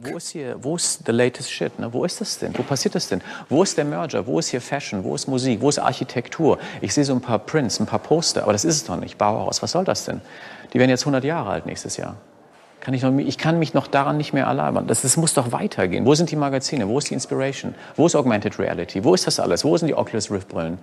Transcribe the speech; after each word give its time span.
Wo 0.00 0.16
ist 0.16 0.30
hier, 0.30 0.54
wo 0.62 0.76
ist 0.76 1.02
the 1.06 1.10
latest 1.10 1.50
shit? 1.50 1.76
Ne? 1.76 1.92
Wo 1.92 2.04
ist 2.04 2.20
das 2.20 2.38
denn? 2.38 2.56
Wo 2.56 2.62
passiert 2.62 2.94
das 2.94 3.08
denn? 3.08 3.20
Wo 3.48 3.64
ist 3.64 3.76
der 3.76 3.84
Merger? 3.84 4.24
Wo 4.24 4.38
ist 4.38 4.48
hier 4.48 4.60
Fashion? 4.60 5.02
Wo 5.02 5.16
ist 5.16 5.26
Musik? 5.26 5.60
Wo 5.60 5.70
ist 5.70 5.80
Architektur? 5.80 6.56
Ich 6.80 6.94
sehe 6.94 7.04
so 7.04 7.12
ein 7.14 7.20
paar 7.20 7.40
Prints, 7.40 7.80
ein 7.80 7.86
paar 7.86 7.98
Poster, 7.98 8.44
aber 8.44 8.52
das 8.52 8.64
ist 8.64 8.76
es 8.76 8.84
doch 8.84 8.94
nicht. 8.94 9.18
Bauhaus, 9.18 9.60
was 9.60 9.72
soll 9.72 9.84
das 9.84 10.04
denn? 10.04 10.20
Die 10.72 10.78
werden 10.78 10.90
jetzt 10.90 11.02
100 11.02 11.24
Jahre 11.24 11.50
alt 11.50 11.66
nächstes 11.66 11.96
Jahr. 11.96 12.16
Kann 12.78 12.94
ich, 12.94 13.02
noch, 13.02 13.12
ich 13.18 13.38
kann 13.38 13.58
mich 13.58 13.74
noch 13.74 13.88
daran 13.88 14.18
nicht 14.18 14.32
mehr 14.32 14.44
erlauben. 14.44 14.86
Das, 14.86 15.02
das 15.02 15.16
muss 15.16 15.34
doch 15.34 15.50
weitergehen. 15.50 16.06
Wo 16.06 16.14
sind 16.14 16.30
die 16.30 16.36
Magazine? 16.36 16.86
Wo 16.86 16.98
ist 16.98 17.10
die 17.10 17.14
Inspiration? 17.14 17.74
Wo 17.96 18.06
ist 18.06 18.14
Augmented 18.14 18.56
Reality? 18.60 19.02
Wo 19.02 19.14
ist 19.14 19.26
das 19.26 19.40
alles? 19.40 19.64
Wo 19.64 19.76
sind 19.76 19.88
die 19.88 19.96
Oculus 19.96 20.30
Rift 20.30 20.46
Brillen? 20.46 20.78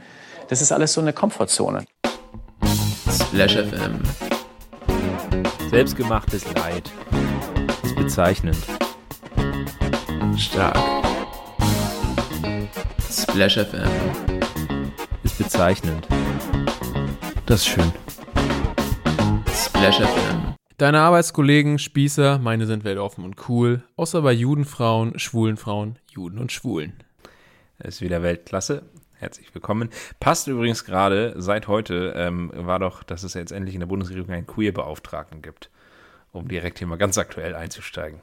Das 0.50 0.62
ist 0.62 0.74
alles 0.74 0.92
so 0.92 1.00
eine 1.00 1.14
Komfortzone. 1.14 1.86
Splash 3.10 3.56
FM. 3.56 4.02
Selbstgemachtes 5.70 6.44
Leid. 6.54 6.92
Ist 7.82 7.96
bezeichnend. 7.96 8.58
Stark. 10.38 10.78
Splash 13.10 13.58
FM. 13.58 13.90
Ist 15.24 15.38
bezeichnend. 15.38 16.08
Das 17.46 17.62
ist 17.62 17.68
schön. 17.68 17.92
Splash 19.54 20.00
FM. 20.00 20.56
Deine 20.78 21.00
Arbeitskollegen, 21.00 21.80
Spießer, 21.80 22.40
meine 22.40 22.66
sind 22.66 22.84
weltoffen 22.84 23.24
und 23.24 23.50
cool, 23.50 23.84
außer 23.96 24.22
bei 24.22 24.34
Judenfrauen, 24.34 25.18
schwulen 25.20 25.58
Frauen, 25.58 26.00
Juden 26.10 26.40
und 26.40 26.52
Schwulen. 26.52 26.94
Ist 27.80 28.02
wieder 28.02 28.24
Weltklasse. 28.24 28.84
Herzlich 29.14 29.54
willkommen. 29.56 29.90
Passt 30.20 30.48
übrigens 30.48 30.84
gerade, 30.84 31.34
seit 31.38 31.68
heute 31.68 32.14
ähm, 32.16 32.52
war 32.54 32.80
doch, 32.80 33.04
dass 33.04 33.24
es 33.24 33.34
jetzt 33.34 33.52
endlich 33.52 33.76
in 33.76 33.80
der 33.80 33.88
Bundesregierung 33.88 34.30
einen 34.32 34.48
Queer-Beauftragten 34.48 35.42
gibt, 35.42 35.70
um 36.32 36.48
direkt 36.48 36.80
hier 36.80 36.88
mal 36.88 36.98
ganz 36.98 37.18
aktuell 37.18 37.56
einzusteigen. 37.56 38.20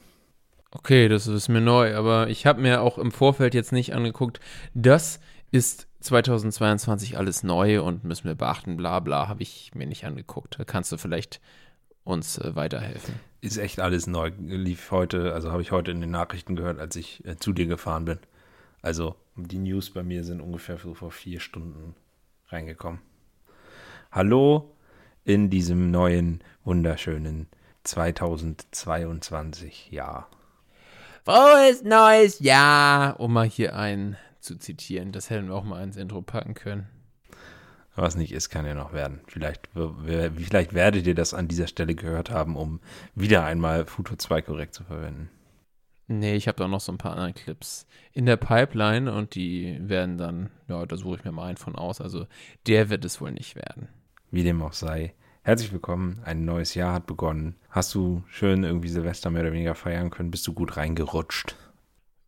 Okay, 0.74 1.08
das 1.08 1.26
ist 1.26 1.48
mir 1.48 1.60
neu, 1.60 1.94
aber 1.94 2.28
ich 2.28 2.46
habe 2.46 2.62
mir 2.62 2.80
auch 2.80 2.96
im 2.96 3.12
Vorfeld 3.12 3.54
jetzt 3.54 3.72
nicht 3.72 3.94
angeguckt, 3.94 4.40
das 4.72 5.20
ist 5.50 5.86
2022 6.00 7.18
alles 7.18 7.42
neu 7.42 7.82
und 7.82 8.04
müssen 8.04 8.24
wir 8.24 8.34
beachten, 8.34 8.78
bla 8.78 9.00
bla, 9.00 9.28
habe 9.28 9.42
ich 9.42 9.74
mir 9.74 9.86
nicht 9.86 10.06
angeguckt. 10.06 10.58
Kannst 10.66 10.90
du 10.90 10.96
vielleicht 10.96 11.42
uns 12.04 12.38
äh, 12.38 12.56
weiterhelfen. 12.56 13.16
Ist 13.42 13.58
echt 13.58 13.80
alles 13.80 14.06
neu. 14.06 14.30
Lief 14.38 14.90
heute, 14.90 15.34
also 15.34 15.52
habe 15.52 15.60
ich 15.62 15.72
heute 15.72 15.90
in 15.90 16.00
den 16.00 16.10
Nachrichten 16.10 16.56
gehört, 16.56 16.80
als 16.80 16.96
ich 16.96 17.22
äh, 17.26 17.36
zu 17.36 17.52
dir 17.52 17.66
gefahren 17.66 18.06
bin. 18.06 18.18
Also 18.80 19.14
die 19.36 19.58
News 19.58 19.90
bei 19.90 20.02
mir 20.02 20.24
sind 20.24 20.40
ungefähr 20.40 20.78
so 20.78 20.94
vor 20.94 21.10
vier 21.10 21.40
Stunden 21.40 21.94
reingekommen. 22.48 23.02
Hallo 24.10 24.74
in 25.24 25.50
diesem 25.50 25.90
neuen, 25.90 26.42
wunderschönen 26.64 27.48
2022 27.84 29.90
Jahr. 29.90 30.30
Frohes 31.24 31.84
neues 31.84 32.40
Jahr, 32.40 33.20
um 33.20 33.32
mal 33.32 33.46
hier 33.46 33.76
einen 33.76 34.16
zu 34.40 34.56
zitieren. 34.56 35.12
Das 35.12 35.30
hätten 35.30 35.48
wir 35.48 35.54
auch 35.54 35.62
mal 35.62 35.82
ins 35.82 35.96
Intro 35.96 36.20
packen 36.20 36.54
können. 36.54 36.88
Was 37.94 38.16
nicht 38.16 38.32
ist, 38.32 38.48
kann 38.48 38.66
ja 38.66 38.74
noch 38.74 38.92
werden. 38.92 39.20
Vielleicht, 39.28 39.68
vielleicht 39.72 40.72
werdet 40.72 41.06
ihr 41.06 41.14
das 41.14 41.34
an 41.34 41.46
dieser 41.46 41.68
Stelle 41.68 41.94
gehört 41.94 42.30
haben, 42.30 42.56
um 42.56 42.80
wieder 43.14 43.44
einmal 43.44 43.84
Futur 43.84 44.18
2 44.18 44.42
korrekt 44.42 44.74
zu 44.74 44.82
verwenden. 44.82 45.30
Nee, 46.08 46.34
ich 46.34 46.48
habe 46.48 46.56
da 46.56 46.66
noch 46.66 46.80
so 46.80 46.90
ein 46.90 46.98
paar 46.98 47.12
andere 47.12 47.34
Clips 47.34 47.86
in 48.12 48.26
der 48.26 48.36
Pipeline 48.36 49.12
und 49.12 49.34
die 49.36 49.78
werden 49.80 50.18
dann, 50.18 50.50
ja, 50.68 50.84
da 50.84 50.96
suche 50.96 51.18
ich 51.18 51.24
mir 51.24 51.32
mal 51.32 51.46
einen 51.46 51.56
von 51.56 51.76
aus. 51.76 52.00
Also 52.00 52.26
der 52.66 52.90
wird 52.90 53.04
es 53.04 53.20
wohl 53.20 53.30
nicht 53.30 53.54
werden. 53.54 53.88
Wie 54.30 54.42
dem 54.42 54.60
auch 54.62 54.72
sei. 54.72 55.14
Herzlich 55.44 55.72
willkommen, 55.72 56.20
ein 56.24 56.44
neues 56.44 56.76
Jahr 56.76 56.94
hat 56.94 57.06
begonnen. 57.06 57.56
Hast 57.68 57.92
du 57.96 58.22
schön 58.28 58.62
irgendwie 58.62 58.88
Silvester 58.88 59.28
mehr 59.28 59.42
oder 59.42 59.50
weniger 59.50 59.74
feiern 59.74 60.10
können? 60.10 60.30
Bist 60.30 60.46
du 60.46 60.52
gut 60.52 60.76
reingerutscht? 60.76 61.56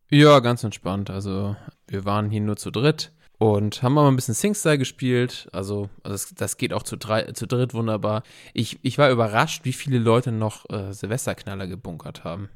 Ja, 0.09 0.41
ganz 0.41 0.65
entspannt. 0.65 1.09
Also 1.09 1.55
wir 1.87 2.03
waren 2.03 2.29
hier 2.29 2.41
nur 2.41 2.57
zu 2.57 2.71
dritt 2.71 3.13
und 3.37 3.81
haben 3.81 3.93
mal 3.93 4.05
ein 4.09 4.17
bisschen 4.17 4.33
Singstyle 4.33 4.77
gespielt. 4.77 5.47
Also, 5.53 5.89
also 6.03 6.13
das, 6.13 6.35
das, 6.35 6.57
geht 6.57 6.73
auch 6.73 6.83
zu, 6.83 6.97
drei, 6.97 7.31
zu 7.31 7.47
dritt 7.47 7.73
wunderbar. 7.73 8.23
Ich, 8.53 8.79
ich 8.81 8.97
war 8.97 9.09
überrascht, 9.09 9.63
wie 9.63 9.71
viele 9.71 9.97
Leute 9.97 10.33
noch 10.33 10.69
äh, 10.69 10.91
Silvesterknaller 10.91 11.67
gebunkert 11.67 12.25
haben. 12.25 12.49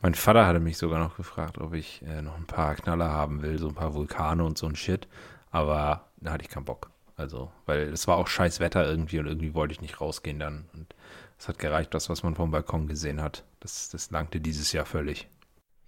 Mein 0.00 0.14
Vater 0.14 0.46
hatte 0.46 0.60
mich 0.60 0.78
sogar 0.78 0.98
noch 0.98 1.18
gefragt, 1.18 1.58
ob 1.58 1.74
ich 1.74 2.00
äh, 2.06 2.22
noch 2.22 2.38
ein 2.38 2.46
paar 2.46 2.74
Knaller 2.74 3.10
haben 3.10 3.42
will, 3.42 3.58
so 3.58 3.68
ein 3.68 3.74
paar 3.74 3.92
Vulkane 3.92 4.44
und 4.44 4.56
so 4.56 4.66
ein 4.66 4.76
Shit. 4.76 5.08
Aber 5.50 6.08
da 6.22 6.32
hatte 6.32 6.44
ich 6.44 6.48
keinen 6.48 6.64
Bock. 6.64 6.93
Also, 7.16 7.52
weil 7.66 7.92
es 7.92 8.08
war 8.08 8.16
auch 8.16 8.26
scheiß 8.26 8.60
Wetter 8.60 8.88
irgendwie 8.88 9.18
und 9.18 9.26
irgendwie 9.26 9.54
wollte 9.54 9.72
ich 9.72 9.80
nicht 9.80 10.00
rausgehen 10.00 10.40
dann. 10.40 10.64
Und 10.74 10.94
es 11.38 11.48
hat 11.48 11.58
gereicht, 11.58 11.94
das, 11.94 12.08
was 12.08 12.22
man 12.22 12.34
vom 12.34 12.50
Balkon 12.50 12.88
gesehen 12.88 13.20
hat. 13.20 13.44
Das, 13.60 13.88
das 13.88 14.10
langte 14.10 14.40
dieses 14.40 14.72
Jahr 14.72 14.84
völlig. 14.84 15.28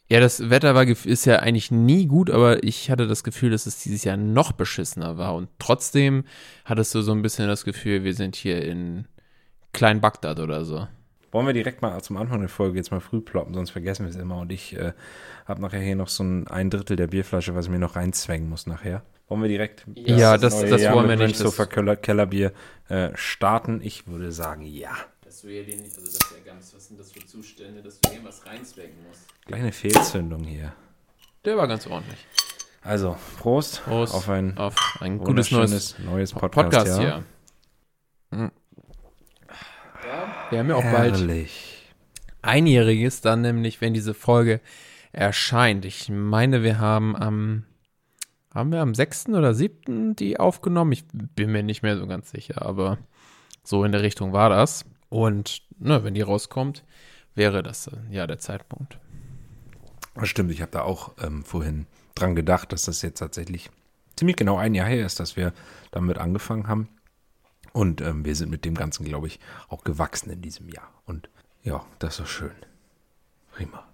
Ja, 0.09 0.20
das 0.20 0.50
Wetter 0.50 0.76
war, 0.76 0.87
ist 0.87 1.25
ja 1.25 1.41
eigentlich 1.41 1.72
nie 1.72 2.06
gut, 2.06 2.31
aber 2.31 2.62
ich 2.62 2.91
hatte 2.91 3.09
das 3.09 3.25
Gefühl, 3.25 3.50
dass 3.50 3.66
es 3.66 3.82
dieses 3.82 4.04
Jahr 4.04 4.16
noch 4.16 4.53
beschissener 4.53 5.19
war. 5.19 5.34
Und 5.34 5.48
trotzdem 5.59 6.25
hattest 6.64 6.94
du 6.94 7.03
so 7.03 7.10
ein 7.10 7.22
bisschen 7.22 7.48
das 7.48 7.64
Gefühl, 7.64 8.04
wir 8.04 8.14
sind 8.14 8.37
hier 8.37 8.64
in 8.64 9.08
Klein 9.72 10.00
Bagdad 10.00 10.38
oder 10.38 10.64
so. 10.64 10.87
Wollen 11.32 11.47
wir 11.47 11.54
direkt 11.54 11.82
mal 11.82 12.00
zum 12.03 12.16
Anfang 12.19 12.38
der 12.38 12.48
Folge 12.48 12.78
jetzt 12.78 12.93
mal 12.93 13.00
früh 13.00 13.20
ploppen, 13.20 13.53
sonst 13.53 13.70
vergessen 13.70 14.04
wir 14.04 14.10
es 14.10 14.16
immer. 14.16 14.38
Und 14.38 14.53
ich 14.53 14.76
äh, 14.76 14.93
habe 15.44 15.60
nachher 15.60 15.81
hier 15.81 15.97
noch 15.97 16.08
so 16.08 16.22
ein, 16.22 16.47
ein 16.47 16.70
Drittel 16.70 16.97
der 16.97 17.08
Bierflasche, 17.08 17.56
was 17.56 17.66
ich 17.66 17.70
mir 17.72 17.81
noch 17.81 17.97
reinzwängen 17.97 18.48
muss 18.48 18.69
nachher. 18.69 19.03
Wollen 19.28 19.42
wir 19.42 19.48
direkt 19.48 19.84
ja, 19.94 20.38
das, 20.38 20.60
das, 20.60 20.70
das 20.70 20.92
wollen 20.92 21.09
wir 21.09 21.16
nicht. 21.16 21.37
So 21.37 21.50
Keller, 21.50 21.97
Kellerbier 21.97 22.53
äh, 22.88 23.10
starten? 23.14 23.81
Ich 23.82 24.06
würde 24.06 24.31
sagen, 24.31 24.62
ja. 24.62 24.94
Dass 25.25 25.42
du 25.42 25.48
hier 25.48 25.64
den, 25.64 25.82
also 25.82 26.00
das 26.00 26.14
ist 26.14 26.32
ja 26.32 26.53
ganz, 26.53 26.72
was 26.75 26.87
sind 26.87 27.00
das 27.00 27.10
für 27.10 27.26
Zustände, 27.26 27.82
dass 27.82 28.00
du 28.00 28.10
hier 28.10 28.25
was 28.25 28.47
reinzwängen 28.47 28.97
musst. 29.09 29.26
Kleine 29.47 29.72
Fehlzündung 29.72 30.44
hier. 30.44 30.72
Der 31.44 31.56
war 31.56 31.66
ganz 31.66 31.87
ordentlich. 31.87 32.25
Also, 32.82 33.16
Prost, 33.41 33.82
Prost 33.84 34.14
auf 34.14 34.28
ein, 34.28 34.56
auf 34.59 34.76
ein 35.00 35.19
gutes 35.19 35.50
neues, 35.50 35.98
neues 35.98 36.32
Podcast, 36.32 36.70
Podcast 36.70 37.00
hier. 37.00 37.25
Mhm. 38.31 38.53
Wir 40.50 40.58
haben 40.60 40.69
ja 40.69 40.76
auch 40.76 40.82
Herrlich. 40.84 41.88
bald 42.41 42.54
einjähriges 42.54 43.22
dann 43.22 43.41
nämlich, 43.41 43.81
wenn 43.81 43.93
diese 43.93 44.14
Folge 44.14 44.60
erscheint. 45.10 45.84
Ich 45.84 46.08
meine, 46.08 46.62
wir 46.62 46.78
haben 46.78 47.16
am 47.16 47.64
haben 48.56 48.72
wir 48.72 48.81
am 48.81 48.94
6. 48.94 49.28
oder 49.28 49.55
7. 49.55 50.17
die 50.17 50.41
aufgenommen? 50.41 50.93
Ich 50.93 51.05
bin 51.12 51.53
mir 51.53 51.62
nicht 51.62 51.83
mehr 51.83 51.97
so 51.99 52.06
ganz 52.06 52.31
sicher, 52.31 52.62
aber 52.62 52.99
so 53.62 53.84
in 53.84 53.93
der 53.93 54.03
Richtung 54.03 54.33
war 54.33 54.49
das. 54.49 54.84
Und 55.11 55.62
ne, 55.78 56.03
wenn 56.03 56.15
die 56.15 56.22
rauskommt, 56.22 56.83
wäre 57.34 57.62
das 57.62 57.87
äh, 57.87 57.97
ja 58.11 58.27
der 58.27 58.39
Zeitpunkt. 58.39 58.99
Das 60.15 60.28
stimmt, 60.31 60.50
ich 60.50 60.62
habe 60.62 60.72
da 60.72 60.83
auch 60.83 61.12
ähm, 61.22 61.44
vorhin 61.44 61.87
dran 62.15 62.34
gedacht, 62.34 62.72
dass 62.72 62.87
das 62.87 63.03
jetzt 63.03 63.19
tatsächlich 63.19 63.71
ziemlich 64.17 64.37
genau 64.37 64.56
ein 64.56 64.75
Jahr 64.75 64.88
her 64.88 65.05
ist, 65.05 65.21
dass 65.21 65.37
wir 65.37 65.53
damit 65.91 66.17
angefangen 66.17 66.67
haben. 66.67 66.88
Und 67.75 68.00
ähm, 68.00 68.25
wir 68.25 68.34
sind 68.34 68.50
mit 68.50 68.65
dem 68.65 68.75
Ganzen, 68.75 69.05
glaube 69.05 69.27
ich, 69.27 69.38
auch 69.69 69.84
gewachsen 69.84 70.31
in 70.31 70.41
diesem 70.41 70.71
Jahr. 70.71 70.88
Und 71.05 71.28
ja, 71.62 71.84
das 71.99 72.21
ist 72.21 72.31
schön. 72.31 72.53
Prima. 73.53 73.87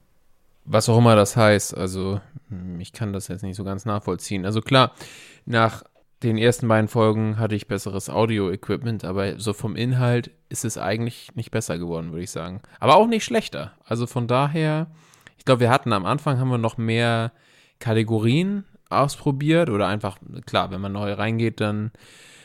Was 0.64 0.88
auch 0.88 0.98
immer 0.98 1.16
das 1.16 1.36
heißt, 1.36 1.76
also 1.76 2.20
hm, 2.48 2.80
ich 2.80 2.92
kann 2.92 3.12
das 3.12 3.28
jetzt 3.28 3.42
nicht 3.42 3.56
so 3.56 3.64
ganz 3.64 3.84
nachvollziehen. 3.84 4.44
Also 4.44 4.60
klar, 4.60 4.92
nach 5.44 5.82
den 6.22 6.38
ersten 6.38 6.68
beiden 6.68 6.88
Folgen 6.88 7.38
hatte 7.38 7.54
ich 7.54 7.66
besseres 7.66 8.08
Audio-Equipment, 8.08 9.04
aber 9.04 9.40
so 9.40 9.52
vom 9.52 9.74
Inhalt 9.74 10.30
ist 10.48 10.64
es 10.64 10.78
eigentlich 10.78 11.34
nicht 11.34 11.50
besser 11.50 11.78
geworden, 11.78 12.12
würde 12.12 12.22
ich 12.22 12.30
sagen. 12.30 12.62
Aber 12.78 12.96
auch 12.96 13.08
nicht 13.08 13.24
schlechter. 13.24 13.72
Also 13.84 14.06
von 14.06 14.28
daher, 14.28 14.86
ich 15.38 15.44
glaube, 15.44 15.60
wir 15.60 15.70
hatten 15.70 15.92
am 15.92 16.06
Anfang 16.06 16.38
haben 16.38 16.48
wir 16.48 16.58
noch 16.58 16.78
mehr 16.78 17.32
Kategorien 17.80 18.64
ausprobiert 18.88 19.70
oder 19.70 19.88
einfach, 19.88 20.18
klar, 20.46 20.70
wenn 20.70 20.80
man 20.80 20.92
neu 20.92 21.12
reingeht, 21.12 21.60
dann 21.60 21.90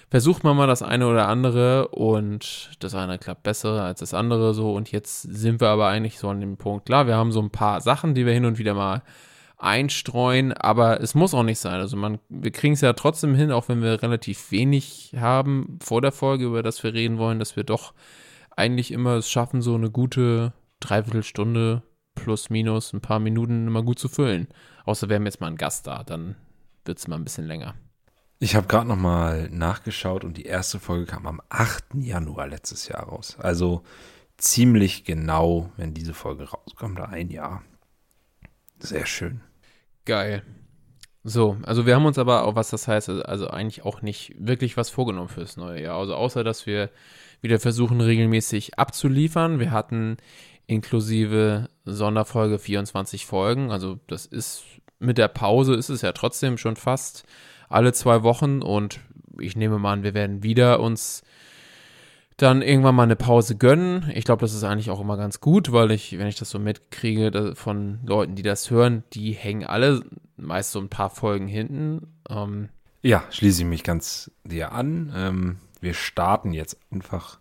versucht 0.10 0.44
man 0.44 0.56
mal 0.56 0.68
das 0.68 0.82
eine 0.82 1.08
oder 1.08 1.28
andere 1.28 1.90
und 1.90 2.72
das 2.80 2.96
eine 2.96 3.18
klappt 3.18 3.44
besser 3.44 3.84
als 3.84 4.00
das 4.00 4.14
andere 4.14 4.54
so 4.54 4.74
und 4.74 4.92
jetzt 4.92 5.22
sind 5.22 5.60
wir 5.62 5.70
aber 5.70 5.88
eigentlich 5.88 6.20
so 6.20 6.30
an 6.30 6.40
dem 6.40 6.58
Punkt, 6.58 6.86
klar, 6.86 7.08
wir 7.08 7.16
haben 7.16 7.32
so 7.32 7.42
ein 7.42 7.50
paar 7.50 7.82
Sachen, 7.82 8.16
die 8.16 8.26
wir 8.26 8.34
hin 8.34 8.46
und 8.46 8.58
wieder 8.58 8.74
mal 8.74 9.04
einstreuen, 9.58 10.54
aber 10.54 11.02
es 11.02 11.16
muss 11.16 11.34
auch 11.34 11.44
nicht 11.44 11.60
sein. 11.60 11.80
Also 11.80 11.98
man, 11.98 12.20
wir 12.30 12.52
kriegen 12.52 12.76
es 12.76 12.82
ja 12.82 12.94
trotzdem 12.94 13.34
hin, 13.34 13.52
auch 13.52 13.68
wenn 13.70 13.82
wir 13.82 14.02
relativ 14.02 14.52
wenig 14.52 15.16
haben 15.18 15.80
vor 15.82 16.02
der 16.02 16.12
Folge, 16.12 16.46
über 16.46 16.64
das 16.64 16.84
wir 16.84 16.94
reden 16.94 17.18
wollen, 17.18 17.40
dass 17.40 17.56
wir 17.56 17.64
doch 17.64 17.94
eigentlich 18.56 18.92
immer 18.92 19.16
es 19.16 19.30
schaffen, 19.30 19.62
so 19.62 19.76
eine 19.76 19.90
gute 19.90 20.54
Dreiviertelstunde 20.80 21.82
plus 22.16 22.50
minus 22.50 22.94
ein 22.94 23.02
paar 23.02 23.20
Minuten 23.20 23.68
immer 23.68 23.84
gut 23.84 24.00
zu 24.00 24.10
füllen. 24.10 24.48
Außer 24.86 25.10
wir 25.10 25.16
haben 25.16 25.26
jetzt 25.26 25.42
mal 25.42 25.48
einen 25.48 25.58
Gast 25.58 25.88
da, 25.88 26.04
dann 26.04 26.36
wird 26.86 27.00
es 27.00 27.08
mal 27.08 27.16
ein 27.16 27.24
bisschen 27.24 27.48
länger. 27.48 27.76
Ich 28.40 28.56
habe 28.56 28.68
gerade 28.68 28.88
noch 28.88 28.98
mal 28.98 29.50
nachgeschaut 29.50 30.24
und 30.24 30.38
die 30.38 30.46
erste 30.46 30.80
Folge 30.80 31.08
kam 31.08 31.26
am 31.26 31.42
8. 31.50 31.96
Januar 31.96 32.48
letztes 32.48 32.88
Jahr 32.88 33.04
raus. 33.04 33.36
Also 33.40 33.84
ziemlich 34.38 35.04
genau, 35.04 35.72
wenn 35.76 35.96
diese 35.96 36.14
Folge 36.14 36.50
rauskommt, 36.50 37.00
ein 37.00 37.30
Jahr. 37.30 37.64
Sehr 38.80 39.08
schön. 39.08 39.42
Geil. 40.06 40.44
So, 41.24 41.58
also 41.64 41.86
wir 41.88 41.96
haben 41.96 42.06
uns 42.06 42.20
aber 42.20 42.44
auch, 42.44 42.56
was 42.56 42.70
das 42.70 42.88
heißt, 42.88 43.10
also 43.10 43.50
eigentlich 43.50 43.84
auch 43.84 44.04
nicht 44.04 44.34
wirklich 44.38 44.78
was 44.78 44.92
vorgenommen 44.92 45.30
fürs 45.30 45.58
neue 45.58 45.82
Jahr. 45.82 45.98
Also 45.98 46.14
außer, 46.14 46.44
dass 46.44 46.68
wir 46.68 46.92
wieder 47.42 47.60
versuchen, 47.60 48.00
regelmäßig 48.02 48.78
abzuliefern. 48.78 49.60
Wir 49.60 49.72
hatten 49.72 50.18
inklusive 50.68 51.70
Sonderfolge 51.86 52.60
24 52.60 53.26
Folgen. 53.26 53.72
Also 53.72 54.00
das 54.08 54.28
ist 54.28 54.64
mit 55.00 55.18
der 55.18 55.28
Pause 55.28 55.76
ist 55.76 55.90
es 55.90 56.02
ja 56.02 56.12
trotzdem 56.12 56.58
schon 56.58 56.76
fast 56.76 57.26
alle 57.70 57.94
zwei 57.94 58.24
Wochen 58.24 58.62
und 58.62 59.00
ich 59.40 59.56
nehme 59.56 59.78
mal 59.80 59.94
an, 59.94 60.04
wir 60.04 60.14
werden 60.14 60.44
wieder 60.44 60.80
uns 60.80 61.24
dann 62.38 62.62
irgendwann 62.62 62.96
mal 62.96 63.04
eine 63.04 63.16
Pause 63.16 63.56
gönnen. 63.58 64.12
Ich 64.14 64.24
glaube, 64.24 64.42
das 64.42 64.54
ist 64.54 64.64
eigentlich 64.64 64.92
auch 64.92 65.02
immer 65.02 65.18
ganz 65.18 65.42
gut, 65.42 65.72
weil 65.72 65.92
ich, 65.92 66.18
wenn 66.18 66.28
ich 66.28 66.36
das 66.36 66.52
so 66.52 66.60
mitkriege 66.60 67.54
von 67.56 68.00
Leuten, 68.06 68.36
die 68.36 68.44
das 68.44 68.70
hören, 68.70 69.04
die 69.14 69.32
hängen 69.32 69.66
alle 69.66 70.04
meist 70.38 70.72
so 70.72 70.80
ein 70.80 70.90
paar 70.90 71.10
Folgen 71.10 71.48
hinten. 71.48 72.14
Ähm, 72.30 72.70
Ja, 73.02 73.24
schließe 73.32 73.64
ich 73.64 73.68
mich 73.68 73.84
ganz 73.84 74.32
dir 74.44 74.72
an. 74.72 75.12
Ähm, 75.16 75.58
wir 75.82 75.96
starten 75.96 76.54
jetzt 76.54 76.78
einfach 76.92 77.40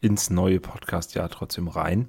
ins 0.00 0.30
neue 0.30 0.60
Podcast-Jahr 0.60 1.28
trotzdem 1.28 1.68
rein. 1.68 2.08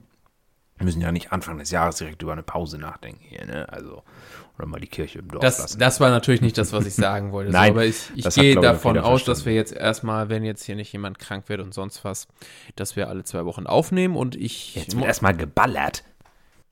Wir 0.77 0.85
müssen 0.85 1.01
ja 1.01 1.11
nicht 1.11 1.33
Anfang 1.33 1.57
des 1.57 1.71
Jahres 1.71 1.97
direkt 1.97 2.21
über 2.21 2.31
eine 2.31 2.43
Pause 2.43 2.77
nachdenken 2.77 3.21
hier, 3.21 3.45
ne? 3.45 3.67
Also, 3.69 4.03
oder 4.59 4.67
mal 4.67 4.79
die 4.79 4.87
Kirche 4.87 5.19
im 5.19 5.29
Dorf 5.29 5.41
das, 5.41 5.59
lassen. 5.59 5.79
das 5.79 5.99
war 5.99 6.09
natürlich 6.09 6.41
nicht 6.41 6.57
das, 6.57 6.73
was 6.73 6.85
ich 6.85 6.93
sagen 6.93 7.31
wollte. 7.31 7.51
Nein, 7.53 7.67
so, 7.67 7.71
aber 7.71 7.85
ich, 7.85 8.11
ich 8.15 8.25
hat, 8.25 8.35
gehe 8.35 8.55
davon 8.55 8.97
aus, 8.97 9.23
dass 9.23 9.25
verstanden. 9.25 9.45
wir 9.45 9.53
jetzt 9.55 9.73
erstmal, 9.73 10.29
wenn 10.29 10.43
jetzt 10.43 10.63
hier 10.63 10.75
nicht 10.75 10.91
jemand 10.91 11.17
krank 11.17 11.47
wird 11.47 11.61
und 11.61 11.73
sonst 11.73 12.03
was, 12.03 12.27
dass 12.75 12.95
wir 12.95 13.07
alle 13.07 13.23
zwei 13.23 13.45
Wochen 13.45 13.65
aufnehmen 13.65 14.15
und 14.15 14.35
ich 14.35 14.75
Jetzt 14.75 14.95
wird 14.95 15.05
erstmal 15.05 15.35
geballert. 15.35 16.03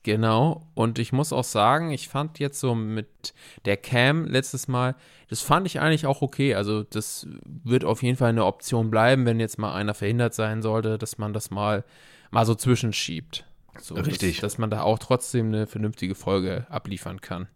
Genau, 0.04 0.66
und 0.74 0.98
ich 0.98 1.12
muss 1.12 1.32
auch 1.32 1.44
sagen, 1.44 1.90
ich 1.90 2.08
fand 2.08 2.38
jetzt 2.38 2.60
so 2.60 2.74
mit 2.74 3.34
der 3.64 3.76
Cam 3.76 4.26
letztes 4.26 4.68
Mal, 4.68 4.94
das 5.28 5.42
fand 5.42 5.66
ich 5.66 5.80
eigentlich 5.80 6.06
auch 6.06 6.22
okay. 6.22 6.54
Also, 6.54 6.82
das 6.84 7.26
wird 7.44 7.84
auf 7.84 8.02
jeden 8.02 8.16
Fall 8.16 8.30
eine 8.30 8.44
Option 8.44 8.90
bleiben, 8.90 9.26
wenn 9.26 9.40
jetzt 9.40 9.58
mal 9.58 9.74
einer 9.74 9.94
verhindert 9.94 10.34
sein 10.34 10.62
sollte, 10.62 10.98
dass 10.98 11.18
man 11.18 11.32
das 11.32 11.50
mal, 11.50 11.84
mal 12.30 12.46
so 12.46 12.54
zwischenschiebt. 12.54 13.44
So, 13.80 13.94
Richtig. 13.96 14.36
Dass, 14.36 14.52
dass 14.52 14.58
man 14.58 14.70
da 14.70 14.82
auch 14.82 14.98
trotzdem 14.98 15.48
eine 15.48 15.66
vernünftige 15.66 16.14
Folge 16.14 16.66
abliefern 16.70 17.20
kann. 17.20 17.48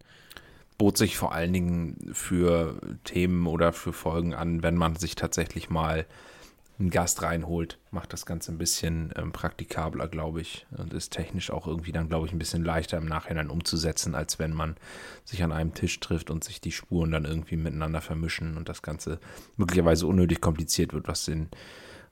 Bot 0.79 0.99
sich 0.99 1.17
vor 1.17 1.33
allen 1.33 1.53
Dingen 1.53 2.11
für 2.13 2.81
Themen 3.05 3.47
oder 3.47 3.73
für 3.73 3.93
Folgen 3.93 4.35
an, 4.35 4.63
wenn 4.63 4.77
man 4.77 4.97
sich 4.97 5.15
tatsächlich 5.15 5.71
mal 5.71 6.07
einen 6.79 6.91
Gast 6.91 7.23
reinholt, 7.23 7.79
macht 7.91 8.13
das 8.13 8.27
Ganze 8.27 8.53
ein 8.53 8.59
bisschen 8.59 9.13
ähm, 9.17 9.33
praktikabler, 9.33 10.09
glaube 10.09 10.41
ich, 10.41 10.67
und 10.77 10.93
ist 10.93 11.13
technisch 11.13 11.51
auch 11.51 11.67
irgendwie 11.67 11.93
dann, 11.93 12.09
glaube 12.09 12.27
ich, 12.27 12.33
ein 12.33 12.39
bisschen 12.39 12.65
leichter 12.65 12.99
im 12.99 13.07
Nachhinein 13.07 13.51
umzusetzen, 13.51 14.15
als 14.15 14.39
wenn 14.39 14.53
man 14.53 14.77
sich 15.25 15.43
an 15.43 15.53
einem 15.53 15.75
Tisch 15.75 16.01
trifft 16.01 16.31
und 16.31 16.43
sich 16.43 16.61
die 16.61 16.73
Spuren 16.73 17.13
dann 17.13 17.25
irgendwie 17.25 17.57
miteinander 17.57 18.01
vermischen 18.01 18.57
und 18.57 18.69
das 18.69 18.83
Ganze 18.83 19.21
möglicherweise 19.57 20.07
unnötig 20.07 20.41
kompliziert 20.41 20.93
wird, 20.93 21.09
was 21.09 21.25
den, 21.25 21.49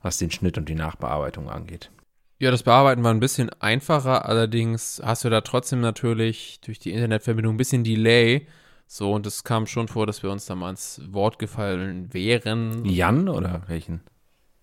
was 0.02 0.18
den 0.18 0.30
Schnitt 0.30 0.56
und 0.56 0.68
die 0.68 0.74
Nachbearbeitung 0.74 1.50
angeht. 1.50 1.90
Ja, 2.40 2.50
das 2.50 2.62
Bearbeiten 2.62 3.02
war 3.04 3.12
ein 3.12 3.20
bisschen 3.20 3.50
einfacher, 3.60 4.24
allerdings 4.24 4.98
hast 5.04 5.24
du 5.24 5.28
da 5.28 5.42
trotzdem 5.42 5.82
natürlich 5.82 6.58
durch 6.62 6.78
die 6.78 6.90
Internetverbindung 6.90 7.52
ein 7.52 7.58
bisschen 7.58 7.84
Delay. 7.84 8.46
So, 8.86 9.12
und 9.12 9.26
es 9.26 9.44
kam 9.44 9.66
schon 9.66 9.88
vor, 9.88 10.06
dass 10.06 10.22
wir 10.22 10.30
uns 10.30 10.46
da 10.46 10.54
mal 10.54 10.70
ins 10.70 11.02
Wort 11.12 11.38
gefallen 11.38 12.14
wären. 12.14 12.86
Jan 12.86 13.28
oder 13.28 13.64
welchen? 13.66 14.00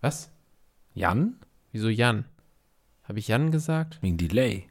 Was? 0.02 0.32
Jan? 0.96 1.40
Wieso 1.72 1.88
Jan? 1.88 2.26
Habe 3.04 3.20
ich 3.20 3.28
Jan 3.28 3.52
gesagt? 3.52 4.00
Wegen 4.02 4.18
Delay. 4.18 4.68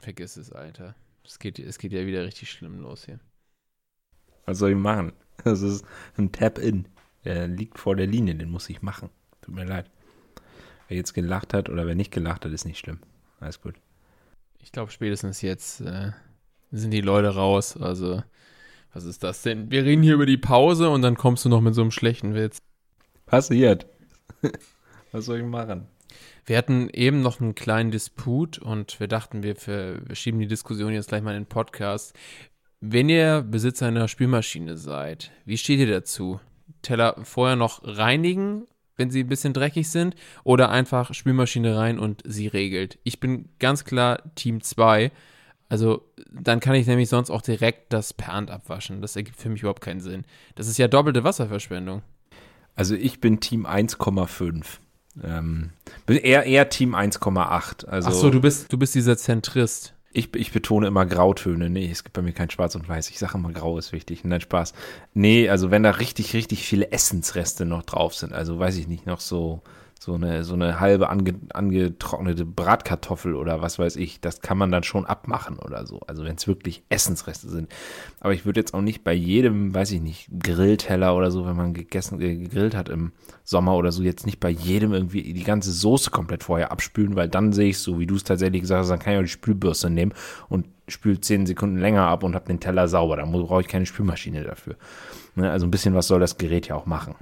Vergiss 0.00 0.36
es, 0.36 0.50
Alter. 0.50 0.96
Es 1.24 1.38
geht, 1.38 1.60
es 1.60 1.78
geht 1.78 1.92
ja 1.92 2.04
wieder 2.06 2.24
richtig 2.24 2.50
schlimm 2.50 2.80
los 2.80 3.04
hier. 3.04 3.20
Was 4.46 4.58
soll 4.58 4.70
ich 4.70 4.76
machen? 4.76 5.12
Das 5.44 5.62
ist 5.62 5.86
ein 6.16 6.32
Tap-In. 6.32 6.88
Der 7.24 7.46
liegt 7.46 7.78
vor 7.78 7.94
der 7.94 8.08
Linie, 8.08 8.34
den 8.34 8.50
muss 8.50 8.68
ich 8.68 8.82
machen. 8.82 9.10
Tut 9.48 9.54
mir 9.54 9.64
leid. 9.64 9.86
Wer 10.88 10.98
jetzt 10.98 11.14
gelacht 11.14 11.54
hat 11.54 11.70
oder 11.70 11.86
wer 11.86 11.94
nicht 11.94 12.12
gelacht 12.12 12.44
hat, 12.44 12.52
ist 12.52 12.66
nicht 12.66 12.78
schlimm. 12.78 12.98
Alles 13.40 13.62
gut. 13.62 13.76
Ich 14.60 14.72
glaube, 14.72 14.90
spätestens 14.90 15.40
jetzt 15.40 15.80
äh, 15.80 16.10
sind 16.70 16.90
die 16.90 17.00
Leute 17.00 17.34
raus. 17.34 17.78
Also, 17.80 18.22
was 18.92 19.04
ist 19.04 19.24
das 19.24 19.40
denn? 19.40 19.70
Wir 19.70 19.84
reden 19.84 20.02
hier 20.02 20.12
über 20.14 20.26
die 20.26 20.36
Pause 20.36 20.90
und 20.90 21.00
dann 21.00 21.16
kommst 21.16 21.46
du 21.46 21.48
noch 21.48 21.62
mit 21.62 21.74
so 21.74 21.80
einem 21.80 21.90
schlechten 21.92 22.34
Witz. 22.34 22.58
Passiert. 23.24 23.86
Was 25.12 25.24
soll 25.24 25.38
ich 25.38 25.44
machen? 25.46 25.86
Wir 26.44 26.58
hatten 26.58 26.90
eben 26.90 27.22
noch 27.22 27.40
einen 27.40 27.54
kleinen 27.54 27.90
Disput 27.90 28.58
und 28.58 29.00
wir 29.00 29.08
dachten, 29.08 29.42
wir, 29.42 29.56
ver- 29.56 30.06
wir 30.06 30.14
schieben 30.14 30.38
die 30.40 30.46
Diskussion 30.46 30.92
jetzt 30.92 31.08
gleich 31.08 31.22
mal 31.22 31.34
in 31.34 31.44
den 31.44 31.48
Podcast. 31.48 32.14
Wenn 32.80 33.08
ihr 33.08 33.40
Besitzer 33.42 33.86
einer 33.86 34.06
Spülmaschine 34.08 34.76
seid, 34.76 35.30
wie 35.46 35.56
steht 35.56 35.78
ihr 35.80 35.86
dazu? 35.90 36.40
Teller 36.82 37.16
vorher 37.24 37.56
noch 37.56 37.80
reinigen, 37.84 38.66
wenn 38.98 39.10
sie 39.10 39.24
ein 39.24 39.28
bisschen 39.28 39.54
dreckig 39.54 39.88
sind, 39.88 40.14
oder 40.44 40.68
einfach 40.70 41.14
Spülmaschine 41.14 41.76
rein 41.76 41.98
und 41.98 42.22
sie 42.26 42.46
regelt? 42.46 42.98
Ich 43.04 43.20
bin 43.20 43.48
ganz 43.58 43.84
klar 43.84 44.22
Team 44.34 44.60
2. 44.60 45.10
Also, 45.70 46.02
dann 46.30 46.60
kann 46.60 46.74
ich 46.74 46.86
nämlich 46.86 47.08
sonst 47.08 47.30
auch 47.30 47.42
direkt 47.42 47.92
das 47.92 48.12
per 48.12 48.34
Hand 48.34 48.50
abwaschen. 48.50 49.00
Das 49.00 49.16
ergibt 49.16 49.40
für 49.40 49.48
mich 49.48 49.60
überhaupt 49.62 49.82
keinen 49.82 50.00
Sinn. 50.00 50.24
Das 50.54 50.68
ist 50.68 50.78
ja 50.78 50.88
doppelte 50.88 51.24
Wasserverschwendung. 51.24 52.02
Also 52.74 52.94
ich 52.94 53.20
bin 53.20 53.40
Team 53.40 53.66
1,5. 53.66 54.64
Ähm, 55.24 55.70
bin 56.06 56.16
eher, 56.16 56.44
eher 56.44 56.68
Team 56.68 56.94
1,8. 56.94 57.86
Also 57.86 58.08
Ach 58.08 58.14
so, 58.14 58.30
du 58.30 58.40
bist, 58.40 58.72
du 58.72 58.78
bist 58.78 58.94
dieser 58.94 59.16
Zentrist. 59.16 59.94
Ich, 60.18 60.34
ich 60.34 60.52
betone 60.52 60.86
immer 60.86 61.06
Grautöne. 61.06 61.70
Nee, 61.70 61.90
es 61.90 62.04
gibt 62.04 62.14
bei 62.14 62.22
mir 62.22 62.32
kein 62.32 62.50
Schwarz 62.50 62.74
und 62.74 62.88
Weiß. 62.88 63.10
Ich 63.10 63.18
sage 63.18 63.38
immer, 63.38 63.52
Grau 63.52 63.78
ist 63.78 63.92
wichtig. 63.92 64.24
Nein, 64.24 64.40
Spaß. 64.40 64.74
Nee, 65.14 65.48
also 65.48 65.70
wenn 65.70 65.82
da 65.82 65.90
richtig, 65.90 66.34
richtig 66.34 66.66
viele 66.66 66.90
Essensreste 66.92 67.64
noch 67.64 67.84
drauf 67.84 68.14
sind, 68.14 68.32
also 68.32 68.58
weiß 68.58 68.76
ich 68.76 68.88
nicht, 68.88 69.06
noch 69.06 69.20
so, 69.20 69.62
so 70.00 70.14
eine, 70.14 70.44
so 70.44 70.54
eine 70.54 70.78
halbe 70.78 71.08
ange, 71.08 71.34
angetrocknete 71.52 72.44
Bratkartoffel 72.44 73.34
oder 73.34 73.60
was 73.60 73.78
weiß 73.78 73.96
ich, 73.96 74.20
das 74.20 74.40
kann 74.40 74.56
man 74.56 74.70
dann 74.70 74.84
schon 74.84 75.06
abmachen 75.06 75.58
oder 75.58 75.86
so. 75.86 76.00
Also 76.06 76.24
wenn 76.24 76.36
es 76.36 76.46
wirklich 76.46 76.84
Essensreste 76.88 77.48
sind. 77.48 77.68
Aber 78.20 78.32
ich 78.32 78.46
würde 78.46 78.60
jetzt 78.60 78.74
auch 78.74 78.80
nicht 78.80 79.02
bei 79.02 79.12
jedem, 79.12 79.74
weiß 79.74 79.90
ich 79.92 80.00
nicht, 80.00 80.28
Grillteller 80.38 81.16
oder 81.16 81.30
so, 81.30 81.46
wenn 81.46 81.56
man 81.56 81.74
gegessen, 81.74 82.20
äh, 82.20 82.36
gegrillt 82.36 82.76
hat 82.76 82.88
im 82.88 83.12
Sommer 83.42 83.74
oder 83.76 83.90
so, 83.90 84.02
jetzt 84.02 84.24
nicht 84.24 84.38
bei 84.38 84.50
jedem 84.50 84.92
irgendwie 84.92 85.32
die 85.32 85.44
ganze 85.44 85.72
Soße 85.72 86.10
komplett 86.10 86.44
vorher 86.44 86.70
abspülen, 86.70 87.16
weil 87.16 87.28
dann 87.28 87.52
sehe 87.52 87.70
ich 87.70 87.78
so, 87.78 87.98
wie 87.98 88.06
du 88.06 88.14
es 88.14 88.24
tatsächlich 88.24 88.62
gesagt 88.62 88.80
hast, 88.80 88.90
dann 88.90 89.00
kann 89.00 89.14
ich 89.14 89.18
auch 89.18 89.22
die 89.22 89.28
Spülbürste 89.28 89.90
nehmen 89.90 90.12
und 90.48 90.66
spült 90.86 91.24
zehn 91.24 91.44
Sekunden 91.44 91.78
länger 91.78 92.06
ab 92.06 92.22
und 92.22 92.34
habe 92.34 92.46
den 92.46 92.60
Teller 92.60 92.88
sauber. 92.88 93.16
Da 93.16 93.24
brauche 93.24 93.60
ich 93.60 93.68
keine 93.68 93.86
Spülmaschine 93.86 94.44
dafür. 94.44 94.76
Ne, 95.34 95.50
also 95.50 95.66
ein 95.66 95.70
bisschen 95.70 95.94
was 95.94 96.08
soll 96.08 96.20
das 96.20 96.38
Gerät 96.38 96.68
ja 96.68 96.76
auch 96.76 96.86
machen. 96.86 97.14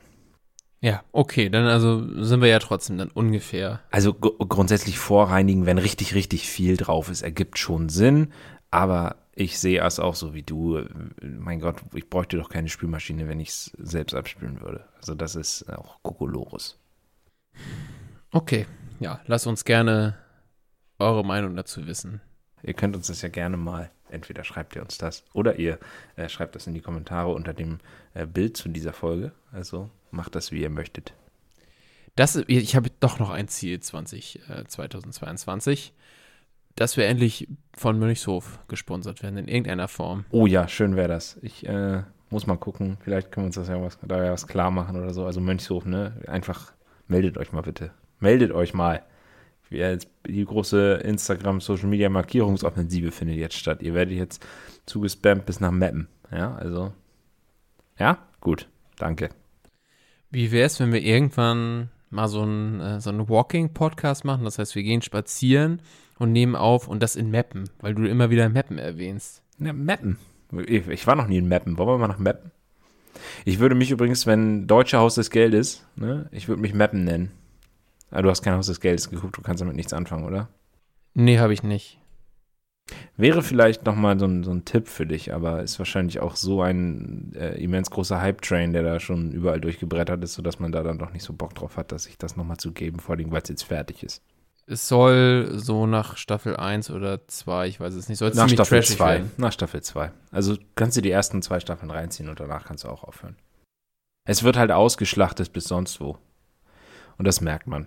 Ja, 0.81 1.02
okay, 1.12 1.49
dann 1.49 1.67
also 1.67 2.23
sind 2.23 2.40
wir 2.43 2.49
ja 2.49 2.58
trotzdem 2.58 2.99
dann 2.99 3.11
ungefähr. 3.11 3.81
Also 3.90 4.12
gr- 4.14 4.37
grundsätzlich 4.46 4.99
vorreinigen, 4.99 5.67
wenn 5.67 5.78
richtig, 5.78 6.14
richtig 6.14 6.49
viel 6.49 6.76
drauf 6.76 7.11
ist, 7.11 7.23
ergibt 7.23 7.58
schon 7.58 7.88
Sinn. 7.88 8.33
Aber 8.71 9.16
ich 9.35 9.59
sehe 9.59 9.80
es 9.83 9.99
auch 9.99 10.14
so 10.14 10.35
wie 10.35 10.42
du. 10.42 10.83
Mein 11.23 11.61
Gott, 11.61 11.76
ich 11.95 12.11
bräuchte 12.11 12.37
doch 12.37 12.49
keine 12.50 12.68
Spülmaschine, 12.68 13.28
wenn 13.28 13.40
ich 13.40 13.49
es 13.49 13.73
selbst 13.78 14.14
abspülen 14.14 14.61
würde. 14.61 14.85
Also 14.97 15.14
das 15.14 15.35
ist 15.35 15.68
auch 15.71 16.02
Kokolores. 16.02 16.78
Okay, 18.33 18.66
ja, 19.00 19.21
lass 19.26 19.47
uns 19.47 19.64
gerne 19.64 20.16
eure 20.99 21.25
Meinung 21.25 21.56
dazu 21.56 21.87
wissen. 21.87 22.21
Ihr 22.62 22.75
könnt 22.75 22.97
uns 22.97 23.06
das 23.06 23.23
ja 23.23 23.28
gerne 23.28 23.56
mal, 23.56 23.90
entweder 24.11 24.42
schreibt 24.45 24.75
ihr 24.76 24.83
uns 24.83 24.99
das 24.99 25.25
oder 25.33 25.59
ihr 25.59 25.78
äh, 26.16 26.28
schreibt 26.28 26.54
das 26.54 26.66
in 26.66 26.75
die 26.75 26.80
Kommentare 26.80 27.33
unter 27.33 27.54
dem 27.54 27.78
äh, 28.14 28.26
Bild 28.26 28.56
zu 28.56 28.68
dieser 28.68 28.92
Folge. 28.92 29.33
Also 29.52 29.90
macht 30.16 30.35
das, 30.35 30.50
wie 30.50 30.62
ihr 30.62 30.70
möchtet. 30.70 31.14
Das, 32.16 32.37
ich 32.46 32.75
habe 32.75 32.90
doch 33.00 33.18
noch 33.18 33.30
ein 33.30 33.46
Ziel 33.46 33.78
20, 33.78 34.40
äh, 34.49 34.64
2022, 34.64 35.92
dass 36.75 36.96
wir 36.96 37.06
endlich 37.06 37.49
von 37.75 37.99
Mönchshof 37.99 38.58
gesponsert 38.68 39.23
werden 39.23 39.37
in 39.37 39.49
irgendeiner 39.49 39.87
Form. 39.87 40.25
Oh 40.30 40.46
ja, 40.46 40.66
schön 40.66 40.96
wäre 40.96 41.08
das. 41.08 41.38
Ich 41.42 41.66
äh, 41.66 42.02
muss 42.30 42.46
mal 42.46 42.56
gucken. 42.56 42.96
Vielleicht 43.00 43.30
können 43.30 43.44
wir 43.44 43.49
uns 43.49 43.56
das 43.56 43.68
ja 43.68 43.80
was, 43.80 43.99
da 44.02 44.25
ja 44.25 44.32
was 44.32 44.46
klar 44.46 44.70
machen 44.70 44.96
oder 44.96 45.12
so. 45.12 45.26
Also 45.26 45.40
Mönchshof, 45.40 45.85
ne? 45.85 46.14
Einfach 46.26 46.73
meldet 47.06 47.37
euch 47.38 47.52
mal 47.52 47.62
bitte. 47.62 47.92
Meldet 48.18 48.50
euch 48.52 48.75
mal. 48.75 49.02
Die 49.70 50.44
große 50.44 50.94
Instagram 51.04 51.61
Social 51.61 51.88
Media 51.88 52.08
Markierungsoffensive 52.08 53.11
findet 53.11 53.37
jetzt 53.37 53.56
statt. 53.56 53.82
Ihr 53.82 53.94
werdet 53.94 54.14
jetzt 54.14 54.46
zugespammt 54.87 55.44
bis 55.44 55.61
nach 55.61 55.73
Mappen. 55.73 56.08
Ja, 56.30 56.54
also. 56.54 56.92
Ja, 57.99 58.18
gut. 58.40 58.68
Danke. 58.96 59.30
Wie 60.30 60.52
wäre 60.52 60.66
es, 60.66 60.80
wenn 60.80 60.92
wir 60.92 61.02
irgendwann 61.02 61.90
mal 62.11 62.28
so 62.28 62.42
einen, 62.42 62.80
äh, 62.80 63.00
so 63.00 63.11
einen 63.11 63.28
Walking-Podcast 63.28 64.25
machen? 64.25 64.45
Das 64.45 64.59
heißt, 64.59 64.75
wir 64.75 64.83
gehen 64.83 65.02
spazieren 65.02 65.80
und 66.18 66.33
nehmen 66.33 66.56
auf 66.56 66.88
und 66.88 67.02
das 67.02 67.16
in 67.16 67.30
Mappen, 67.30 67.71
weil 67.80 67.95
du 67.95 68.09
immer 68.09 68.30
wieder 68.30 68.49
Mappen 68.49 68.78
erwähnst. 68.78 69.42
Ja, 69.59 69.73
Mappen. 69.73 70.18
Ich, 70.66 70.87
ich 70.88 71.06
war 71.06 71.16
noch 71.16 71.26
nie 71.26 71.38
in 71.38 71.49
Mappen. 71.49 71.78
Wollen 71.78 71.88
wir 71.88 71.99
mal 71.99 72.09
nach 72.09 72.18
Mappen? 72.18 72.50
Ich 73.45 73.59
würde 73.59 73.75
mich 73.75 73.90
übrigens, 73.90 74.26
wenn 74.26 74.66
Deutsche 74.66 74.99
Haus 74.99 75.14
des 75.14 75.30
Geldes, 75.30 75.85
ne, 75.97 76.28
ich 76.33 76.49
würde 76.49 76.61
mich 76.61 76.75
Mappen 76.75 77.04
nennen. 77.04 77.30
Aber 78.11 78.23
du 78.23 78.30
hast 78.30 78.42
kein 78.42 78.54
Haus 78.54 78.66
des 78.66 78.80
Geldes 78.80 79.11
geguckt, 79.11 79.37
du 79.37 79.42
kannst 79.42 79.61
damit 79.61 79.76
nichts 79.76 79.92
anfangen, 79.92 80.25
oder? 80.25 80.49
Nee, 81.14 81.38
habe 81.38 81.52
ich 81.52 81.62
nicht. 81.62 81.99
Wäre 83.16 83.43
vielleicht 83.43 83.85
nochmal 83.85 84.19
so 84.19 84.26
ein, 84.26 84.45
so 84.45 84.52
ein 84.52 84.64
Tipp 84.64 84.88
für 84.88 85.07
dich, 85.07 85.35
aber 85.35 85.62
ist 85.62 85.78
wahrscheinlich 85.78 86.21
auch 86.21 86.37
so 86.37 86.62
ein 86.62 87.33
äh, 87.35 87.55
immens 87.62 87.90
großer 87.90 88.21
Hype-Train, 88.21 88.73
der 88.73 88.83
da 88.83 89.00
schon 89.00 89.33
überall 89.33 89.61
durchgebrettert 89.61 90.23
ist, 90.23 90.35
sodass 90.35 90.61
man 90.61 90.71
da 90.71 90.83
dann 90.83 90.99
doch 90.99 91.12
nicht 91.12 91.25
so 91.25 91.33
Bock 91.33 91.55
drauf 91.55 91.76
hat, 91.76 91.90
dass 91.93 92.05
sich 92.05 92.19
das 92.19 92.37
nochmal 92.37 92.59
zu 92.59 92.73
geben, 92.73 93.00
vor 93.00 93.16
allem, 93.16 93.33
weil 93.33 93.43
es 93.43 93.49
jetzt 93.49 93.64
fertig 93.64 94.02
ist. 94.02 94.23
Es 94.69 94.88
soll 94.88 95.52
so 95.55 95.87
nach 95.87 96.16
Staffel 96.16 96.57
1 96.57 96.90
oder 96.90 97.26
2, 97.26 97.69
ich 97.69 97.81
weiß 97.81 97.95
es 97.95 98.09
nicht, 98.09 98.19
soll 98.19 98.31
Nach 98.31 98.47
ziemlich 98.47 98.55
Staffel 98.55 98.81
trashig 98.81 98.97
2. 98.97 99.07
werden. 99.07 99.33
Nach 99.37 99.52
Staffel 99.52 99.83
2. 99.83 100.12
Also 100.31 100.57
kannst 100.75 100.97
du 100.97 101.00
die 101.00 101.11
ersten 101.11 101.40
zwei 101.40 101.61
Staffeln 101.61 101.90
reinziehen 101.90 102.28
und 102.28 102.38
danach 102.40 102.64
kannst 102.64 102.85
du 102.85 102.88
auch 102.88 103.05
aufhören. 103.05 103.37
Es 104.28 104.43
wird 104.43 104.57
halt 104.57 104.73
ausgeschlachtet 104.73 105.52
bis 105.52 105.64
sonst 105.64 106.00
wo. 106.00 106.19
Und 107.16 107.26
das 107.26 107.40
merkt 107.40 107.69
man. 107.69 107.87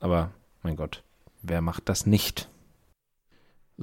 Aber, 0.00 0.30
mein 0.62 0.76
Gott, 0.76 1.04
wer 1.42 1.60
macht 1.60 1.88
das 1.88 2.06
nicht? 2.06 2.48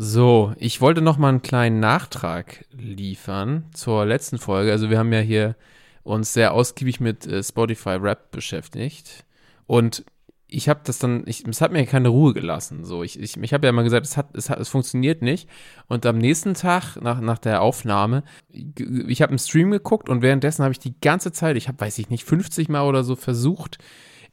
So, 0.01 0.53
ich 0.57 0.79
wollte 0.79 1.01
noch 1.01 1.17
mal 1.17 1.27
einen 1.27 1.41
kleinen 1.41 1.81
Nachtrag 1.81 2.63
liefern 2.71 3.65
zur 3.73 4.05
letzten 4.05 4.37
Folge. 4.37 4.71
Also 4.71 4.89
wir 4.89 4.97
haben 4.97 5.11
ja 5.11 5.19
hier 5.19 5.57
uns 6.03 6.31
sehr 6.31 6.53
ausgiebig 6.53 7.01
mit 7.01 7.27
äh, 7.27 7.43
Spotify 7.43 7.97
Rap 8.01 8.31
beschäftigt 8.31 9.25
und 9.67 10.05
ich 10.47 10.69
habe 10.69 10.79
das 10.85 10.99
dann, 10.99 11.23
ich, 11.27 11.45
es 11.45 11.59
hat 11.59 11.73
mir 11.73 11.85
keine 11.85 12.07
Ruhe 12.07 12.33
gelassen. 12.33 12.85
So, 12.85 13.03
ich, 13.03 13.19
ich, 13.19 13.35
ich 13.35 13.53
habe 13.53 13.67
ja 13.67 13.71
immer 13.71 13.83
gesagt, 13.83 14.05
es 14.05 14.15
hat, 14.15 14.29
es 14.37 14.49
hat, 14.49 14.57
es 14.59 14.69
funktioniert 14.69 15.21
nicht. 15.21 15.49
Und 15.87 16.05
am 16.05 16.17
nächsten 16.17 16.53
Tag 16.53 16.95
nach, 17.01 17.19
nach 17.19 17.37
der 17.37 17.61
Aufnahme, 17.61 18.23
g- 18.53 19.03
ich 19.09 19.21
habe 19.21 19.31
einen 19.31 19.37
Stream 19.37 19.69
geguckt 19.69 20.07
und 20.07 20.21
währenddessen 20.21 20.63
habe 20.63 20.71
ich 20.71 20.79
die 20.79 20.95
ganze 21.01 21.33
Zeit, 21.33 21.57
ich 21.57 21.67
habe, 21.67 21.79
weiß 21.81 21.99
ich 21.99 22.09
nicht, 22.09 22.23
50 22.23 22.69
Mal 22.69 22.83
oder 22.87 23.03
so 23.03 23.15
versucht, 23.17 23.77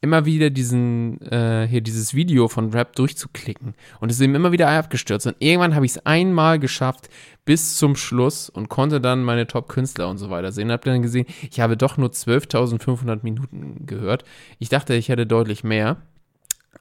immer 0.00 0.24
wieder 0.24 0.50
diesen, 0.50 1.20
äh, 1.22 1.66
hier 1.68 1.80
dieses 1.80 2.14
Video 2.14 2.48
von 2.48 2.72
Rap 2.72 2.94
durchzuklicken. 2.96 3.74
Und 4.00 4.10
es 4.10 4.16
ist 4.16 4.22
eben 4.22 4.34
immer 4.34 4.52
wieder 4.52 4.68
abgestürzt. 4.68 5.26
Und 5.26 5.36
irgendwann 5.38 5.74
habe 5.74 5.86
ich 5.86 5.92
es 5.92 6.06
einmal 6.06 6.58
geschafft 6.58 7.08
bis 7.44 7.76
zum 7.76 7.96
Schluss 7.96 8.48
und 8.48 8.68
konnte 8.68 9.00
dann 9.00 9.22
meine 9.22 9.46
Top-Künstler 9.46 10.08
und 10.08 10.18
so 10.18 10.30
weiter 10.30 10.52
sehen. 10.52 10.66
Und 10.66 10.72
habe 10.72 10.84
dann 10.84 11.02
gesehen, 11.02 11.26
ich 11.50 11.60
habe 11.60 11.76
doch 11.76 11.96
nur 11.96 12.10
12.500 12.10 13.20
Minuten 13.22 13.86
gehört. 13.86 14.24
Ich 14.58 14.68
dachte, 14.68 14.94
ich 14.94 15.08
hätte 15.08 15.26
deutlich 15.26 15.64
mehr. 15.64 15.96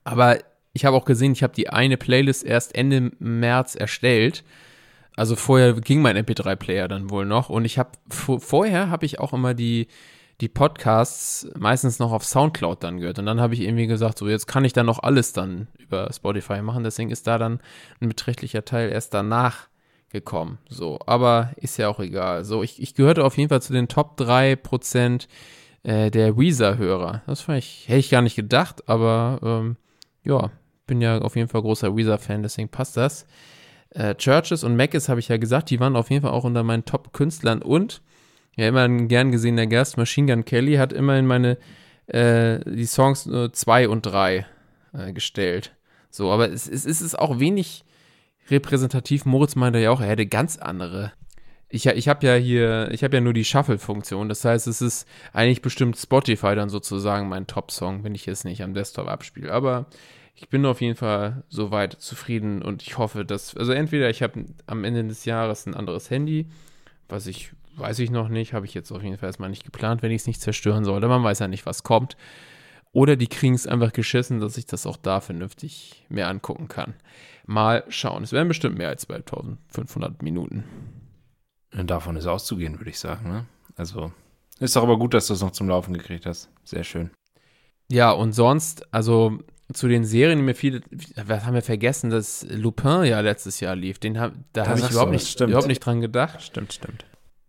Aber 0.03 0.38
ich 0.74 0.86
habe 0.86 0.98
auch 0.98 1.05
gesehen, 1.05 1.31
ich 1.31 1.43
habe 1.43 1.53
die 1.53 1.69
eine 1.69 1.98
Playlist 1.98 2.43
erst 2.43 2.75
Ende 2.75 3.12
März 3.19 3.75
erstellt. 3.75 4.43
Also 5.15 5.36
vorher 5.36 5.74
ging 5.74 6.01
mein 6.01 6.17
MP3-Player 6.17 6.88
dann 6.89 7.10
wohl 7.10 7.25
noch. 7.25 7.50
Und 7.50 7.63
ich 7.63 7.79
habe 7.79 7.91
vorher 8.10 8.89
habe 8.89 9.05
ich 9.05 9.19
auch 9.19 9.34
immer 9.34 9.53
die 9.53 9.88
die 10.41 10.49
Podcasts 10.49 11.47
meistens 11.57 11.99
noch 11.99 12.11
auf 12.11 12.25
Soundcloud 12.25 12.83
dann 12.83 12.99
gehört. 12.99 13.19
Und 13.19 13.25
dann 13.25 13.39
habe 13.39 13.53
ich 13.53 13.61
irgendwie 13.61 13.87
gesagt, 13.87 14.17
so 14.17 14.27
jetzt 14.27 14.47
kann 14.47 14.65
ich 14.65 14.73
dann 14.73 14.85
noch 14.85 14.99
alles 14.99 15.33
dann 15.33 15.67
über 15.77 16.11
Spotify 16.11 16.61
machen. 16.61 16.83
Deswegen 16.83 17.09
ist 17.09 17.27
da 17.27 17.37
dann 17.37 17.61
ein 18.01 18.09
beträchtlicher 18.09 18.65
Teil 18.65 18.89
erst 18.89 19.13
danach 19.13 19.69
gekommen. 20.09 20.57
So, 20.69 20.99
aber 21.05 21.51
ist 21.57 21.77
ja 21.77 21.89
auch 21.89 21.99
egal. 21.99 22.43
So, 22.43 22.63
ich, 22.63 22.81
ich 22.81 22.95
gehörte 22.95 23.23
auf 23.23 23.37
jeden 23.37 23.49
Fall 23.49 23.61
zu 23.61 23.73
den 23.73 23.87
Top 23.87 24.19
3% 24.19 25.27
äh, 25.83 26.11
der 26.11 26.37
Weezer-Hörer. 26.37 27.21
Das 27.27 27.41
fand 27.41 27.59
ich, 27.59 27.87
hätte 27.87 27.99
ich 27.99 28.09
gar 28.09 28.21
nicht 28.21 28.35
gedacht, 28.35 28.87
aber 28.89 29.39
ähm, 29.43 29.77
ja, 30.23 30.51
bin 30.87 31.01
ja 31.01 31.19
auf 31.19 31.35
jeden 31.35 31.47
Fall 31.47 31.61
großer 31.61 31.95
Weezer-Fan, 31.95 32.43
deswegen 32.43 32.69
passt 32.69 32.97
das. 32.97 33.25
Äh, 33.91 34.15
Churches 34.15 34.63
und 34.63 34.75
Mackes 34.75 35.09
habe 35.09 35.19
ich 35.19 35.29
ja 35.29 35.37
gesagt, 35.37 35.69
die 35.69 35.79
waren 35.79 35.95
auf 35.95 36.09
jeden 36.09 36.23
Fall 36.23 36.31
auch 36.31 36.43
unter 36.43 36.63
meinen 36.63 36.85
Top-Künstlern 36.85 37.61
und 37.61 38.01
ja, 38.55 38.67
immer 38.67 38.83
ein 38.83 39.07
gern 39.07 39.31
gesehener 39.31 39.67
Gast, 39.67 39.97
Machine 39.97 40.31
Gun 40.33 40.45
Kelly, 40.45 40.75
hat 40.75 40.93
immerhin 40.93 41.27
meine, 41.27 41.57
äh, 42.07 42.59
die 42.65 42.85
Songs 42.85 43.24
2 43.24 43.89
und 43.89 44.05
3 44.05 44.45
äh, 44.93 45.13
gestellt. 45.13 45.75
So, 46.09 46.31
aber 46.31 46.50
es, 46.51 46.67
es, 46.67 46.85
es 46.85 47.01
ist 47.01 47.17
auch 47.17 47.39
wenig 47.39 47.83
repräsentativ. 48.50 49.25
Moritz 49.25 49.55
meinte 49.55 49.79
ja 49.79 49.91
auch, 49.91 50.01
er 50.01 50.07
hätte 50.07 50.25
ganz 50.25 50.57
andere. 50.57 51.12
Ich, 51.67 51.88
ich 51.88 52.07
habe 52.07 52.25
ja 52.25 52.35
hier, 52.35 52.89
ich 52.91 53.03
habe 53.03 53.17
ja 53.17 53.21
nur 53.21 53.33
die 53.33 53.43
Shuffle-Funktion. 53.43 54.29
Das 54.29 54.45
heißt, 54.45 54.67
es 54.67 54.81
ist 54.81 55.07
eigentlich 55.33 55.62
bestimmt 55.62 55.97
Spotify 55.97 56.55
dann 56.55 56.69
sozusagen 56.69 57.27
mein 57.27 57.47
Top-Song, 57.47 58.03
wenn 58.03 58.15
ich 58.15 58.27
es 58.27 58.43
nicht 58.43 58.63
am 58.63 58.74
Desktop 58.74 59.07
abspiele. 59.07 59.51
Aber 59.51 59.88
ich 60.35 60.50
bin 60.50 60.65
auf 60.65 60.81
jeden 60.81 60.95
Fall 60.95 61.43
soweit 61.50 61.93
zufrieden 61.93 62.62
und 62.62 62.83
ich 62.83 62.97
hoffe, 62.97 63.25
dass, 63.25 63.55
also 63.57 63.71
entweder 63.71 64.09
ich 64.09 64.21
habe 64.21 64.45
am 64.67 64.83
Ende 64.83 65.03
des 65.05 65.25
Jahres 65.25 65.65
ein 65.65 65.74
anderes 65.74 66.09
Handy, 66.09 66.47
was 67.09 67.25
ich, 67.27 67.51
weiß 67.77 68.00
ich 68.00 68.12
noch 68.12 68.29
nicht, 68.29 68.53
habe 68.53 68.65
ich 68.65 68.74
jetzt 68.74 68.91
auf 68.91 69.03
jeden 69.03 69.17
Fall 69.17 69.29
erstmal 69.29 69.50
nicht 69.50 69.63
geplant, 69.63 70.01
wenn 70.01 70.12
ich 70.12 70.22
es 70.22 70.27
nicht 70.27 70.41
zerstören 70.41 70.86
sollte. 70.86 71.08
Man 71.08 71.24
weiß 71.24 71.39
ja 71.39 71.48
nicht, 71.48 71.65
was 71.65 71.84
kommt. 71.84 72.17
Oder 72.91 73.17
die 73.17 73.27
kriegen 73.27 73.53
es 73.53 73.67
einfach 73.67 73.91
geschissen, 73.91 74.39
dass 74.39 74.58
ich 74.58 74.65
das 74.65 74.86
auch 74.86 74.98
da 74.98 75.20
vernünftig 75.20 76.05
mir 76.08 76.27
angucken 76.27 76.67
kann. 76.67 76.94
Mal 77.46 77.84
schauen. 77.89 78.24
Es 78.24 78.32
werden 78.32 78.48
bestimmt 78.48 78.77
mehr 78.77 78.88
als 78.88 79.01
2500 79.03 80.22
Minuten. 80.22 80.63
Und 81.74 81.89
davon 81.89 82.15
ist 82.15 82.25
auszugehen, 82.25 82.79
würde 82.79 82.89
ich 82.89 83.00
sagen. 83.00 83.29
Ne? 83.29 83.46
Also 83.75 84.13
ist 84.60 84.75
doch 84.75 84.84
aber 84.84 84.98
gut, 84.98 85.13
dass 85.13 85.27
du 85.27 85.34
es 85.34 85.41
noch 85.41 85.51
zum 85.51 85.67
Laufen 85.67 85.94
gekriegt 85.94 86.25
hast. 86.25 86.50
Sehr 86.63 86.84
schön. 86.84 87.12
Ja, 87.91 88.12
und 88.12 88.32
sonst, 88.32 88.91
also 88.94 89.39
zu 89.74 89.88
den 89.88 90.05
Serien, 90.05 90.39
die 90.39 90.46
mir 90.46 90.55
viele, 90.55 90.82
was 91.25 91.46
haben 91.46 91.53
wir 91.53 91.62
vergessen, 91.62 92.10
dass 92.10 92.46
Lupin 92.50 93.03
ja 93.03 93.20
letztes 93.20 93.60
Jahr 93.60 93.75
lief. 93.75 94.00
Den 94.00 94.20
hab, 94.20 94.34
da 94.53 94.67
habe 94.67 94.79
ich 94.79 94.89
überhaupt 94.89 95.13
was, 95.13 95.22
nicht, 95.22 95.41
überhaupt 95.41 95.67
nicht 95.67 95.79
dran 95.79 96.01
gedacht. 96.01 96.41
Stimmt, 96.41 96.74
stimmt. 96.74 97.05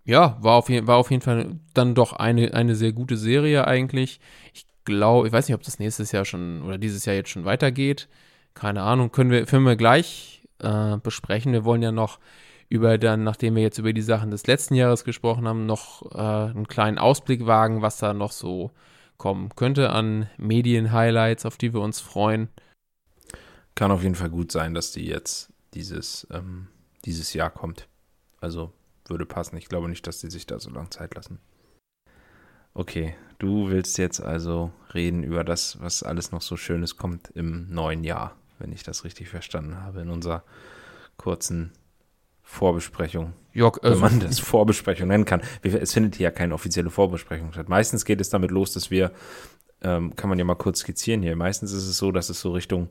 Ja, 0.06 0.38
war 0.40 0.54
auf, 0.54 0.68
war 0.68 0.96
auf 0.96 1.10
jeden 1.10 1.22
Fall 1.22 1.58
dann 1.74 1.96
doch 1.96 2.12
eine, 2.12 2.54
eine 2.54 2.76
sehr 2.76 2.92
gute 2.92 3.16
Serie 3.16 3.66
eigentlich. 3.66 4.20
Ich 4.54 4.64
glaube, 4.84 5.26
ich 5.26 5.32
weiß 5.32 5.48
nicht, 5.48 5.56
ob 5.56 5.64
das 5.64 5.80
nächstes 5.80 6.12
Jahr 6.12 6.24
schon 6.24 6.62
oder 6.62 6.78
dieses 6.78 7.04
Jahr 7.04 7.16
jetzt 7.16 7.30
schon 7.30 7.44
weitergeht. 7.44 8.08
Keine 8.54 8.82
Ahnung, 8.82 9.10
können 9.10 9.30
wir, 9.30 9.44
können 9.46 9.66
wir 9.66 9.74
gleich 9.74 10.44
äh, 10.60 10.96
besprechen. 10.98 11.52
Wir 11.52 11.64
wollen 11.64 11.82
ja 11.82 11.90
noch 11.90 12.20
über 12.68 12.98
dann, 12.98 13.24
nachdem 13.24 13.56
wir 13.56 13.62
jetzt 13.62 13.78
über 13.78 13.92
die 13.92 14.02
Sachen 14.02 14.30
des 14.30 14.46
letzten 14.46 14.76
Jahres 14.76 15.02
gesprochen 15.04 15.48
haben, 15.48 15.66
noch 15.66 16.14
äh, 16.14 16.18
einen 16.18 16.68
kleinen 16.68 16.98
Ausblick 16.98 17.46
wagen, 17.46 17.82
was 17.82 17.98
da 17.98 18.14
noch 18.14 18.32
so 18.32 18.70
kommen 19.16 19.50
könnte 19.56 19.90
an 19.90 20.28
Medien-Highlights, 20.36 21.46
auf 21.46 21.56
die 21.56 21.74
wir 21.74 21.80
uns 21.80 22.00
freuen. 22.00 22.48
Kann 23.74 23.90
auf 23.90 24.04
jeden 24.04 24.14
Fall 24.14 24.30
gut 24.30 24.52
sein, 24.52 24.72
dass 24.72 24.92
die 24.92 25.06
jetzt 25.06 25.52
dieses, 25.74 26.28
ähm, 26.30 26.68
dieses 27.04 27.34
Jahr 27.34 27.50
kommt. 27.50 27.88
Also 28.40 28.72
würde 29.10 29.26
passen. 29.26 29.56
Ich 29.56 29.68
glaube 29.68 29.88
nicht, 29.88 30.06
dass 30.06 30.20
die 30.20 30.30
sich 30.30 30.46
da 30.46 30.58
so 30.58 30.70
lange 30.70 30.90
Zeit 30.90 31.14
lassen. 31.14 31.38
Okay, 32.74 33.14
du 33.38 33.70
willst 33.70 33.96
jetzt 33.96 34.20
also 34.20 34.70
reden 34.92 35.22
über 35.22 35.44
das, 35.44 35.80
was 35.80 36.02
alles 36.02 36.30
noch 36.30 36.42
so 36.42 36.56
Schönes 36.56 36.96
kommt 36.96 37.30
im 37.34 37.72
neuen 37.72 38.04
Jahr, 38.04 38.36
wenn 38.58 38.70
ich 38.70 38.82
das 38.82 39.04
richtig 39.04 39.30
verstanden 39.30 39.80
habe, 39.80 40.02
in 40.02 40.10
unserer 40.10 40.44
kurzen 41.16 41.72
Vorbesprechung, 42.42 43.32
Jörg, 43.52 43.78
wenn 43.82 43.92
also, 43.92 44.00
man 44.02 44.20
das 44.20 44.38
Vorbesprechung 44.38 45.08
nennen 45.08 45.24
kann. 45.24 45.40
Es 45.62 45.94
findet 45.94 46.16
hier 46.16 46.24
ja 46.24 46.30
keine 46.30 46.54
offizielle 46.54 46.90
Vorbesprechung 46.90 47.52
statt. 47.52 47.68
Meistens 47.68 48.04
geht 48.04 48.20
es 48.20 48.30
damit 48.30 48.50
los, 48.50 48.72
dass 48.72 48.90
wir, 48.90 49.10
ähm, 49.82 50.14
kann 50.14 50.28
man 50.28 50.38
ja 50.38 50.44
mal 50.44 50.54
kurz 50.54 50.80
skizzieren 50.80 51.22
hier, 51.22 51.34
meistens 51.34 51.72
ist 51.72 51.86
es 51.88 51.96
so, 51.96 52.12
dass 52.12 52.28
es 52.28 52.40
so 52.40 52.52
Richtung, 52.52 52.90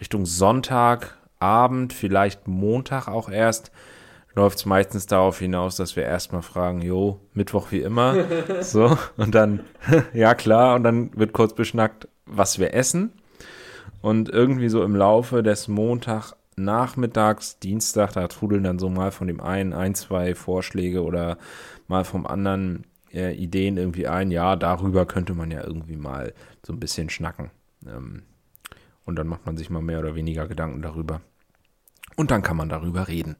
Richtung 0.00 0.24
Sonntagabend, 0.24 1.92
vielleicht 1.92 2.48
Montag 2.48 3.08
auch 3.08 3.28
erst, 3.28 3.70
läuft 4.36 4.58
es 4.58 4.66
meistens 4.66 5.06
darauf 5.06 5.38
hinaus, 5.38 5.76
dass 5.76 5.96
wir 5.96 6.04
erstmal 6.04 6.42
fragen, 6.42 6.82
jo, 6.82 7.18
Mittwoch 7.32 7.72
wie 7.72 7.80
immer, 7.80 8.14
so, 8.60 8.96
und 9.16 9.34
dann, 9.34 9.60
ja 10.12 10.34
klar, 10.34 10.76
und 10.76 10.84
dann 10.84 11.10
wird 11.18 11.32
kurz 11.32 11.54
beschnackt, 11.54 12.06
was 12.26 12.58
wir 12.58 12.74
essen. 12.74 13.12
Und 14.02 14.28
irgendwie 14.28 14.68
so 14.68 14.84
im 14.84 14.94
Laufe 14.94 15.42
des 15.42 15.68
Montagnachmittags, 15.68 17.58
Dienstag, 17.58 18.12
da 18.12 18.28
trudeln 18.28 18.62
dann 18.62 18.78
so 18.78 18.88
mal 18.88 19.10
von 19.10 19.26
dem 19.26 19.40
einen 19.40 19.72
ein, 19.72 19.94
zwei 19.94 20.34
Vorschläge 20.34 21.02
oder 21.02 21.38
mal 21.88 22.04
vom 22.04 22.26
anderen 22.26 22.84
äh, 23.12 23.34
Ideen 23.34 23.78
irgendwie 23.78 24.06
ein. 24.06 24.30
Ja, 24.30 24.54
darüber 24.54 25.06
könnte 25.06 25.34
man 25.34 25.50
ja 25.50 25.64
irgendwie 25.64 25.96
mal 25.96 26.34
so 26.64 26.72
ein 26.72 26.78
bisschen 26.78 27.08
schnacken. 27.08 27.50
Ähm, 27.86 28.22
und 29.04 29.16
dann 29.16 29.26
macht 29.26 29.46
man 29.46 29.56
sich 29.56 29.70
mal 29.70 29.82
mehr 29.82 29.98
oder 29.98 30.14
weniger 30.14 30.46
Gedanken 30.46 30.82
darüber. 30.82 31.20
Und 32.16 32.30
dann 32.30 32.42
kann 32.42 32.56
man 32.56 32.68
darüber 32.68 33.08
reden. 33.08 33.36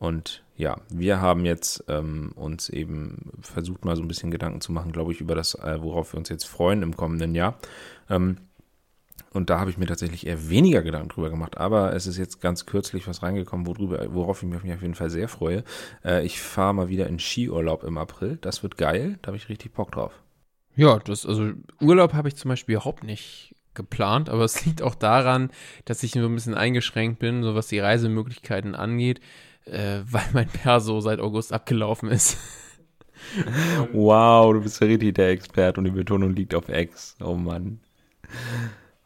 Und 0.00 0.42
ja, 0.56 0.78
wir 0.88 1.20
haben 1.20 1.44
jetzt 1.44 1.84
ähm, 1.86 2.32
uns 2.34 2.70
eben 2.70 3.32
versucht, 3.42 3.84
mal 3.84 3.96
so 3.96 4.02
ein 4.02 4.08
bisschen 4.08 4.30
Gedanken 4.30 4.62
zu 4.62 4.72
machen, 4.72 4.92
glaube 4.92 5.12
ich, 5.12 5.20
über 5.20 5.34
das, 5.34 5.54
äh, 5.54 5.82
worauf 5.82 6.14
wir 6.14 6.18
uns 6.18 6.30
jetzt 6.30 6.46
freuen 6.46 6.82
im 6.82 6.96
kommenden 6.96 7.34
Jahr. 7.34 7.58
Ähm, 8.08 8.38
und 9.34 9.50
da 9.50 9.60
habe 9.60 9.68
ich 9.68 9.76
mir 9.76 9.84
tatsächlich 9.84 10.26
eher 10.26 10.48
weniger 10.48 10.82
Gedanken 10.82 11.10
drüber 11.10 11.28
gemacht. 11.28 11.58
Aber 11.58 11.94
es 11.94 12.06
ist 12.06 12.16
jetzt 12.16 12.40
ganz 12.40 12.64
kürzlich 12.64 13.06
was 13.06 13.22
reingekommen, 13.22 13.66
worüber, 13.66 14.06
worauf 14.12 14.42
ich 14.42 14.48
mich 14.48 14.74
auf 14.74 14.82
jeden 14.82 14.94
Fall 14.94 15.10
sehr 15.10 15.28
freue. 15.28 15.64
Äh, 16.02 16.24
ich 16.24 16.40
fahre 16.40 16.74
mal 16.74 16.88
wieder 16.88 17.06
in 17.06 17.18
Skiurlaub 17.18 17.84
im 17.84 17.98
April. 17.98 18.38
Das 18.40 18.62
wird 18.62 18.78
geil. 18.78 19.18
Da 19.20 19.28
habe 19.28 19.36
ich 19.36 19.50
richtig 19.50 19.74
Bock 19.74 19.92
drauf. 19.92 20.12
Ja, 20.76 20.98
das, 20.98 21.26
also 21.26 21.52
Urlaub 21.78 22.14
habe 22.14 22.28
ich 22.28 22.36
zum 22.36 22.48
Beispiel 22.48 22.76
überhaupt 22.76 23.04
nicht 23.04 23.54
geplant, 23.74 24.30
aber 24.30 24.44
es 24.44 24.64
liegt 24.64 24.80
auch 24.80 24.94
daran, 24.94 25.50
dass 25.84 26.02
ich 26.02 26.12
so 26.12 26.20
ein 26.20 26.34
bisschen 26.34 26.54
eingeschränkt 26.54 27.18
bin, 27.18 27.42
so 27.42 27.54
was 27.54 27.66
die 27.66 27.80
Reisemöglichkeiten 27.80 28.74
angeht, 28.74 29.20
äh, 29.66 30.00
weil 30.10 30.24
mein 30.32 30.48
Perso 30.48 31.00
seit 31.00 31.20
August 31.20 31.52
abgelaufen 31.52 32.10
ist. 32.10 32.36
Wow, 33.92 34.54
du 34.54 34.62
bist 34.62 34.80
ja 34.80 34.86
richtig 34.86 35.14
der 35.14 35.28
Experte 35.28 35.78
und 35.78 35.84
die 35.84 35.90
Betonung 35.90 36.34
liegt 36.34 36.54
auf 36.54 36.70
Ex. 36.70 37.16
Oh 37.22 37.34
Mann. 37.34 37.78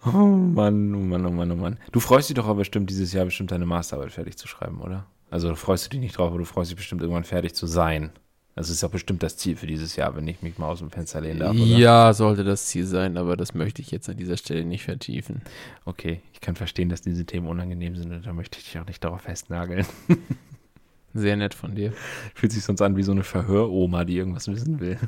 Oh 0.07 0.11
Mann, 0.11 0.95
oh 0.95 0.99
Mann, 0.99 1.27
oh 1.27 1.31
Mann, 1.31 1.51
oh 1.51 1.57
Mann. 1.57 1.79
Du 1.91 1.99
freust 1.99 2.29
dich 2.29 2.37
doch 2.37 2.47
aber 2.47 2.59
bestimmt 2.59 2.89
dieses 2.91 3.13
Jahr 3.13 3.25
bestimmt 3.25 3.51
deine 3.51 3.67
Masterarbeit 3.67 4.13
fertig 4.13 4.37
zu 4.39 4.47
schreiben, 4.47 4.81
oder? 4.81 5.07
Also 5.31 5.55
freust 5.57 5.87
du 5.87 5.91
dich 5.91 6.01
nicht 6.01 6.17
drauf, 6.17 6.29
aber 6.29 6.39
du 6.39 6.45
freust 6.45 6.71
dich 6.71 6.77
bestimmt 6.77 7.03
irgendwann 7.03 7.25
fertig 7.25 7.55
zu 7.55 7.67
sein. 7.67 8.13
Das 8.55 8.71
ist 8.71 8.83
ja 8.83 8.89
bestimmt 8.89 9.23
das 9.23 9.37
Ziel 9.37 9.57
für 9.57 9.67
dieses 9.67 9.97
Jahr, 9.97 10.15
wenn 10.15 10.29
ich 10.29 10.41
mich 10.41 10.59
mal 10.59 10.69
aus 10.69 10.79
dem 10.79 10.91
Fenster 10.91 11.21
lehnen 11.21 11.41
darf. 11.41 11.57
Oder? 11.57 11.65
Ja, 11.65 12.13
sollte 12.13 12.45
das 12.45 12.67
Ziel 12.67 12.87
sein, 12.87 13.17
aber 13.17 13.37
das 13.37 13.53
möchte 13.53 13.83
ich 13.83 13.91
jetzt 13.91 14.09
an 14.09 14.17
dieser 14.17 14.37
Stelle 14.37 14.65
nicht 14.65 14.85
vertiefen. 14.85 15.43
Okay, 15.85 16.21
ich 16.33 16.41
kann 16.41 16.55
verstehen, 16.55 16.89
dass 16.89 17.03
diese 17.03 17.25
Themen 17.25 17.49
unangenehm 17.49 17.97
sind 17.97 18.13
und 18.13 18.25
da 18.25 18.33
möchte 18.33 18.59
ich 18.59 18.65
dich 18.65 18.79
auch 18.79 18.87
nicht 18.87 19.03
darauf 19.03 19.23
festnageln. 19.23 19.85
Sehr 21.15 21.37
nett 21.37 21.55
von 21.55 21.75
dir. 21.75 21.93
Fühlt 22.35 22.53
sich 22.53 22.65
sonst 22.65 22.81
an 22.81 22.97
wie 22.97 23.03
so 23.03 23.13
eine 23.13 23.25
Verhöroma, 23.25 24.05
die 24.05 24.17
irgendwas 24.17 24.49
wissen 24.49 24.81
will. 24.81 24.99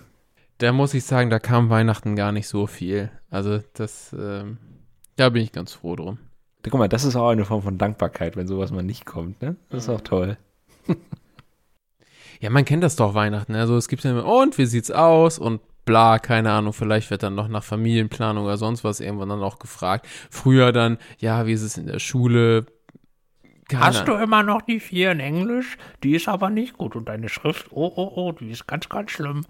Da 0.59 0.73
muss 0.73 0.95
ich 0.95 1.05
sagen, 1.05 1.31
da 1.31 1.39
kam 1.39 1.71
Weihnachten 1.71 2.17
gar 2.17 2.33
nicht 2.33 2.49
so 2.49 2.67
viel. 2.67 3.11
Also 3.31 3.61
das, 3.75 4.15
ähm, 4.19 4.59
da 5.17 5.29
bin 5.29 5.43
ich 5.43 5.53
ganz 5.53 5.73
froh 5.73 5.95
drum. 5.97 6.19
Guck 6.63 6.79
mal, 6.79 6.89
das 6.89 7.05
ist 7.05 7.15
auch 7.15 7.29
eine 7.29 7.45
Form 7.45 7.63
von 7.63 7.79
Dankbarkeit, 7.79 8.37
wenn 8.37 8.49
sowas 8.49 8.73
mal 8.73 8.83
nicht 8.83 9.05
kommt, 9.07 9.41
ne? 9.41 9.55
Das 9.69 9.85
ist 9.85 9.89
auch 9.89 10.01
toll. 10.01 10.37
Ja, 12.41 12.51
man 12.51 12.65
kennt 12.65 12.83
das 12.83 12.97
doch 12.97 13.15
Weihnachten. 13.15 13.53
ne? 13.53 13.61
Also 13.61 13.77
es 13.77 13.89
gibt 13.89 14.05
ja 14.05 14.11
immer, 14.11 14.25
und 14.27 14.59
wie 14.59 14.67
sieht's 14.67 14.91
aus? 14.91 15.39
Und 15.39 15.61
bla, 15.85 16.19
keine 16.19 16.51
Ahnung, 16.53 16.73
vielleicht 16.73 17.11
wird 17.11 17.23
dann 17.23 17.35
noch 17.35 17.49
nach 17.49 17.63
Familienplanung 17.65 18.45
oder 18.45 18.57
sonst 18.57 18.85
was 18.85 19.01
irgendwann 19.01 19.29
dann 19.29 19.43
auch 19.43 19.59
gefragt. 19.59 20.07
Früher 20.31 20.73
dann, 20.73 20.99
ja, 21.19 21.47
wie 21.47 21.53
ist 21.53 21.63
es 21.63 21.77
in 21.79 21.87
der 21.87 21.99
Schule? 22.01 22.67
Keine 23.69 23.85
Hast 23.85 24.07
du 24.07 24.13
immer 24.15 24.43
noch 24.43 24.63
die 24.63 24.79
vier 24.81 25.11
in 25.13 25.21
Englisch? 25.21 25.77
Die 26.03 26.15
ist 26.15 26.29
aber 26.29 26.51
nicht 26.51 26.77
gut. 26.79 26.95
Und 26.95 27.09
deine 27.09 27.29
Schrift, 27.29 27.67
oh, 27.71 27.93
oh, 27.97 28.13
oh, 28.15 28.33
die 28.33 28.51
ist 28.51 28.67
ganz, 28.69 28.89
ganz 28.89 29.11
schlimm. 29.11 29.45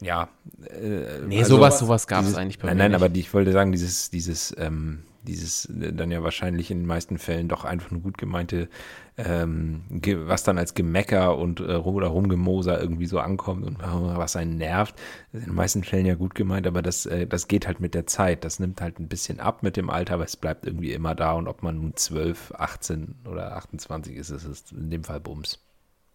Ja. 0.00 0.28
Äh, 0.68 1.20
Nee, 1.26 1.38
also- 1.38 1.56
sowas, 1.56 1.78
sowas 1.78 2.06
gab 2.08 2.24
es 2.24 2.34
eigentlich 2.36 2.58
bei 2.58 2.66
Nein, 2.68 2.76
mir 2.76 2.82
nein, 2.84 2.90
nicht. 2.92 2.96
aber 3.00 3.08
die, 3.08 3.20
ich 3.20 3.32
wollte 3.34 3.52
sagen, 3.52 3.70
dieses, 3.70 4.10
dieses, 4.10 4.52
ähm, 4.58 5.04
dieses 5.22 5.66
äh, 5.66 5.92
dann 5.92 6.10
ja 6.10 6.22
wahrscheinlich 6.22 6.70
in 6.70 6.78
den 6.80 6.86
meisten 6.86 7.18
Fällen 7.18 7.48
doch 7.48 7.64
einfach 7.64 7.90
eine 7.90 8.00
gut 8.00 8.18
gemeinte, 8.18 8.68
ähm, 9.16 9.82
was 9.90 10.42
dann 10.42 10.58
als 10.58 10.74
Gemecker 10.74 11.36
und 11.36 11.60
äh, 11.60 11.72
rum 11.72 11.94
oder 11.96 12.08
Rumgemoser 12.08 12.80
irgendwie 12.80 13.06
so 13.06 13.18
ankommt 13.18 13.66
und 13.66 13.80
äh, 13.80 14.16
was 14.16 14.36
einen 14.36 14.56
nervt, 14.56 14.94
in 15.32 15.40
den 15.40 15.54
meisten 15.54 15.84
Fällen 15.84 16.06
ja 16.06 16.14
gut 16.14 16.34
gemeint, 16.34 16.66
aber 16.66 16.82
das, 16.82 17.06
äh, 17.06 17.26
das 17.26 17.48
geht 17.48 17.66
halt 17.66 17.80
mit 17.80 17.94
der 17.94 18.06
Zeit. 18.06 18.44
Das 18.44 18.58
nimmt 18.58 18.80
halt 18.80 18.98
ein 18.98 19.08
bisschen 19.08 19.40
ab 19.40 19.62
mit 19.62 19.76
dem 19.76 19.90
Alter, 19.90 20.14
aber 20.14 20.24
es 20.24 20.36
bleibt 20.36 20.66
irgendwie 20.66 20.92
immer 20.92 21.14
da 21.14 21.32
und 21.32 21.48
ob 21.48 21.62
man 21.62 21.76
nun 21.76 21.94
12, 21.94 22.52
18 22.56 23.16
oder 23.30 23.56
28 23.56 24.16
ist, 24.16 24.30
ist 24.30 24.44
es 24.44 24.72
in 24.72 24.90
dem 24.90 25.04
Fall 25.04 25.20
Bums. 25.20 25.60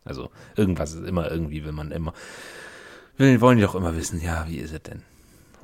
Also 0.03 0.29
irgendwas 0.55 0.93
ist 0.93 1.05
immer 1.05 1.29
irgendwie, 1.29 1.65
will 1.65 1.73
man 1.73 1.91
immer, 1.91 2.13
will, 3.17 3.41
wollen 3.41 3.57
die 3.57 3.63
doch 3.63 3.75
immer 3.75 3.95
wissen, 3.95 4.21
ja, 4.21 4.45
wie 4.47 4.57
ist 4.57 4.73
es 4.73 4.83
denn? 4.83 5.03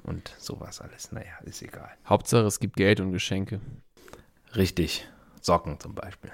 Und 0.03 0.33
sowas 0.37 0.81
alles. 0.81 1.11
Naja, 1.11 1.33
ist 1.45 1.61
egal. 1.61 1.89
Hauptsache, 2.05 2.45
es 2.45 2.59
gibt 2.59 2.75
Geld 2.75 2.99
und 2.99 3.11
Geschenke. 3.11 3.61
Richtig. 4.55 5.07
Socken 5.41 5.79
zum 5.79 5.95
Beispiel. 5.95 6.31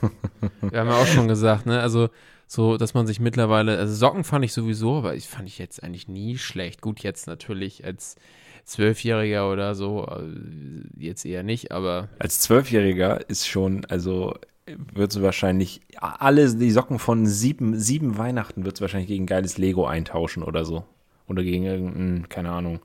Wir 0.60 0.80
haben 0.80 0.88
ja 0.88 0.96
auch 0.96 1.06
schon 1.06 1.28
gesagt, 1.28 1.66
ne? 1.66 1.80
Also, 1.80 2.08
so, 2.46 2.78
dass 2.78 2.94
man 2.94 3.06
sich 3.06 3.20
mittlerweile, 3.20 3.78
also 3.78 3.94
Socken 3.94 4.24
fand 4.24 4.44
ich 4.44 4.52
sowieso, 4.52 4.98
aber 4.98 5.14
ich 5.14 5.26
fand 5.26 5.48
ich 5.48 5.58
jetzt 5.58 5.82
eigentlich 5.82 6.08
nie 6.08 6.38
schlecht. 6.38 6.80
Gut, 6.80 7.00
jetzt 7.00 7.26
natürlich 7.26 7.84
als 7.84 8.16
Zwölfjähriger 8.64 9.50
oder 9.50 9.74
so, 9.74 10.06
äh, 10.06 11.02
jetzt 11.02 11.24
eher 11.24 11.42
nicht, 11.42 11.72
aber 11.72 12.08
Als 12.18 12.40
Zwölfjähriger 12.40 13.28
ist 13.28 13.46
schon, 13.46 13.84
also 13.86 14.34
wird 14.76 15.12
es 15.12 15.22
wahrscheinlich 15.22 15.80
alle 15.98 16.54
die 16.54 16.70
Socken 16.70 16.98
von 16.98 17.26
sieben, 17.26 17.78
sieben 17.78 18.18
Weihnachten 18.18 18.64
wird 18.64 18.76
es 18.76 18.80
wahrscheinlich 18.80 19.08
gegen 19.08 19.26
geiles 19.26 19.58
Lego 19.58 19.86
eintauschen 19.86 20.42
oder 20.42 20.64
so. 20.64 20.84
Oder 21.28 21.44
gegen 21.44 21.64
irgendein, 21.64 22.28
keine 22.28 22.50
Ahnung. 22.50 22.80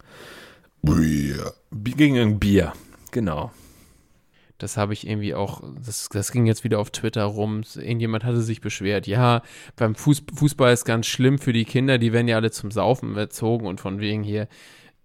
Bier. 0.81 1.53
Gegen 1.71 2.15
irgendein 2.15 2.39
Bier. 2.39 2.73
Genau. 3.11 3.51
das 4.57 4.77
habe 4.77 4.93
ich 4.93 5.07
irgendwie 5.07 5.33
auch, 5.35 5.61
das, 5.85 6.07
das 6.09 6.31
ging 6.31 6.45
jetzt 6.45 6.63
wieder 6.63 6.79
auf 6.79 6.91
Twitter 6.91 7.23
rum. 7.25 7.63
Irgendjemand 7.75 8.23
hatte 8.23 8.41
sich 8.41 8.61
beschwert, 8.61 9.07
ja, 9.07 9.41
beim 9.75 9.95
Fuß, 9.95 10.23
Fußball 10.33 10.71
ist 10.73 10.85
ganz 10.85 11.05
schlimm 11.05 11.37
für 11.37 11.53
die 11.53 11.65
Kinder, 11.65 11.97
die 11.97 12.13
werden 12.13 12.27
ja 12.27 12.37
alle 12.37 12.51
zum 12.51 12.71
Saufen 12.71 13.15
erzogen 13.17 13.65
und 13.65 13.81
von 13.81 13.99
wegen 13.99 14.23
hier, 14.23 14.47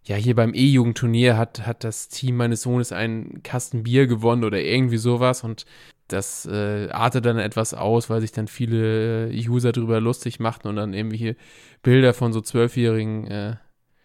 ja, 0.05 0.17
hier 0.17 0.35
beim 0.35 0.55
E-Jugendturnier 0.55 1.37
hat, 1.37 1.67
hat 1.67 1.85
das 1.85 2.09
Team 2.09 2.37
meines 2.37 2.63
Sohnes 2.63 2.93
einen 2.93 3.43
Kasten 3.43 3.83
Bier 3.83 4.07
gewonnen 4.07 4.45
oder 4.45 4.61
irgendwie 4.61 4.97
sowas 4.97 5.43
und 5.45 5.65
das 6.09 6.47
äh, 6.47 6.89
artet 6.91 7.25
dann 7.27 7.39
etwas 7.39 7.75
aus, 7.75 8.11
weil 8.11 8.21
sich 8.21 8.33
dann 8.33 8.49
viele 8.49 9.31
äh, 9.31 9.49
User 9.49 9.73
drüber 9.73 10.01
lustig 10.01 10.41
machten 10.41 10.69
und 10.69 10.77
dann 10.77 10.95
irgendwie 10.95 11.19
hier 11.19 11.37
Bilder 11.83 12.15
von 12.15 12.33
so 12.33 12.41
Zwölfjährigen 12.41 13.27
äh, 13.27 13.57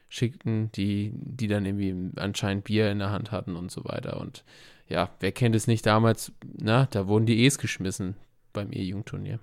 schickten, 0.09 0.71
die, 0.73 1.11
die 1.13 1.47
dann 1.47 1.65
irgendwie 1.65 2.11
anscheinend 2.17 2.65
Bier 2.65 2.91
in 2.91 2.99
der 2.99 3.09
Hand 3.09 3.31
hatten 3.31 3.55
und 3.55 3.71
so 3.71 3.83
weiter. 3.85 4.19
Und 4.19 4.43
ja, 4.87 5.09
wer 5.19 5.31
kennt 5.31 5.55
es 5.55 5.65
nicht 5.65 5.85
damals, 5.85 6.31
na, 6.43 6.87
da 6.91 7.07
wurden 7.07 7.25
die 7.25 7.45
E's 7.45 7.57
geschmissen 7.57 8.15
beim 8.51 8.71
E-Jugendturnier. 8.71 9.39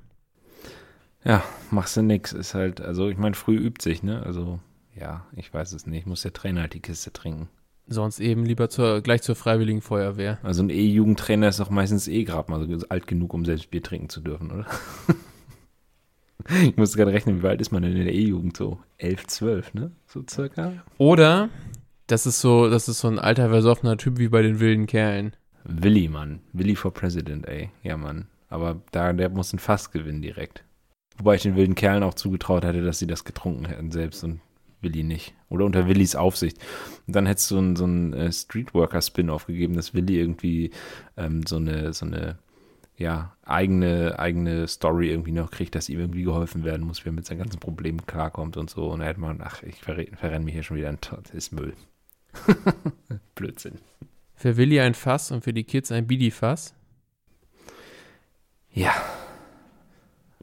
Ja, 1.24 1.42
machst 1.70 1.96
du 1.96 2.02
nix. 2.02 2.32
Ist 2.32 2.54
halt, 2.54 2.80
also 2.80 3.08
ich 3.08 3.18
meine, 3.18 3.34
früh 3.34 3.56
übt 3.56 3.82
sich, 3.82 4.02
ne? 4.02 4.22
Also, 4.22 4.60
ja, 4.94 5.26
ich 5.34 5.52
weiß 5.52 5.72
es 5.72 5.86
nicht. 5.86 6.06
Muss 6.06 6.22
der 6.22 6.32
Trainer 6.32 6.62
halt 6.62 6.74
die 6.74 6.80
Kiste 6.80 7.12
trinken. 7.12 7.48
Sonst 7.92 8.20
eben 8.20 8.46
lieber 8.46 8.70
zur, 8.70 9.00
gleich 9.00 9.22
zur 9.22 9.34
Freiwilligen 9.34 9.82
Feuerwehr. 9.82 10.38
Also 10.44 10.62
ein 10.62 10.70
E-Jugendtrainer 10.70 11.48
ist 11.48 11.58
doch 11.58 11.70
meistens 11.70 12.06
eh 12.06 12.22
gerade 12.22 12.48
mal 12.48 12.64
so 12.78 12.86
alt 12.88 13.08
genug, 13.08 13.34
um 13.34 13.44
selbst 13.44 13.68
Bier 13.72 13.82
trinken 13.82 14.08
zu 14.08 14.20
dürfen, 14.20 14.52
oder? 14.52 14.66
ich 16.62 16.76
musste 16.76 16.96
gerade 16.96 17.12
rechnen, 17.12 17.42
wie 17.42 17.48
alt 17.48 17.60
ist 17.60 17.72
man 17.72 17.82
denn 17.82 17.96
in 17.96 18.04
der 18.04 18.14
E-Jugend 18.14 18.56
so? 18.56 18.78
11, 18.98 19.26
12, 19.26 19.74
ne? 19.74 19.90
So 20.06 20.22
circa? 20.30 20.72
Oder 20.98 21.48
das 22.06 22.26
ist 22.26 22.40
so, 22.40 22.70
das 22.70 22.88
ist 22.88 23.00
so 23.00 23.08
ein 23.08 23.18
alter 23.18 23.48
versoffener 23.48 23.96
Typ 23.96 24.18
wie 24.18 24.28
bei 24.28 24.42
den 24.42 24.60
wilden 24.60 24.86
Kerlen. 24.86 25.34
Willi, 25.64 26.06
Mann. 26.06 26.42
Willi 26.52 26.76
for 26.76 26.94
President, 26.94 27.48
ey. 27.48 27.70
Ja, 27.82 27.96
Mann. 27.96 28.28
Aber 28.48 28.80
da, 28.92 29.12
der 29.12 29.30
muss 29.30 29.52
ein 29.52 29.58
Fass 29.58 29.90
gewinnen 29.90 30.22
direkt. 30.22 30.62
Wobei 31.18 31.34
ich 31.34 31.42
den 31.42 31.56
wilden 31.56 31.74
Kerlen 31.74 32.04
auch 32.04 32.14
zugetraut 32.14 32.64
hätte, 32.64 32.82
dass 32.82 33.00
sie 33.00 33.08
das 33.08 33.24
getrunken 33.24 33.64
hätten 33.64 33.90
selbst 33.90 34.22
und 34.22 34.40
Willi 34.82 35.02
nicht. 35.02 35.34
Oder 35.48 35.64
unter 35.64 35.88
Willis 35.88 36.14
Aufsicht. 36.14 36.58
Und 37.06 37.16
dann 37.16 37.26
hättest 37.26 37.50
du 37.50 37.54
so 37.56 37.60
einen 37.60 37.76
so 37.76 37.84
einen, 37.84 38.12
äh, 38.12 38.32
Streetworker-Spin-Off 38.32 39.46
gegeben, 39.46 39.74
dass 39.74 39.94
Willi 39.94 40.18
irgendwie 40.18 40.70
ähm, 41.16 41.46
so 41.46 41.56
eine, 41.56 41.92
so 41.92 42.06
eine, 42.06 42.38
ja, 42.96 43.34
eigene, 43.42 44.18
eigene 44.18 44.68
Story 44.68 45.08
irgendwie 45.08 45.32
noch 45.32 45.50
kriegt, 45.50 45.74
dass 45.74 45.88
ihm 45.88 46.00
irgendwie 46.00 46.22
geholfen 46.22 46.64
werden 46.64 46.86
muss, 46.86 47.04
wie 47.04 47.08
er 47.08 47.12
mit 47.12 47.26
seinen 47.26 47.38
ganzen 47.38 47.60
Problemen 47.60 48.06
klarkommt 48.06 48.56
und 48.56 48.70
so. 48.70 48.90
Und 48.90 49.00
da 49.00 49.06
hätte 49.06 49.20
man, 49.20 49.40
ach, 49.42 49.62
ich 49.62 49.76
verre 49.76 50.06
verrenne 50.14 50.44
mich 50.44 50.54
hier 50.54 50.62
schon 50.62 50.76
wieder 50.76 50.88
ein. 50.88 50.98
Das 51.22 51.32
ist 51.32 51.52
Müll. 51.52 51.74
Blödsinn. 53.34 53.78
Für 54.34 54.56
Willi 54.56 54.80
ein 54.80 54.94
Fass 54.94 55.30
und 55.32 55.44
für 55.44 55.52
die 55.52 55.64
Kids 55.64 55.92
ein 55.92 56.06
Bidi-Fass. 56.06 56.74
Ja. 58.72 58.94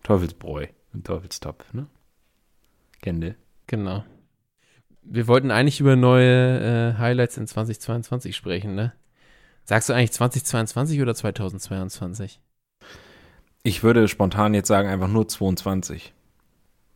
Teufelsbräu 0.04 0.67
und 0.93 1.06
Teufelstopf, 1.06 1.73
ne? 1.73 1.88
Kende. 3.02 3.36
Genau. 3.67 4.04
Wir 5.10 5.28
wollten 5.28 5.52
eigentlich 5.52 5.80
über 5.80 5.96
neue 5.96 6.93
äh, 6.96 7.00
Highlights 7.00 7.38
in 7.38 7.48
2022 7.48 8.36
sprechen, 8.36 8.76
ne? 8.76 8.93
Sagst 9.63 9.89
du 9.89 9.93
eigentlich 9.93 10.12
2022 10.12 11.02
oder 11.02 11.13
2022? 11.15 12.41
Ich 13.63 13.84
würde 13.84 14.08
spontan 14.08 14.54
jetzt 14.54 14.67
sagen, 14.67 14.88
einfach 14.89 15.08
nur 15.08 15.28
22. 15.28 16.13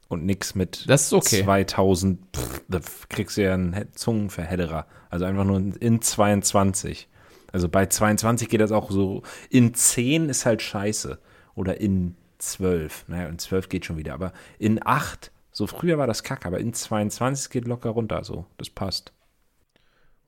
Und 0.08 0.26
nix 0.26 0.56
mit 0.56 0.90
Das 0.90 1.04
ist 1.04 1.14
okay. 1.14 1.44
2000. 1.44 2.20
Pff, 2.36 2.62
da 2.68 2.80
kriegst 3.10 3.38
du 3.38 3.44
ja 3.44 3.54
einen 3.54 3.74
He- 3.74 3.92
Zungenverhedderer. 3.94 4.86
Also 5.10 5.26
einfach 5.26 5.46
nur 5.46 5.58
in 5.80 6.02
22. 6.02 7.08
Also 7.54 7.70
bei 7.70 7.86
22 7.86 8.50
geht 8.50 8.60
das 8.62 8.72
auch 8.74 8.92
so. 8.92 9.24
In 9.50 9.74
10 9.74 10.30
ist 10.30 10.46
halt 10.46 10.62
scheiße. 10.62 11.18
Oder 11.56 11.80
in 11.80 12.16
12. 12.40 13.06
Naja, 13.08 13.28
in 13.28 13.40
12 13.40 13.70
geht 13.70 13.86
schon 13.86 13.98
wieder. 13.98 14.14
Aber 14.14 14.34
in 14.60 14.86
8, 14.86 15.32
so 15.52 15.68
früher 15.68 15.98
war 15.98 16.08
das 16.08 16.24
kacke, 16.24 16.48
aber 16.48 16.60
in 16.60 16.74
22 16.74 17.50
geht 17.50 17.68
locker 17.68 17.90
runter. 17.90 18.24
So, 18.24 18.46
das 18.58 18.70
passt. 18.70 19.12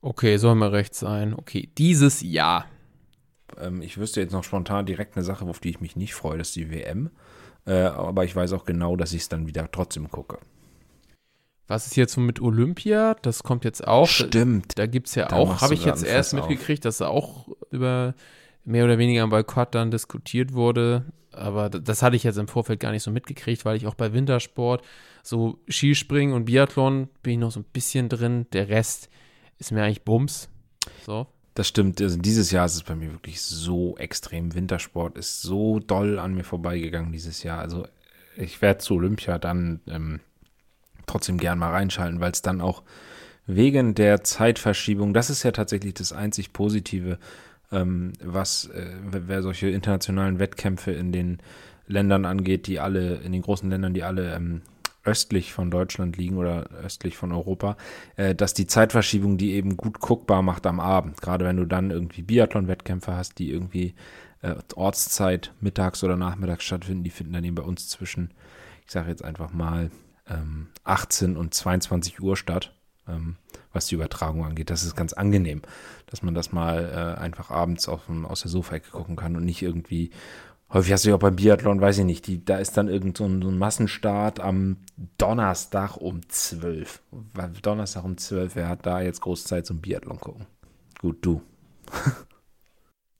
Okay, 0.00 0.36
soll 0.36 0.54
mir 0.54 0.72
recht 0.72 0.94
sein. 0.94 1.34
Okay, 1.34 1.70
dieses 1.78 2.20
Jahr. 2.20 2.66
Ähm, 3.58 3.80
ich 3.80 3.96
wüsste 3.98 4.20
jetzt 4.20 4.32
noch 4.32 4.44
spontan 4.44 4.86
direkt 4.86 5.16
eine 5.16 5.24
Sache, 5.24 5.46
auf 5.46 5.60
die 5.60 5.70
ich 5.70 5.80
mich 5.80 5.96
nicht 5.96 6.14
freue, 6.14 6.38
das 6.38 6.48
ist 6.48 6.56
die 6.56 6.70
WM. 6.70 7.10
Äh, 7.66 7.84
aber 7.84 8.24
ich 8.24 8.36
weiß 8.36 8.52
auch 8.52 8.64
genau, 8.64 8.96
dass 8.96 9.12
ich 9.12 9.22
es 9.22 9.28
dann 9.28 9.46
wieder 9.46 9.70
trotzdem 9.70 10.10
gucke. 10.10 10.38
Was 11.66 11.86
ist 11.86 11.96
jetzt 11.96 12.12
so 12.12 12.20
mit 12.20 12.42
Olympia? 12.42 13.16
Das 13.22 13.42
kommt 13.42 13.64
jetzt 13.64 13.86
auch. 13.86 14.06
Stimmt. 14.06 14.78
Da 14.78 14.86
gibt 14.86 15.08
es 15.08 15.14
ja 15.14 15.26
Da 15.26 15.36
auch, 15.36 15.62
habe 15.62 15.72
ich 15.72 15.86
jetzt 15.86 16.04
erst 16.04 16.34
mitgekriegt, 16.34 16.84
dass 16.84 16.98
da 16.98 17.08
auch 17.08 17.48
über 17.70 18.14
mehr 18.64 18.84
oder 18.84 18.98
weniger 18.98 19.22
am 19.22 19.30
Boykott 19.30 19.74
dann 19.74 19.90
diskutiert 19.90 20.52
wurde. 20.52 21.06
Aber 21.32 21.70
das 21.70 22.02
hatte 22.02 22.16
ich 22.16 22.22
jetzt 22.22 22.36
im 22.36 22.48
Vorfeld 22.48 22.80
gar 22.80 22.92
nicht 22.92 23.02
so 23.02 23.10
mitgekriegt, 23.10 23.64
weil 23.64 23.76
ich 23.76 23.86
auch 23.86 23.94
bei 23.94 24.12
Wintersport, 24.12 24.84
so 25.24 25.58
Skispringen 25.68 26.34
und 26.34 26.44
Biathlon 26.44 27.08
bin 27.22 27.32
ich 27.32 27.38
noch 27.38 27.50
so 27.50 27.60
ein 27.60 27.66
bisschen 27.72 28.08
drin. 28.08 28.46
Der 28.52 28.68
Rest 28.68 29.08
ist 29.58 29.72
mir 29.72 29.82
eigentlich 29.82 30.02
Bums. 30.02 30.50
So. 31.04 31.26
Das 31.54 31.66
stimmt. 31.66 32.00
Also 32.02 32.18
dieses 32.18 32.50
Jahr 32.50 32.66
ist 32.66 32.74
es 32.74 32.82
bei 32.82 32.94
mir 32.94 33.10
wirklich 33.12 33.40
so 33.40 33.96
extrem. 33.96 34.54
Wintersport 34.54 35.16
ist 35.16 35.40
so 35.40 35.80
doll 35.80 36.18
an 36.18 36.34
mir 36.34 36.44
vorbeigegangen 36.44 37.10
dieses 37.10 37.42
Jahr. 37.42 37.60
Also 37.60 37.86
ich 38.36 38.60
werde 38.60 38.78
zu 38.78 38.94
Olympia 38.94 39.38
dann 39.38 39.80
ähm, 39.88 40.20
trotzdem 41.06 41.38
gern 41.38 41.58
mal 41.58 41.70
reinschalten, 41.70 42.20
weil 42.20 42.32
es 42.32 42.42
dann 42.42 42.60
auch 42.60 42.82
wegen 43.46 43.94
der 43.94 44.24
Zeitverschiebung, 44.24 45.14
das 45.14 45.30
ist 45.30 45.42
ja 45.42 45.52
tatsächlich 45.52 45.94
das 45.94 46.12
einzig 46.12 46.52
Positive, 46.52 47.18
ähm, 47.72 48.12
was 48.22 48.66
äh, 48.66 48.90
wer 49.10 49.42
solche 49.42 49.68
internationalen 49.68 50.38
Wettkämpfe 50.38 50.92
in 50.92 51.12
den 51.12 51.38
Ländern 51.86 52.24
angeht, 52.24 52.66
die 52.66 52.80
alle, 52.80 53.16
in 53.16 53.32
den 53.32 53.42
großen 53.42 53.70
Ländern, 53.70 53.94
die 53.94 54.02
alle 54.02 54.34
ähm, 54.34 54.62
östlich 55.04 55.52
von 55.52 55.70
Deutschland 55.70 56.16
liegen 56.16 56.36
oder 56.36 56.70
östlich 56.70 57.16
von 57.16 57.32
Europa, 57.32 57.76
äh, 58.16 58.34
dass 58.34 58.54
die 58.54 58.66
Zeitverschiebung 58.66 59.36
die 59.38 59.52
eben 59.52 59.76
gut 59.76 60.00
guckbar 60.00 60.42
macht 60.42 60.66
am 60.66 60.80
Abend. 60.80 61.20
Gerade 61.20 61.44
wenn 61.44 61.56
du 61.56 61.64
dann 61.66 61.90
irgendwie 61.90 62.22
Biathlon-Wettkämpfe 62.22 63.14
hast, 63.16 63.38
die 63.38 63.50
irgendwie 63.50 63.94
äh, 64.42 64.54
Ortszeit 64.74 65.52
mittags 65.60 66.04
oder 66.04 66.16
nachmittags 66.16 66.64
stattfinden, 66.64 67.04
die 67.04 67.10
finden 67.10 67.32
dann 67.32 67.44
eben 67.44 67.54
bei 67.54 67.62
uns 67.62 67.88
zwischen, 67.88 68.32
ich 68.84 68.92
sage 68.92 69.08
jetzt 69.08 69.24
einfach 69.24 69.52
mal, 69.52 69.90
ähm, 70.28 70.68
18 70.84 71.36
und 71.36 71.54
22 71.54 72.20
Uhr 72.20 72.36
statt, 72.36 72.74
ähm, 73.08 73.36
was 73.72 73.86
die 73.86 73.94
Übertragung 73.94 74.44
angeht. 74.44 74.70
Das 74.70 74.84
ist 74.84 74.96
ganz 74.96 75.12
angenehm, 75.12 75.62
dass 76.06 76.22
man 76.22 76.34
das 76.34 76.52
mal 76.52 77.16
äh, 77.16 77.20
einfach 77.20 77.50
abends 77.50 77.88
auf, 77.88 78.08
aus 78.24 78.42
der 78.42 78.50
Sofaecke 78.50 78.90
gucken 78.90 79.16
kann 79.16 79.36
und 79.36 79.44
nicht 79.44 79.62
irgendwie 79.62 80.10
Häufig 80.74 80.92
hast 80.92 81.04
du 81.04 81.10
ja 81.10 81.14
auch 81.14 81.20
beim 81.20 81.36
Biathlon, 81.36 81.80
weiß 81.80 81.98
ich 81.98 82.04
nicht, 82.04 82.26
die, 82.26 82.44
da 82.44 82.56
ist 82.56 82.76
dann 82.76 82.88
irgend 82.88 83.16
so 83.16 83.24
ein, 83.26 83.40
so 83.40 83.48
ein 83.48 83.58
Massenstart 83.58 84.40
am 84.40 84.78
Donnerstag 85.18 85.96
um 85.96 86.28
12. 86.28 87.00
Donnerstag 87.62 88.02
um 88.02 88.16
12, 88.16 88.56
wer 88.56 88.68
hat 88.68 88.84
da 88.84 89.00
jetzt 89.00 89.20
große 89.20 89.44
Zeit 89.44 89.66
zum 89.66 89.80
Biathlon 89.80 90.18
gucken? 90.18 90.46
Gut, 91.00 91.24
du. 91.24 91.42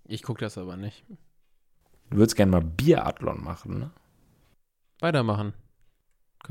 Ich 0.07 0.23
gucke 0.23 0.41
das 0.41 0.59
aber 0.59 0.77
nicht. 0.77 1.05
Du 2.11 2.19
würdest 2.19 2.37
gerne 2.37 2.51
mal 2.51 2.61
Biathlon 2.61 3.43
machen, 3.43 3.79
ne? 3.79 3.91
Weitermachen. 5.01 5.55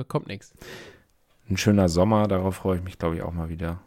Kommt 0.08 0.28
nichts. 0.28 0.54
Ein 1.50 1.58
schöner 1.58 1.90
Sommer, 1.90 2.28
darauf 2.28 2.56
freue 2.56 2.78
ich 2.78 2.84
mich, 2.84 2.98
glaube 2.98 3.18
ich, 3.18 3.22
auch 3.22 3.34
mal 3.34 3.50
wieder. 3.50 3.80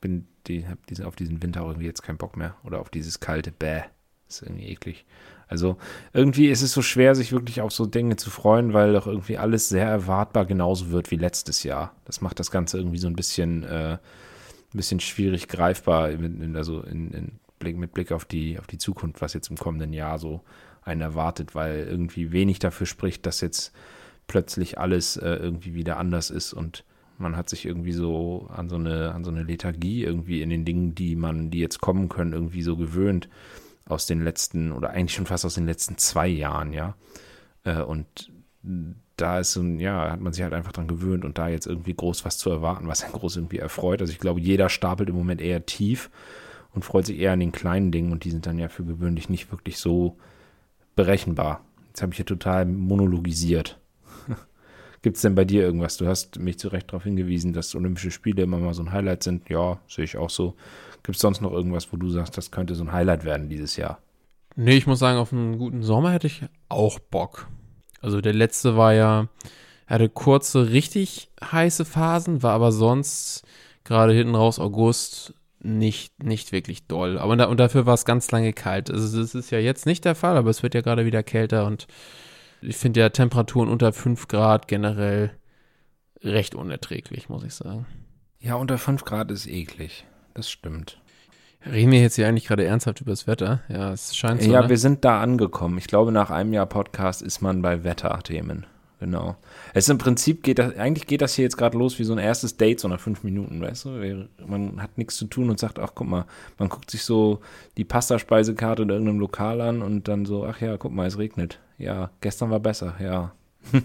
Bin 0.00 0.28
die, 0.46 0.66
hab 0.66 0.86
diese, 0.86 1.06
auf 1.06 1.16
diesen 1.16 1.42
Winter 1.42 1.62
irgendwie 1.62 1.86
jetzt 1.86 2.02
keinen 2.02 2.16
Bock 2.16 2.36
mehr. 2.36 2.54
Oder 2.62 2.80
auf 2.80 2.90
dieses 2.90 3.20
kalte 3.20 3.50
Bäh. 3.50 3.82
Ist 4.28 4.42
irgendwie 4.42 4.68
eklig. 4.68 5.04
Also 5.52 5.76
irgendwie 6.14 6.48
ist 6.48 6.62
es 6.62 6.72
so 6.72 6.80
schwer, 6.80 7.14
sich 7.14 7.30
wirklich 7.30 7.60
auf 7.60 7.72
so 7.72 7.84
Dinge 7.84 8.16
zu 8.16 8.30
freuen, 8.30 8.72
weil 8.72 8.94
doch 8.94 9.06
irgendwie 9.06 9.36
alles 9.36 9.68
sehr 9.68 9.86
erwartbar 9.86 10.46
genauso 10.46 10.90
wird 10.92 11.10
wie 11.10 11.16
letztes 11.16 11.62
Jahr. 11.62 11.94
Das 12.06 12.22
macht 12.22 12.40
das 12.40 12.50
Ganze 12.50 12.78
irgendwie 12.78 12.96
so 12.96 13.06
ein 13.06 13.16
bisschen, 13.16 13.62
äh, 13.62 13.98
ein 13.98 13.98
bisschen 14.72 14.98
schwierig 14.98 15.48
greifbar, 15.48 16.10
in, 16.10 16.56
also 16.56 16.80
in, 16.80 17.10
in 17.10 17.32
Blick, 17.58 17.76
mit 17.76 17.92
Blick 17.92 18.12
auf 18.12 18.24
die, 18.24 18.58
auf 18.58 18.66
die 18.66 18.78
Zukunft, 18.78 19.20
was 19.20 19.34
jetzt 19.34 19.50
im 19.50 19.58
kommenden 19.58 19.92
Jahr 19.92 20.18
so 20.18 20.40
einen 20.80 21.02
erwartet, 21.02 21.54
weil 21.54 21.86
irgendwie 21.86 22.32
wenig 22.32 22.58
dafür 22.58 22.86
spricht, 22.86 23.26
dass 23.26 23.42
jetzt 23.42 23.74
plötzlich 24.28 24.78
alles 24.78 25.18
äh, 25.18 25.34
irgendwie 25.34 25.74
wieder 25.74 25.98
anders 25.98 26.30
ist 26.30 26.54
und 26.54 26.82
man 27.18 27.36
hat 27.36 27.50
sich 27.50 27.66
irgendwie 27.66 27.92
so 27.92 28.48
an 28.56 28.70
so 28.70 28.76
eine, 28.76 29.12
an 29.12 29.22
so 29.22 29.30
eine 29.30 29.42
Lethargie 29.42 30.02
irgendwie 30.02 30.40
in 30.40 30.48
den 30.48 30.64
Dingen, 30.64 30.94
die 30.94 31.14
man, 31.14 31.50
die 31.50 31.58
jetzt 31.58 31.82
kommen 31.82 32.08
können, 32.08 32.32
irgendwie 32.32 32.62
so 32.62 32.74
gewöhnt 32.74 33.28
aus 33.86 34.06
den 34.06 34.22
letzten 34.22 34.72
oder 34.72 34.90
eigentlich 34.90 35.14
schon 35.14 35.26
fast 35.26 35.44
aus 35.44 35.54
den 35.54 35.66
letzten 35.66 35.98
zwei 35.98 36.28
Jahren, 36.28 36.72
ja. 36.72 36.94
Äh, 37.64 37.82
und 37.82 38.30
da 39.16 39.40
ist 39.40 39.52
so 39.52 39.60
ein, 39.60 39.78
ja, 39.80 40.10
hat 40.10 40.20
man 40.20 40.32
sich 40.32 40.42
halt 40.42 40.54
einfach 40.54 40.72
dran 40.72 40.88
gewöhnt 40.88 41.24
und 41.24 41.38
da 41.38 41.48
jetzt 41.48 41.66
irgendwie 41.66 41.94
groß 41.94 42.24
was 42.24 42.38
zu 42.38 42.50
erwarten, 42.50 42.88
was 42.88 43.04
einen 43.04 43.12
groß 43.12 43.36
irgendwie 43.36 43.58
erfreut. 43.58 44.00
Also 44.00 44.12
ich 44.12 44.18
glaube, 44.18 44.40
jeder 44.40 44.68
stapelt 44.68 45.08
im 45.08 45.16
Moment 45.16 45.40
eher 45.40 45.66
tief 45.66 46.10
und 46.74 46.84
freut 46.84 47.06
sich 47.06 47.18
eher 47.18 47.32
an 47.32 47.40
den 47.40 47.52
kleinen 47.52 47.92
Dingen 47.92 48.12
und 48.12 48.24
die 48.24 48.30
sind 48.30 48.46
dann 48.46 48.58
ja 48.58 48.68
für 48.68 48.84
gewöhnlich 48.84 49.28
nicht 49.28 49.50
wirklich 49.52 49.78
so 49.78 50.16
berechenbar. 50.96 51.64
Jetzt 51.88 52.02
habe 52.02 52.12
ich 52.12 52.16
hier 52.16 52.26
total 52.26 52.64
monologisiert. 52.66 53.78
Gibt 55.02 55.16
es 55.16 55.22
denn 55.22 55.34
bei 55.34 55.44
dir 55.44 55.62
irgendwas? 55.62 55.96
Du 55.96 56.06
hast 56.06 56.38
mich 56.38 56.58
zu 56.58 56.68
Recht 56.68 56.88
darauf 56.88 57.02
hingewiesen, 57.02 57.52
dass 57.52 57.74
Olympische 57.74 58.12
Spiele 58.12 58.44
immer 58.44 58.58
mal 58.58 58.72
so 58.72 58.82
ein 58.82 58.92
Highlight 58.92 59.24
sind. 59.24 59.48
Ja, 59.48 59.80
sehe 59.88 60.04
ich 60.04 60.16
auch 60.16 60.30
so. 60.30 60.54
Gibt 61.02 61.16
es 61.16 61.22
sonst 61.22 61.40
noch 61.40 61.52
irgendwas, 61.52 61.92
wo 61.92 61.96
du 61.96 62.08
sagst, 62.08 62.36
das 62.36 62.52
könnte 62.52 62.76
so 62.76 62.84
ein 62.84 62.92
Highlight 62.92 63.24
werden 63.24 63.48
dieses 63.48 63.76
Jahr? 63.76 63.98
Nee, 64.54 64.76
ich 64.76 64.86
muss 64.86 65.00
sagen, 65.00 65.18
auf 65.18 65.32
einen 65.32 65.58
guten 65.58 65.82
Sommer 65.82 66.12
hätte 66.12 66.28
ich 66.28 66.42
auch 66.68 67.00
Bock. 67.00 67.48
Also 68.00 68.20
der 68.20 68.32
letzte 68.32 68.76
war 68.76 68.94
ja, 68.94 69.28
hatte 69.88 70.08
kurze, 70.08 70.70
richtig 70.70 71.30
heiße 71.42 71.84
Phasen, 71.84 72.42
war 72.44 72.52
aber 72.52 72.70
sonst 72.70 73.44
gerade 73.84 74.12
hinten 74.12 74.36
raus 74.36 74.60
August 74.60 75.34
nicht, 75.60 76.22
nicht 76.22 76.52
wirklich 76.52 76.86
doll. 76.86 77.18
Aber 77.18 77.48
und 77.48 77.58
dafür 77.58 77.86
war 77.86 77.94
es 77.94 78.04
ganz 78.04 78.30
lange 78.30 78.52
kalt. 78.52 78.90
Also 78.90 79.20
das 79.20 79.34
ist 79.34 79.50
ja 79.50 79.58
jetzt 79.58 79.86
nicht 79.86 80.04
der 80.04 80.14
Fall, 80.14 80.36
aber 80.36 80.50
es 80.50 80.62
wird 80.62 80.74
ja 80.74 80.80
gerade 80.80 81.06
wieder 81.06 81.22
kälter 81.22 81.66
und 81.66 81.86
ich 82.62 82.76
finde 82.76 83.00
ja 83.00 83.08
Temperaturen 83.08 83.68
unter 83.68 83.92
5 83.92 84.28
Grad 84.28 84.68
generell 84.68 85.32
recht 86.22 86.54
unerträglich, 86.54 87.28
muss 87.28 87.44
ich 87.44 87.54
sagen. 87.54 87.86
Ja, 88.38 88.54
unter 88.54 88.78
5 88.78 89.04
Grad 89.04 89.30
ist 89.30 89.46
eklig. 89.46 90.04
Das 90.34 90.50
stimmt. 90.50 91.00
Reden 91.64 91.92
wir 91.92 92.00
jetzt 92.00 92.16
hier 92.16 92.26
eigentlich 92.26 92.46
gerade 92.46 92.64
ernsthaft 92.64 93.00
über 93.00 93.12
das 93.12 93.26
Wetter? 93.26 93.60
Ja, 93.68 93.92
es 93.92 94.16
scheint 94.16 94.42
so. 94.42 94.50
Ja, 94.50 94.62
ne? 94.62 94.68
wir 94.68 94.78
sind 94.78 95.04
da 95.04 95.20
angekommen. 95.20 95.78
Ich 95.78 95.86
glaube, 95.86 96.10
nach 96.10 96.30
einem 96.30 96.52
Jahr 96.52 96.66
Podcast 96.66 97.22
ist 97.22 97.40
man 97.40 97.62
bei 97.62 97.84
Wetterthemen. 97.84 98.66
Genau. 99.02 99.34
Es 99.74 99.86
ist 99.86 99.90
im 99.90 99.98
Prinzip 99.98 100.44
geht 100.44 100.60
das, 100.60 100.76
eigentlich 100.76 101.08
geht 101.08 101.22
das 101.22 101.34
hier 101.34 101.42
jetzt 101.42 101.56
gerade 101.56 101.76
los 101.76 101.98
wie 101.98 102.04
so 102.04 102.12
ein 102.12 102.20
erstes 102.20 102.56
Date, 102.56 102.78
so 102.78 102.86
nach 102.86 103.00
fünf 103.00 103.24
Minuten, 103.24 103.60
weißt 103.60 103.86
du? 103.86 104.28
Man 104.46 104.80
hat 104.80 104.96
nichts 104.96 105.16
zu 105.16 105.24
tun 105.24 105.50
und 105.50 105.58
sagt, 105.58 105.80
ach 105.80 105.90
guck 105.96 106.06
mal, 106.06 106.24
man 106.56 106.68
guckt 106.68 106.88
sich 106.88 107.02
so 107.02 107.40
die 107.76 107.82
Pasta-Speisekarte 107.82 108.84
in 108.84 108.90
irgendeinem 108.90 109.18
Lokal 109.18 109.60
an 109.60 109.82
und 109.82 110.06
dann 110.06 110.24
so, 110.24 110.46
ach 110.46 110.60
ja, 110.60 110.76
guck 110.76 110.92
mal, 110.92 111.08
es 111.08 111.18
regnet. 111.18 111.58
Ja, 111.78 112.10
gestern 112.20 112.50
war 112.50 112.60
besser, 112.60 112.94
ja. 113.00 113.32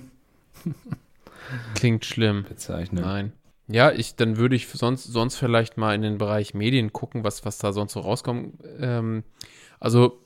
Klingt 1.74 2.06
schlimm. 2.06 2.46
Bezeichnet. 2.48 3.04
Nein. 3.04 3.32
Ja, 3.68 3.92
ich, 3.92 4.18
dann 4.18 4.38
würde 4.38 4.56
ich 4.56 4.68
sonst, 4.68 5.06
sonst 5.06 5.36
vielleicht 5.36 5.78
mal 5.78 5.96
in 5.96 6.04
den 6.04 6.20
Bereich 6.20 6.54
Medien 6.54 6.94
gucken, 6.94 7.24
was, 7.24 7.44
was 7.44 7.58
da 7.58 7.74
sonst 7.74 7.94
so 7.94 8.02
rauskommt. 8.02 8.54
Ähm, 8.80 9.24
also, 9.80 10.20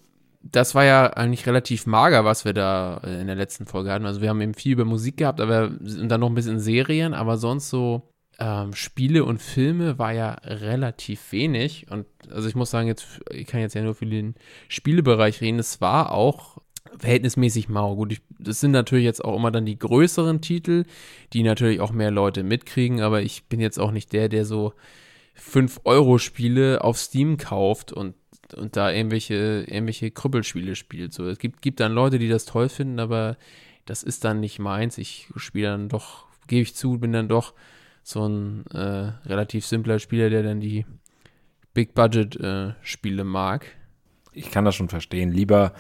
das 0.44 0.76
war 0.76 0.86
ja 0.86 1.08
eigentlich 1.08 1.46
relativ 1.46 1.86
mager, 1.86 2.26
was 2.26 2.46
wir 2.46 2.54
da 2.54 3.02
äh, 3.04 3.22
in 3.22 3.28
der 3.28 3.36
letzten 3.36 3.66
Folge 3.66 3.92
hatten. 3.92 4.06
Also, 4.06 4.22
wir 4.22 4.30
haben 4.30 4.42
eben 4.42 4.54
viel 4.54 4.74
über 4.74 4.86
Musik 4.86 5.18
gehabt, 5.18 5.40
aber 5.40 5.68
und 5.68 6.10
dann 6.10 6.22
noch 6.22 6.30
ein 6.30 6.36
bisschen 6.36 6.60
Serien, 6.60 7.14
aber 7.14 7.38
sonst 7.38 7.70
so 7.70 8.10
ähm, 8.40 8.74
Spiele 8.74 9.24
und 9.24 9.42
Filme 9.42 10.00
war 10.00 10.14
ja 10.14 10.32
relativ 10.44 11.32
wenig. 11.32 11.88
Und 11.90 12.06
also, 12.30 12.48
ich 12.48 12.56
muss 12.56 12.72
sagen, 12.72 12.88
jetzt, 12.88 13.22
ich 13.30 13.48
kann 13.48 13.62
jetzt 13.62 13.76
ja 13.76 13.84
nur 13.84 13.96
für 13.96 14.06
den 14.06 14.36
Spielebereich 14.68 15.42
reden. 15.42 15.60
Es 15.60 15.82
war 15.82 16.12
auch 16.12 16.58
verhältnismäßig 16.98 17.70
mau. 17.70 17.96
Gut, 17.96 18.14
ich, 18.14 18.22
das 18.40 18.60
sind 18.60 18.72
natürlich 18.72 19.06
jetzt 19.06 19.24
auch 19.24 19.36
immer 19.36 19.52
dann 19.52 19.66
die 19.66 19.78
größeren 19.78 20.42
Titel, 20.42 20.86
die 21.34 21.44
natürlich 21.44 21.80
auch 21.80 21.92
mehr 21.92 22.12
Leute 22.12 22.44
mitkriegen, 22.44 23.02
aber 23.02 23.22
ich 23.22 23.46
bin 23.46 23.60
jetzt 23.60 23.80
auch 23.80 23.92
nicht 23.92 24.14
der, 24.14 24.30
der 24.30 24.46
so 24.46 24.74
5-Euro-Spiele 25.40 26.84
auf 26.84 26.98
Steam 26.98 27.38
kauft 27.38 27.94
und, 27.94 28.16
und 28.54 28.76
da 28.76 28.92
irgendwelche, 28.92 29.66
irgendwelche 29.68 30.12
Krüppelspiele 30.12 30.76
spielt. 30.76 31.14
So, 31.14 31.28
es 31.28 31.40
gibt, 31.40 31.62
gibt 31.62 31.80
dann 31.80 31.94
Leute, 31.94 32.20
die 32.20 32.30
das 32.30 32.46
toll 32.46 32.70
finden, 32.70 33.00
aber 33.00 33.38
das 33.86 34.04
ist 34.04 34.24
dann 34.24 34.40
nicht 34.40 34.60
meins. 34.60 34.98
Ich 34.98 35.30
spiele 35.36 35.70
dann 35.70 35.90
doch, 35.90 36.26
gebe 36.48 36.62
ich 36.62 36.76
zu, 36.76 37.00
bin 37.00 37.12
dann 37.12 37.28
doch 37.28 37.54
so 38.04 38.28
ein 38.28 38.66
äh, 38.68 39.12
relativ 39.28 39.66
simpler 39.66 40.00
Spieler, 40.00 40.30
der 40.30 40.44
dann 40.44 40.60
die 40.60 40.86
Big-Budget-Spiele 41.74 43.22
äh, 43.22 43.26
mag. 43.26 43.66
Ich 44.34 44.52
kann 44.52 44.66
das 44.66 44.76
schon 44.76 44.90
verstehen. 44.90 45.32
Lieber 45.32 45.74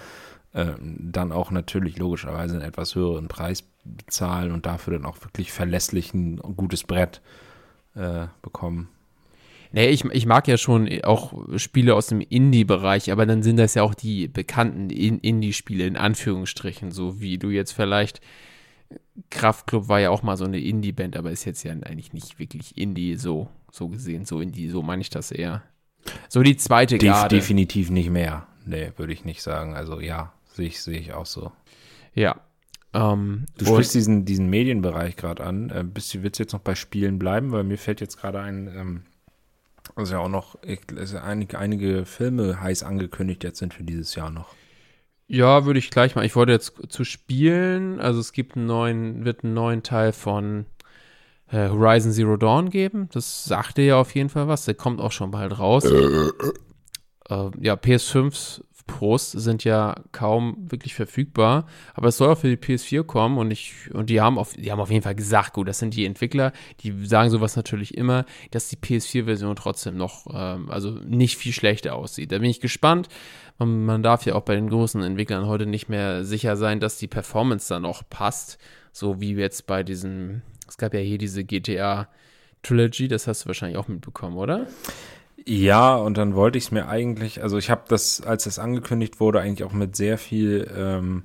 äh, 0.53 0.73
dann 0.79 1.31
auch 1.31 1.51
natürlich 1.51 1.97
logischerweise 1.97 2.55
einen 2.55 2.63
etwas 2.63 2.95
höheren 2.95 3.27
Preis 3.27 3.63
bezahlen 3.83 4.51
und 4.51 4.65
dafür 4.65 4.93
dann 4.93 5.05
auch 5.05 5.21
wirklich 5.21 5.51
verlässlich 5.51 6.13
ein 6.13 6.37
gutes 6.37 6.83
Brett 6.83 7.21
äh, 7.95 8.27
bekommen. 8.41 8.89
Nee, 9.71 9.87
ich, 9.89 10.03
ich 10.05 10.25
mag 10.25 10.47
ja 10.47 10.57
schon 10.57 10.89
auch 11.03 11.33
Spiele 11.57 11.95
aus 11.95 12.07
dem 12.07 12.21
Indie-Bereich, 12.21 13.11
aber 13.11 13.25
dann 13.25 13.41
sind 13.41 13.57
das 13.57 13.73
ja 13.75 13.83
auch 13.83 13.93
die 13.93 14.27
bekannten 14.27 14.89
Indie-Spiele 14.89 15.85
in 15.85 15.97
Anführungsstrichen, 15.97 16.91
so 16.91 17.21
wie 17.21 17.37
du 17.37 17.49
jetzt 17.49 17.71
vielleicht 17.71 18.21
Kraftklub 19.29 19.87
war 19.87 20.01
ja 20.01 20.09
auch 20.09 20.23
mal 20.23 20.35
so 20.35 20.43
eine 20.43 20.59
Indie-Band, 20.59 21.15
aber 21.15 21.31
ist 21.31 21.45
jetzt 21.45 21.63
ja 21.63 21.71
eigentlich 21.71 22.11
nicht 22.11 22.39
wirklich 22.39 22.77
Indie 22.77 23.15
so, 23.15 23.47
so 23.71 23.87
gesehen, 23.87 24.25
so 24.25 24.41
Indie, 24.41 24.67
so 24.67 24.81
meine 24.81 25.01
ich 25.01 25.09
das 25.09 25.31
eher. 25.31 25.63
So 26.27 26.43
die 26.43 26.57
zweite 26.57 26.97
Def 26.97 27.09
Garde. 27.09 27.35
Definitiv 27.35 27.89
nicht 27.89 28.09
mehr. 28.09 28.47
Nee, 28.65 28.91
würde 28.97 29.13
ich 29.13 29.23
nicht 29.23 29.41
sagen. 29.41 29.75
Also 29.75 30.01
ja, 30.01 30.33
Sehe 30.53 30.67
ich, 30.67 30.81
sehe 30.81 30.99
ich 30.99 31.13
auch 31.13 31.25
so. 31.25 31.51
Ja. 32.13 32.41
Ähm, 32.93 33.45
du 33.57 33.65
sprichst 33.65 33.95
diesen, 33.95 34.25
diesen 34.25 34.49
Medienbereich 34.49 35.15
gerade 35.15 35.43
an. 35.43 35.69
Äh, 35.69 35.83
bist 35.83 36.13
du, 36.13 36.23
willst 36.23 36.39
du 36.39 36.43
jetzt 36.43 36.51
noch 36.51 36.59
bei 36.59 36.75
Spielen 36.75 37.19
bleiben? 37.19 37.51
Weil 37.51 37.63
mir 37.63 37.77
fällt 37.77 38.01
jetzt 38.01 38.17
gerade 38.17 38.41
ein, 38.41 38.67
ähm, 38.67 39.03
also 39.95 40.13
ja 40.13 40.19
auch 40.19 40.29
noch, 40.29 40.57
also 40.95 41.17
einige, 41.17 41.59
einige 41.59 42.05
Filme 42.05 42.61
heiß 42.61 42.83
angekündigt 42.83 43.43
jetzt 43.43 43.59
sind 43.59 43.73
für 43.73 43.83
dieses 43.83 44.15
Jahr 44.15 44.29
noch. 44.29 44.53
Ja, 45.27 45.65
würde 45.65 45.79
ich 45.79 45.91
gleich 45.91 46.15
mal. 46.15 46.25
Ich 46.25 46.35
wollte 46.35 46.51
jetzt 46.51 46.73
zu 46.89 47.05
spielen. 47.05 48.01
Also 48.01 48.19
es 48.19 48.33
gibt 48.33 48.57
einen 48.57 48.65
neuen, 48.65 49.23
wird 49.23 49.43
einen 49.45 49.53
neuen 49.53 49.81
Teil 49.81 50.11
von 50.11 50.65
äh, 51.49 51.69
Horizon 51.69 52.11
Zero 52.11 52.35
Dawn 52.35 52.69
geben. 52.69 53.07
Das 53.13 53.45
sagte 53.45 53.81
ja 53.81 53.95
auf 53.95 54.13
jeden 54.13 54.27
Fall 54.27 54.49
was. 54.49 54.65
Der 54.65 54.73
kommt 54.75 54.99
auch 54.99 55.13
schon 55.13 55.31
bald 55.31 55.57
raus. 55.57 55.85
äh, 55.85 57.49
ja, 57.61 57.75
PS5 57.75 58.61
Pros 58.91 59.31
sind 59.31 59.63
ja 59.63 59.95
kaum 60.11 60.57
wirklich 60.69 60.93
verfügbar, 60.93 61.65
aber 61.93 62.09
es 62.09 62.17
soll 62.17 62.31
auch 62.31 62.37
für 62.37 62.55
die 62.55 62.57
PS4 62.57 63.03
kommen 63.03 63.37
und 63.37 63.51
ich 63.51 63.73
und 63.93 64.09
die 64.09 64.21
haben 64.21 64.37
auf 64.37 64.53
die 64.53 64.71
haben 64.71 64.79
auf 64.79 64.91
jeden 64.91 65.03
Fall 65.03 65.15
gesagt, 65.15 65.53
gut, 65.53 65.67
das 65.67 65.79
sind 65.79 65.95
die 65.95 66.05
Entwickler, 66.05 66.51
die 66.81 67.05
sagen 67.05 67.29
sowas 67.29 67.55
natürlich 67.55 67.97
immer, 67.97 68.25
dass 68.51 68.69
die 68.69 68.77
PS4-Version 68.77 69.55
trotzdem 69.55 69.97
noch 69.97 70.27
ähm, 70.33 70.69
also 70.69 70.91
nicht 70.91 71.37
viel 71.37 71.53
schlechter 71.53 71.95
aussieht. 71.95 72.31
Da 72.31 72.39
bin 72.39 72.49
ich 72.49 72.59
gespannt. 72.59 73.07
Man, 73.57 73.85
man 73.85 74.03
darf 74.03 74.25
ja 74.25 74.35
auch 74.35 74.41
bei 74.41 74.55
den 74.55 74.69
großen 74.69 75.01
Entwicklern 75.03 75.47
heute 75.47 75.65
nicht 75.65 75.89
mehr 75.89 76.23
sicher 76.23 76.57
sein, 76.57 76.79
dass 76.79 76.97
die 76.97 77.07
Performance 77.07 77.69
dann 77.69 77.85
auch 77.85 78.03
passt, 78.09 78.57
so 78.91 79.21
wie 79.21 79.33
jetzt 79.35 79.67
bei 79.67 79.83
diesem 79.83 80.41
es 80.67 80.77
gab 80.77 80.93
ja 80.93 81.01
hier 81.01 81.17
diese 81.17 81.43
GTA 81.43 82.07
Trilogy, 82.63 83.07
das 83.07 83.27
hast 83.27 83.43
du 83.43 83.47
wahrscheinlich 83.47 83.77
auch 83.77 83.89
mitbekommen, 83.89 84.37
oder? 84.37 84.67
Ja, 85.45 85.95
und 85.95 86.17
dann 86.17 86.35
wollte 86.35 86.57
ich 86.57 86.65
es 86.65 86.71
mir 86.71 86.87
eigentlich, 86.87 87.41
also 87.41 87.57
ich 87.57 87.69
habe 87.69 87.83
das, 87.87 88.21
als 88.21 88.45
es 88.45 88.59
angekündigt 88.59 89.19
wurde, 89.19 89.41
eigentlich 89.41 89.67
auch 89.67 89.73
mit 89.73 89.95
sehr 89.95 90.17
viel, 90.17 90.69
ähm, 90.75 91.23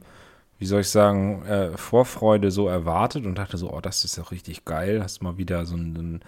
wie 0.58 0.66
soll 0.66 0.80
ich 0.80 0.88
sagen, 0.88 1.44
äh, 1.44 1.76
Vorfreude 1.76 2.50
so 2.50 2.66
erwartet 2.68 3.26
und 3.26 3.36
dachte 3.36 3.58
so, 3.58 3.72
oh, 3.72 3.80
das 3.80 4.04
ist 4.04 4.16
doch 4.16 4.30
richtig 4.32 4.64
geil. 4.64 5.02
Hast 5.02 5.22
mal 5.22 5.36
wieder 5.36 5.66
so 5.66 5.74
einen, 5.74 5.96
einen 5.98 6.20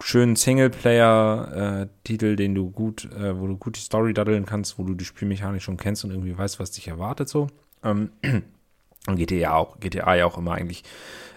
schönen 0.00 0.36
Singleplayer-Titel, 0.36 2.36
den 2.36 2.54
du 2.54 2.70
gut, 2.70 3.10
äh, 3.12 3.38
wo 3.38 3.46
du 3.46 3.56
gut 3.56 3.76
die 3.76 3.80
Story 3.80 4.12
daddeln 4.12 4.44
kannst, 4.46 4.78
wo 4.78 4.84
du 4.84 4.94
die 4.94 5.04
Spielmechanik 5.04 5.62
schon 5.62 5.76
kennst 5.78 6.04
und 6.04 6.10
irgendwie 6.10 6.36
weißt, 6.36 6.60
was 6.60 6.72
dich 6.72 6.88
erwartet 6.88 7.28
so. 7.28 7.46
Ähm, 7.82 8.10
und 9.06 9.16
GTA 9.16 9.56
auch, 9.56 9.80
GTA 9.80 10.14
ja 10.16 10.26
auch 10.26 10.38
immer 10.38 10.52
eigentlich 10.52 10.84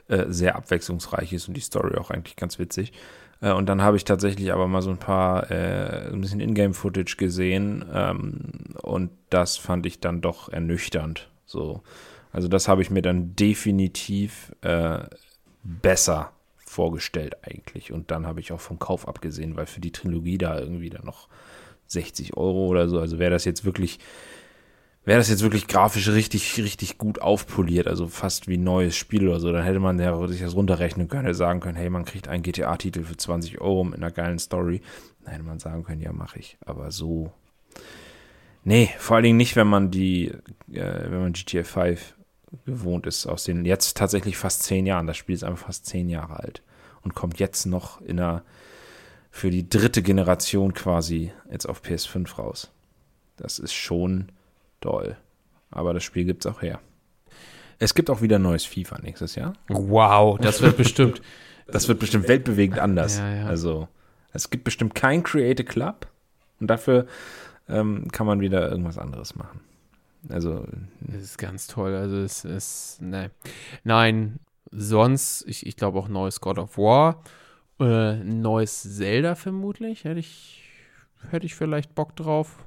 äh, 0.10 0.26
sehr 0.30 0.56
abwechslungsreich 0.56 1.34
ist 1.34 1.48
und 1.48 1.56
die 1.56 1.62
Story 1.62 1.98
auch 1.98 2.12
eigentlich 2.12 2.36
ganz 2.36 2.60
witzig. 2.60 2.94
Äh, 3.42 3.54
und 3.54 3.68
dann 3.68 3.82
habe 3.82 3.98
ich 3.98 4.06
tatsächlich 4.06 4.52
aber 4.54 4.68
mal 4.68 4.82
so 4.82 4.90
ein 4.90 4.98
paar, 4.98 5.50
äh, 5.52 6.12
ein 6.12 6.22
bisschen 6.22 6.40
Ingame-Footage 6.40 7.18
gesehen 7.18 7.86
ähm, 7.94 8.76
und 8.82 9.12
das 9.30 9.58
fand 9.58 9.86
ich 9.86 10.00
dann 10.00 10.22
doch 10.22 10.50
ernüchternd. 10.50 11.30
So. 11.46 11.82
Also 12.32 12.48
das 12.48 12.68
habe 12.68 12.82
ich 12.82 12.90
mir 12.90 13.02
dann 13.02 13.36
definitiv 13.36 14.54
äh, 14.62 15.00
besser 15.64 16.32
vorgestellt 16.58 17.38
eigentlich. 17.44 17.92
Und 17.92 18.12
dann 18.12 18.28
habe 18.28 18.40
ich 18.40 18.52
auch 18.52 18.60
vom 18.60 18.78
Kauf 18.78 19.08
abgesehen, 19.08 19.56
weil 19.56 19.66
für 19.66 19.80
die 19.80 19.92
Trilogie 19.92 20.38
da 20.38 20.60
irgendwie 20.60 20.90
dann 20.90 21.06
noch 21.06 21.28
60 21.88 22.36
Euro 22.36 22.68
oder 22.68 22.90
so, 22.90 23.00
also 23.00 23.18
wäre 23.18 23.32
das 23.32 23.46
jetzt 23.46 23.64
wirklich 23.64 24.00
wäre 25.08 25.20
das 25.20 25.30
jetzt 25.30 25.42
wirklich 25.42 25.68
grafisch 25.68 26.10
richtig, 26.10 26.58
richtig 26.58 26.98
gut 26.98 27.22
aufpoliert, 27.22 27.88
also 27.88 28.08
fast 28.10 28.50
wie 28.50 28.58
ein 28.58 28.66
neues 28.66 28.98
Spiel 28.98 29.30
oder 29.30 29.40
so, 29.40 29.54
dann 29.54 29.64
hätte 29.64 29.80
man 29.80 29.98
ja 30.00 30.28
sich 30.28 30.42
das 30.42 30.54
runterrechnen 30.54 31.08
können, 31.08 31.24
hätte 31.24 31.34
sagen 31.34 31.62
können, 31.62 31.78
hey, 31.78 31.90
man 31.90 32.04
kriegt 32.04 32.28
einen 32.28 32.44
GTA-Titel 32.44 33.04
für 33.04 33.16
20 33.16 33.62
Euro 33.62 33.86
mit 33.86 33.96
einer 33.96 34.12
geilen 34.12 34.38
Story. 34.38 34.82
Dann 35.24 35.32
hätte 35.32 35.46
man 35.46 35.60
sagen 35.60 35.86
können, 35.86 36.02
ja, 36.02 36.12
mache 36.12 36.40
ich. 36.40 36.58
Aber 36.66 36.92
so. 36.92 37.32
Nee, 38.66 38.90
vor 38.98 39.16
allen 39.16 39.24
Dingen 39.24 39.38
nicht, 39.38 39.56
wenn 39.56 39.68
man 39.68 39.92
die, 39.92 40.28
äh, 40.74 41.10
wenn 41.10 41.22
man 41.22 41.32
GTA 41.32 41.64
5 41.64 42.16
gewohnt 42.66 43.08
ist, 43.08 43.28
aus 43.28 43.46
den 43.46 43.64
jetzt 43.64 43.96
tatsächlich 43.96 44.36
fast 44.36 44.64
zehn 44.64 44.86
Jahren. 44.86 45.08
Das 45.08 45.16
Spiel 45.16 45.36
ist 45.36 45.46
einfach 45.46 45.68
fast 45.68 45.86
zehn 45.86 46.10
Jahre 46.10 46.38
alt 46.42 46.64
und 47.02 47.16
kommt 47.16 47.40
jetzt 47.40 47.66
noch 47.66 48.02
in 48.02 48.20
einer, 48.20 48.44
für 49.32 49.52
die 49.52 49.70
dritte 49.70 50.04
Generation 50.04 50.74
quasi 50.74 51.32
jetzt 51.50 51.66
auf 51.66 51.82
PS5 51.82 52.36
raus. 52.36 52.72
Das 53.38 53.58
ist 53.58 53.74
schon 53.74 54.34
doll. 54.80 55.18
Aber 55.70 55.94
das 55.94 56.04
Spiel 56.04 56.26
gibt 56.26 56.46
es 56.46 56.52
auch 56.52 56.62
her. 56.62 56.80
Es 57.80 57.94
gibt 57.94 58.10
auch 58.10 58.22
wieder 58.22 58.40
neues 58.40 58.66
FIFA 58.66 59.00
nächstes 59.00 59.36
Jahr. 59.36 59.54
Wow, 59.68 60.38
das 60.40 60.62
wird 60.62 60.78
bestimmt. 60.78 61.22
Das 61.68 61.88
wird 61.88 62.00
bestimmt 62.00 62.28
weltbewegend 62.28 62.80
anders. 62.80 63.18
Ja, 63.18 63.36
ja. 63.36 63.46
Also, 63.46 63.88
es 64.32 64.50
gibt 64.50 64.64
bestimmt 64.64 64.96
kein 64.96 65.24
Create 65.24 65.60
a 65.60 65.64
Club 65.64 66.08
und 66.60 66.68
dafür 66.68 67.08
ähm, 67.68 68.08
kann 68.12 68.26
man 68.26 68.40
wieder 68.40 68.70
irgendwas 68.70 68.98
anderes 68.98 69.36
machen. 69.36 69.60
Also, 70.30 70.66
Das 71.02 71.22
ist 71.22 71.38
ganz 71.38 71.68
toll. 71.68 71.96
Also 71.96 72.18
es 72.18 72.46
ist, 72.46 73.02
ne. 73.02 73.32
Nein, 73.84 74.40
sonst, 74.72 75.46
ich, 75.48 75.66
ich 75.66 75.76
glaube 75.76 76.00
auch 76.00 76.08
neues 76.08 76.42
God 76.42 76.58
of 76.58 76.78
War, 76.78 77.24
äh, 77.80 78.16
neues 78.16 78.98
Zelda 78.98 79.36
vermutlich, 79.36 80.04
hätte 80.04 80.20
ich, 80.20 80.64
hätte 81.30 81.46
ich 81.46 81.56
vielleicht 81.56 81.96
Bock 81.96 82.16
drauf. 82.16 82.66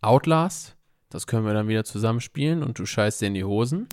Outlast, 0.00 0.76
das 1.10 1.26
können 1.26 1.46
wir 1.46 1.54
dann 1.54 1.68
wieder 1.68 1.84
zusammenspielen 1.84 2.62
und 2.62 2.78
du 2.78 2.86
scheißt 2.86 3.20
dir 3.20 3.26
in 3.26 3.34
die 3.34 3.44
Hosen. 3.44 3.86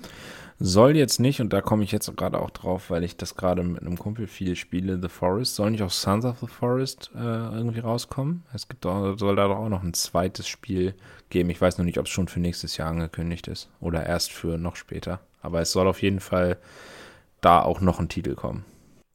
soll 0.57 0.95
jetzt 0.95 1.19
nicht, 1.19 1.41
und 1.41 1.51
da 1.51 1.61
komme 1.61 1.83
ich 1.83 1.91
jetzt 1.91 2.13
gerade 2.15 2.39
auch 2.39 2.49
drauf, 2.49 2.89
weil 2.89 3.03
ich 3.03 3.17
das 3.17 3.35
gerade 3.35 3.63
mit 3.63 3.81
einem 3.81 3.97
Kumpel 3.97 4.27
viel 4.27 4.55
spiele, 4.55 4.99
The 5.01 5.09
Forest, 5.09 5.55
soll 5.55 5.71
nicht 5.71 5.83
auch 5.83 5.91
Sons 5.91 6.25
of 6.25 6.39
the 6.39 6.47
Forest 6.47 7.11
äh, 7.15 7.19
irgendwie 7.19 7.79
rauskommen? 7.79 8.43
Es 8.53 8.67
gibt 8.67 8.85
auch, 8.85 9.17
soll 9.17 9.35
da 9.35 9.47
doch 9.47 9.57
auch 9.57 9.69
noch 9.69 9.83
ein 9.83 9.93
zweites 9.93 10.47
Spiel 10.47 10.93
geben. 11.29 11.49
Ich 11.49 11.59
weiß 11.59 11.77
noch 11.77 11.85
nicht, 11.85 11.97
ob 11.99 12.05
es 12.05 12.11
schon 12.11 12.27
für 12.27 12.39
nächstes 12.39 12.77
Jahr 12.77 12.89
angekündigt 12.89 13.47
ist 13.47 13.69
oder 13.79 14.05
erst 14.05 14.31
für 14.31 14.57
noch 14.57 14.75
später. 14.75 15.19
Aber 15.41 15.61
es 15.61 15.71
soll 15.71 15.87
auf 15.87 16.01
jeden 16.01 16.21
Fall 16.21 16.57
da 17.41 17.61
auch 17.61 17.81
noch 17.81 17.99
ein 17.99 18.09
Titel 18.09 18.35
kommen. 18.35 18.65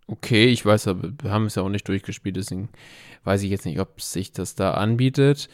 Okay, 0.07 0.47
ich 0.47 0.65
weiß 0.67 0.89
aber, 0.89 1.13
wir 1.23 1.31
haben 1.31 1.47
es 1.47 1.55
ja 1.55 1.63
auch 1.63 1.69
nicht 1.69 1.87
durchgespielt, 1.87 2.37
deswegen 2.37 2.69
weiß 3.25 3.43
ich 3.43 3.51
jetzt 3.51 3.65
nicht, 3.65 3.79
ob 3.81 4.01
sich 4.01 4.33
das 4.33 4.55
da 4.57 4.73
anbietet. 4.73 5.49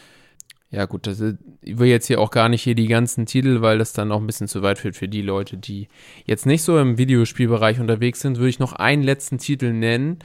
Ja, 0.70 0.84
gut, 0.86 1.06
das, 1.06 1.22
ich 1.60 1.78
will 1.78 1.88
jetzt 1.88 2.06
hier 2.06 2.20
auch 2.20 2.30
gar 2.30 2.48
nicht 2.48 2.62
hier 2.62 2.74
die 2.74 2.88
ganzen 2.88 3.24
Titel, 3.24 3.60
weil 3.62 3.78
das 3.78 3.92
dann 3.92 4.10
auch 4.10 4.20
ein 4.20 4.26
bisschen 4.26 4.48
zu 4.48 4.62
weit 4.62 4.78
führt 4.78 4.96
für 4.96 5.08
die 5.08 5.22
Leute, 5.22 5.56
die 5.56 5.88
jetzt 6.24 6.44
nicht 6.44 6.62
so 6.62 6.78
im 6.78 6.98
Videospielbereich 6.98 7.78
unterwegs 7.78 8.20
sind, 8.20 8.38
würde 8.38 8.50
ich 8.50 8.58
noch 8.58 8.72
einen 8.72 9.02
letzten 9.02 9.38
Titel 9.38 9.72
nennen 9.72 10.18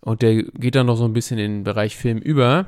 und 0.00 0.22
der 0.22 0.42
geht 0.42 0.74
dann 0.74 0.86
noch 0.86 0.96
so 0.96 1.04
ein 1.04 1.14
bisschen 1.14 1.38
in 1.38 1.52
den 1.52 1.64
Bereich 1.64 1.96
Film 1.96 2.18
über. 2.18 2.66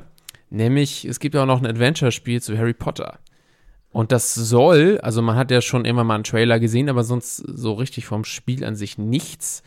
Nämlich, 0.49 1.05
es 1.05 1.19
gibt 1.19 1.35
ja 1.35 1.43
auch 1.43 1.47
noch 1.47 1.61
ein 1.61 1.67
Adventure-Spiel 1.67 2.41
zu 2.41 2.57
Harry 2.57 2.73
Potter. 2.73 3.19
Und 3.91 4.11
das 4.11 4.33
soll, 4.33 4.99
also 5.01 5.21
man 5.21 5.35
hat 5.35 5.51
ja 5.51 5.61
schon 5.61 5.85
immer 5.85 6.03
mal 6.03 6.15
einen 6.15 6.23
Trailer 6.23 6.59
gesehen, 6.59 6.89
aber 6.89 7.03
sonst 7.03 7.37
so 7.37 7.73
richtig 7.73 8.05
vom 8.05 8.23
Spiel 8.23 8.63
an 8.63 8.75
sich 8.75 8.97
nichts. 8.97 9.63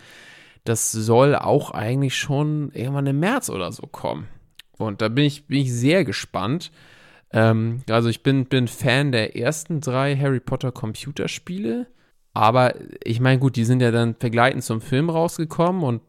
Das 0.64 0.92
soll 0.92 1.35
auch 1.35 1.70
eigentlich 1.70 2.16
schon 2.16 2.70
irgendwann 2.72 3.07
im 3.07 3.20
März 3.20 3.51
oder 3.51 3.72
so 3.72 3.83
kommen. 3.83 4.29
Und 4.77 5.01
da 5.01 5.09
bin 5.09 5.25
ich, 5.25 5.46
bin 5.46 5.61
ich 5.61 5.72
sehr 5.72 6.05
gespannt. 6.05 6.70
Ähm, 7.33 7.83
also 7.88 8.09
ich 8.09 8.23
bin, 8.23 8.47
bin 8.47 8.68
Fan 8.68 9.12
der 9.12 9.37
ersten 9.37 9.81
drei 9.81 10.16
Harry 10.16 10.40
Potter 10.40 10.73
Computerspiele. 10.73 11.87
Aber 12.35 12.75
ich 13.05 13.21
meine, 13.21 13.38
gut, 13.38 13.57
die 13.57 13.64
sind 13.64 13.83
ja 13.83 13.90
dann 13.90 14.14
vergleitend 14.14 14.64
zum 14.64 14.81
Film 14.81 15.11
rausgekommen 15.11 15.83
und 15.83 16.01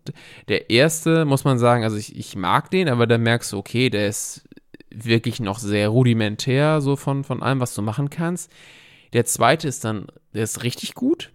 der 0.48 0.70
erste, 0.70 1.26
muss 1.26 1.44
man 1.44 1.60
sagen, 1.60 1.84
also 1.84 1.98
ich, 1.98 2.16
ich 2.16 2.38
mag 2.38 2.72
den, 2.72 2.88
aber 2.88 3.08
da 3.08 3.18
merkst 3.18 3.52
du, 3.52 3.58
okay, 3.58 3.90
der 3.90 4.08
ist 4.08 4.48
wirklich 4.90 5.42
noch 5.42 5.60
sehr 5.60 5.90
rudimentär, 5.90 6.80
so 6.80 6.96
von, 6.96 7.26
von 7.26 7.44
allem, 7.44 7.60
was 7.60 7.74
du 7.74 7.82
machen 7.82 8.10
kannst. 8.10 8.52
Der 9.12 9.26
zweite 9.26 9.68
ist 9.68 9.84
dann, 9.84 10.08
der 10.34 10.44
ist 10.44 10.64
richtig 10.64 10.94
gut. 10.94 11.32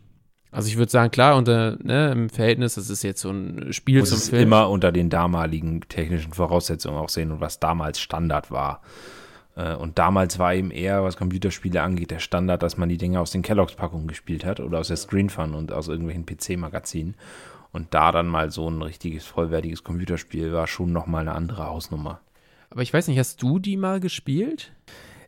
Also 0.50 0.68
ich 0.68 0.78
würde 0.78 0.90
sagen, 0.90 1.10
klar, 1.10 1.36
unter, 1.36 1.76
ne, 1.82 2.10
im 2.10 2.30
Verhältnis, 2.30 2.76
das 2.76 2.88
ist 2.88 3.02
jetzt 3.02 3.20
so 3.20 3.30
ein 3.30 3.72
Spiel 3.72 4.00
Muss 4.00 4.08
zum 4.08 4.18
es 4.18 4.30
Film. 4.30 4.42
immer 4.44 4.70
unter 4.70 4.90
den 4.90 5.10
damaligen 5.10 5.82
technischen 5.82 6.32
Voraussetzungen 6.32 6.96
auch 6.96 7.10
sehen 7.10 7.30
und 7.30 7.40
was 7.42 7.60
damals 7.60 8.00
Standard 8.00 8.50
war. 8.50 8.80
Äh, 9.58 9.74
Und 9.74 9.98
damals 9.98 10.38
war 10.38 10.54
eben 10.54 10.70
eher, 10.70 11.02
was 11.02 11.16
Computerspiele 11.16 11.82
angeht, 11.82 12.10
der 12.10 12.20
Standard, 12.20 12.62
dass 12.62 12.78
man 12.78 12.88
die 12.88 12.96
Dinge 12.96 13.20
aus 13.20 13.32
den 13.32 13.42
Kelloggs-Packungen 13.42 14.06
gespielt 14.06 14.44
hat 14.44 14.60
oder 14.60 14.78
aus 14.78 14.88
der 14.88 14.96
Screen 14.96 15.28
Fun 15.28 15.54
und 15.54 15.72
aus 15.72 15.88
irgendwelchen 15.88 16.24
PC-Magazinen. 16.24 17.16
Und 17.72 17.92
da 17.92 18.12
dann 18.12 18.28
mal 18.28 18.50
so 18.50 18.70
ein 18.70 18.80
richtiges, 18.80 19.26
vollwertiges 19.26 19.84
Computerspiel 19.84 20.52
war 20.52 20.66
schon 20.66 20.92
nochmal 20.92 21.22
eine 21.22 21.34
andere 21.34 21.66
Hausnummer. 21.66 22.20
Aber 22.70 22.82
ich 22.82 22.94
weiß 22.94 23.08
nicht, 23.08 23.18
hast 23.18 23.42
du 23.42 23.58
die 23.58 23.76
mal 23.76 24.00
gespielt? 24.00 24.72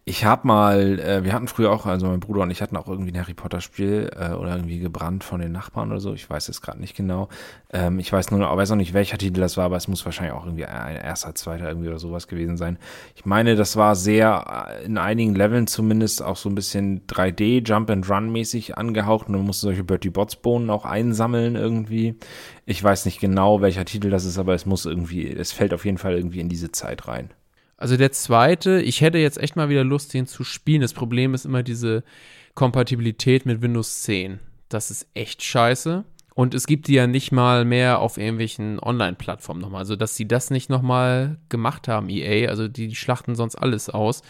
Ich 0.06 0.24
habe 0.24 0.46
mal, 0.46 0.98
äh, 0.98 1.24
wir 1.24 1.32
hatten 1.32 1.46
früher 1.46 1.70
auch, 1.70 1.84
also 1.84 2.06
mein 2.06 2.20
Bruder 2.20 2.42
und 2.42 2.50
ich 2.50 2.62
hatten 2.62 2.76
auch 2.76 2.88
irgendwie 2.88 3.12
ein 3.12 3.20
Harry 3.20 3.34
Potter 3.34 3.60
Spiel 3.60 4.10
äh, 4.16 4.30
oder 4.32 4.56
irgendwie 4.56 4.78
gebrannt 4.78 5.24
von 5.24 5.40
den 5.40 5.52
Nachbarn 5.52 5.90
oder 5.90 6.00
so. 6.00 6.14
Ich 6.14 6.28
weiß 6.28 6.48
es 6.48 6.62
gerade 6.62 6.80
nicht 6.80 6.96
genau. 6.96 7.28
Ähm, 7.70 7.98
ich 7.98 8.10
weiß 8.10 8.30
nur, 8.30 8.40
weiß 8.40 8.70
auch 8.70 8.76
nicht, 8.76 8.94
welcher 8.94 9.18
Titel 9.18 9.40
das 9.40 9.58
war, 9.58 9.66
aber 9.66 9.76
es 9.76 9.88
muss 9.88 10.04
wahrscheinlich 10.06 10.34
auch 10.34 10.46
irgendwie 10.46 10.64
ein 10.64 10.96
erster, 10.96 11.34
zweiter 11.34 11.68
irgendwie 11.68 11.88
oder 11.88 11.98
sowas 11.98 12.28
gewesen 12.28 12.56
sein. 12.56 12.78
Ich 13.14 13.26
meine, 13.26 13.56
das 13.56 13.76
war 13.76 13.94
sehr 13.94 14.68
äh, 14.80 14.84
in 14.86 14.96
einigen 14.96 15.34
Leveln 15.34 15.66
zumindest 15.66 16.22
auch 16.22 16.36
so 16.36 16.48
ein 16.48 16.54
bisschen 16.54 17.06
3D 17.06 17.66
Jump 17.68 17.90
and 17.90 18.08
Run 18.08 18.32
mäßig 18.32 18.78
angehaucht 18.78 19.28
und 19.28 19.34
man 19.34 19.44
musste 19.46 19.66
solche 19.66 19.84
Bertie 19.84 20.10
Bots 20.10 20.36
Bohnen 20.36 20.70
auch 20.70 20.86
einsammeln 20.86 21.56
irgendwie. 21.56 22.16
Ich 22.64 22.82
weiß 22.82 23.04
nicht 23.04 23.20
genau, 23.20 23.60
welcher 23.60 23.84
Titel 23.84 24.08
das 24.08 24.24
ist, 24.24 24.38
aber 24.38 24.54
es 24.54 24.64
muss 24.64 24.86
irgendwie, 24.86 25.30
es 25.30 25.52
fällt 25.52 25.74
auf 25.74 25.84
jeden 25.84 25.98
Fall 25.98 26.14
irgendwie 26.14 26.40
in 26.40 26.48
diese 26.48 26.72
Zeit 26.72 27.06
rein. 27.06 27.30
Also 27.80 27.96
der 27.96 28.12
zweite, 28.12 28.82
ich 28.82 29.00
hätte 29.00 29.16
jetzt 29.16 29.38
echt 29.38 29.56
mal 29.56 29.70
wieder 29.70 29.84
Lust, 29.84 30.12
den 30.12 30.26
zu 30.26 30.44
spielen. 30.44 30.82
Das 30.82 30.92
Problem 30.92 31.32
ist 31.32 31.46
immer 31.46 31.62
diese 31.62 32.04
Kompatibilität 32.54 33.46
mit 33.46 33.62
Windows 33.62 34.02
10. 34.02 34.38
Das 34.68 34.90
ist 34.90 35.08
echt 35.14 35.42
scheiße. 35.42 36.04
Und 36.34 36.54
es 36.54 36.66
gibt 36.66 36.88
die 36.88 36.94
ja 36.94 37.06
nicht 37.06 37.32
mal 37.32 37.64
mehr 37.64 38.00
auf 38.00 38.18
irgendwelchen 38.18 38.78
Online-Plattformen 38.80 39.62
nochmal. 39.62 39.80
Also, 39.80 39.96
dass 39.96 40.14
sie 40.14 40.28
das 40.28 40.50
nicht 40.50 40.68
nochmal 40.68 41.38
gemacht 41.48 41.88
haben, 41.88 42.10
EA, 42.10 42.50
also 42.50 42.68
die, 42.68 42.86
die 42.86 42.96
schlachten 42.96 43.34
sonst 43.34 43.56
alles 43.56 43.88
aus. 43.88 44.20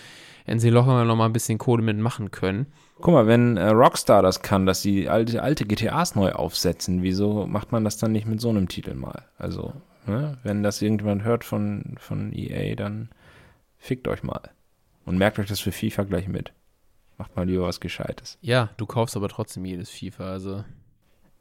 Hätten 0.44 0.60
sie 0.60 0.70
locker 0.70 1.04
noch 1.04 1.16
mal 1.16 1.26
ein 1.26 1.32
bisschen 1.32 1.58
Kohle 1.58 1.82
mitmachen 1.82 2.30
können. 2.30 2.66
Guck 3.00 3.14
mal, 3.14 3.26
wenn 3.26 3.56
äh, 3.56 3.68
Rockstar 3.68 4.22
das 4.22 4.42
kann, 4.42 4.64
dass 4.64 4.80
sie 4.80 5.08
alte, 5.08 5.42
alte 5.42 5.66
GTAs 5.66 6.14
neu 6.14 6.32
aufsetzen, 6.32 7.02
wieso 7.02 7.46
macht 7.46 7.72
man 7.72 7.82
das 7.82 7.98
dann 7.98 8.12
nicht 8.12 8.26
mit 8.26 8.40
so 8.40 8.48
einem 8.48 8.68
Titel 8.68 8.94
mal? 8.94 9.24
Also, 9.38 9.72
ne, 10.06 10.38
wenn 10.44 10.62
das 10.62 10.80
irgendjemand 10.80 11.24
hört 11.24 11.44
von, 11.44 11.96
von 11.98 12.32
EA, 12.32 12.76
dann 12.76 13.10
fickt 13.80 14.06
euch 14.06 14.22
mal. 14.22 14.50
Und 15.04 15.18
merkt 15.18 15.38
euch 15.40 15.48
das 15.48 15.58
für 15.58 15.72
FIFA 15.72 16.04
gleich 16.04 16.28
mit. 16.28 16.52
Macht 17.18 17.34
mal 17.34 17.46
lieber 17.46 17.64
was 17.64 17.80
Gescheites. 17.80 18.38
Ja, 18.40 18.70
du 18.76 18.86
kaufst 18.86 19.16
aber 19.16 19.28
trotzdem 19.28 19.64
jedes 19.64 19.90
FIFA, 19.90 20.30
also. 20.30 20.64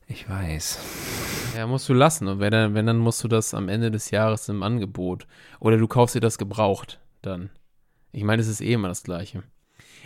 Ich 0.07 0.27
weiß. 0.27 0.79
Ja, 1.55 1.67
musst 1.67 1.87
du 1.87 1.93
lassen. 1.93 2.27
Und 2.27 2.39
wenn 2.39 2.51
dann, 2.51 2.73
wenn, 2.73 2.87
dann 2.87 2.97
musst 2.97 3.23
du 3.23 3.27
das 3.27 3.53
am 3.53 3.69
Ende 3.69 3.91
des 3.91 4.09
Jahres 4.09 4.49
im 4.49 4.63
Angebot. 4.63 5.27
Oder 5.59 5.77
du 5.77 5.87
kaufst 5.87 6.15
dir 6.15 6.19
das 6.19 6.37
gebraucht 6.37 6.99
dann. 7.21 7.49
Ich 8.11 8.23
meine, 8.23 8.41
es 8.41 8.47
ist 8.47 8.61
eh 8.61 8.73
immer 8.73 8.87
das 8.87 9.03
Gleiche. 9.03 9.43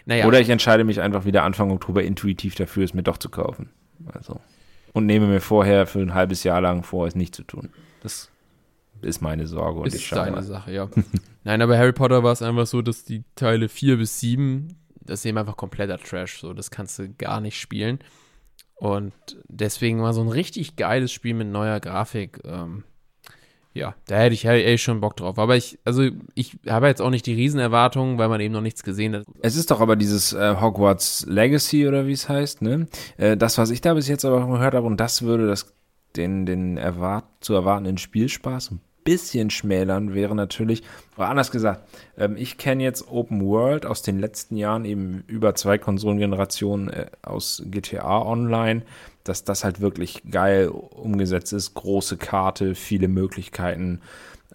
Naja. 0.05 0.25
Oder 0.25 0.41
ich 0.41 0.49
entscheide 0.49 0.83
mich 0.83 0.99
einfach 0.99 1.23
wieder 1.25 1.43
Anfang 1.43 1.71
Oktober 1.71 2.03
intuitiv 2.03 2.55
dafür, 2.55 2.83
es 2.83 2.93
mir 2.93 3.03
doch 3.03 3.17
zu 3.17 3.29
kaufen. 3.29 3.69
Also. 4.11 4.41
Und 4.91 5.05
nehme 5.05 5.27
mir 5.27 5.39
vorher 5.39 5.87
für 5.87 5.99
ein 5.99 6.13
halbes 6.13 6.43
Jahr 6.43 6.59
lang 6.59 6.83
vor, 6.83 7.07
es 7.07 7.15
nicht 7.15 7.33
zu 7.33 7.43
tun. 7.43 7.69
Das 8.01 8.29
ist 9.01 9.21
meine 9.21 9.47
Sorge. 9.47 9.79
Und 9.79 9.87
ich 9.87 9.95
ist 9.95 10.03
schaue 10.03 10.19
deine 10.19 10.35
mal. 10.37 10.43
Sache, 10.43 10.71
ja. 10.71 10.89
Nein, 11.43 11.61
aber 11.61 11.77
Harry 11.77 11.93
Potter 11.93 12.23
war 12.23 12.31
es 12.31 12.41
einfach 12.41 12.67
so, 12.67 12.81
dass 12.81 13.03
die 13.03 13.23
Teile 13.35 13.69
4 13.69 13.97
bis 13.97 14.19
7, 14.19 14.69
das 15.01 15.19
ist 15.19 15.25
eben 15.25 15.37
einfach 15.37 15.57
kompletter 15.57 15.97
Trash. 15.97 16.39
So, 16.39 16.53
das 16.53 16.71
kannst 16.71 16.99
du 16.99 17.09
gar 17.09 17.41
nicht 17.41 17.59
spielen. 17.59 17.99
Und 18.75 19.13
deswegen 19.47 20.01
war 20.01 20.13
so 20.13 20.21
ein 20.21 20.29
richtig 20.29 20.75
geiles 20.75 21.11
Spiel 21.11 21.33
mit 21.33 21.47
neuer 21.47 21.79
Grafik. 21.79 22.39
Ähm, 22.45 22.83
ja, 23.73 23.95
da 24.07 24.17
hätte 24.17 24.35
ich, 24.35 24.45
ich 24.45 24.83
schon 24.83 25.01
Bock 25.01 25.17
drauf. 25.17 25.39
Aber 25.39 25.55
ich, 25.55 25.79
also 25.83 26.07
ich 26.35 26.57
habe 26.67 26.87
jetzt 26.87 27.01
auch 27.01 27.09
nicht 27.09 27.25
die 27.25 27.33
Riesenerwartungen, 27.33 28.17
weil 28.17 28.29
man 28.29 28.39
eben 28.39 28.53
noch 28.53 28.61
nichts 28.61 28.83
gesehen 28.83 29.15
hat. 29.15 29.25
Es 29.41 29.55
ist 29.55 29.71
doch 29.71 29.81
aber 29.81 29.95
dieses 29.95 30.33
äh, 30.33 30.55
Hogwarts 30.59 31.25
Legacy 31.27 31.87
oder 31.87 32.07
wie 32.07 32.13
es 32.13 32.29
heißt, 32.29 32.61
ne? 32.61 32.87
Äh, 33.17 33.35
das, 33.35 33.57
was 33.57 33.71
ich 33.71 33.81
da 33.81 33.93
bis 33.93 34.07
jetzt 34.07 34.25
aber 34.25 34.45
gehört 34.45 34.75
habe, 34.75 34.85
und 34.85 34.97
das 34.97 35.23
würde 35.23 35.47
das 35.47 35.73
den, 36.15 36.45
den 36.45 36.77
erwart 36.77 37.25
zu 37.39 37.53
erwartenden 37.53 37.97
Spielspaß 37.97 38.71
ein 38.71 38.81
bisschen 39.03 39.49
schmälern, 39.49 40.13
wäre 40.13 40.35
natürlich, 40.35 40.83
oder 41.17 41.29
anders 41.29 41.51
gesagt, 41.51 41.87
ähm, 42.17 42.35
ich 42.37 42.57
kenne 42.57 42.83
jetzt 42.83 43.07
Open 43.09 43.41
World 43.45 43.85
aus 43.85 44.01
den 44.01 44.19
letzten 44.19 44.55
Jahren, 44.55 44.85
eben 44.85 45.23
über 45.27 45.55
zwei 45.55 45.77
Konsolengenerationen 45.77 46.89
äh, 46.89 47.05
aus 47.21 47.63
GTA 47.65 48.21
Online, 48.21 48.83
dass 49.23 49.43
das 49.43 49.63
halt 49.63 49.81
wirklich 49.81 50.23
geil 50.29 50.67
umgesetzt 50.67 51.53
ist, 51.53 51.73
große 51.73 52.17
Karte, 52.17 52.75
viele 52.75 53.07
Möglichkeiten, 53.07 54.01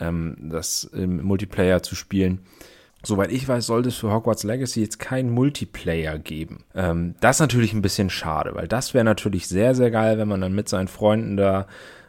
ähm, 0.01 0.37
das 0.51 0.85
im 0.85 1.23
Multiplayer 1.23 1.83
zu 1.83 1.95
spielen. 1.95 2.41
Soweit 3.05 3.31
ich 3.31 3.47
weiß, 3.47 3.67
sollte 3.67 3.91
es 3.91 3.97
für 3.97 4.13
Hogwarts 4.13 4.43
Legacy 4.43 4.81
jetzt 4.81 4.99
keinen 4.99 5.31
Multiplayer 5.31 6.19
geben. 6.19 6.65
Ähm, 6.75 7.15
das 7.21 7.37
ist 7.37 7.41
natürlich 7.41 7.73
ein 7.73 7.83
bisschen 7.83 8.11
schade, 8.11 8.55
weil 8.55 8.67
das 8.67 8.93
wäre 8.93 9.05
natürlich 9.05 9.47
sehr, 9.47 9.77
sehr 9.77 9.93
geil, 9.93 10.19
wenn 10.19 10.27
man 10.27 10.41
dann 10.41 10.55
mit 10.55 10.69
seinen 10.69 10.89
Freunden 10.89 11.37
da 11.37 11.69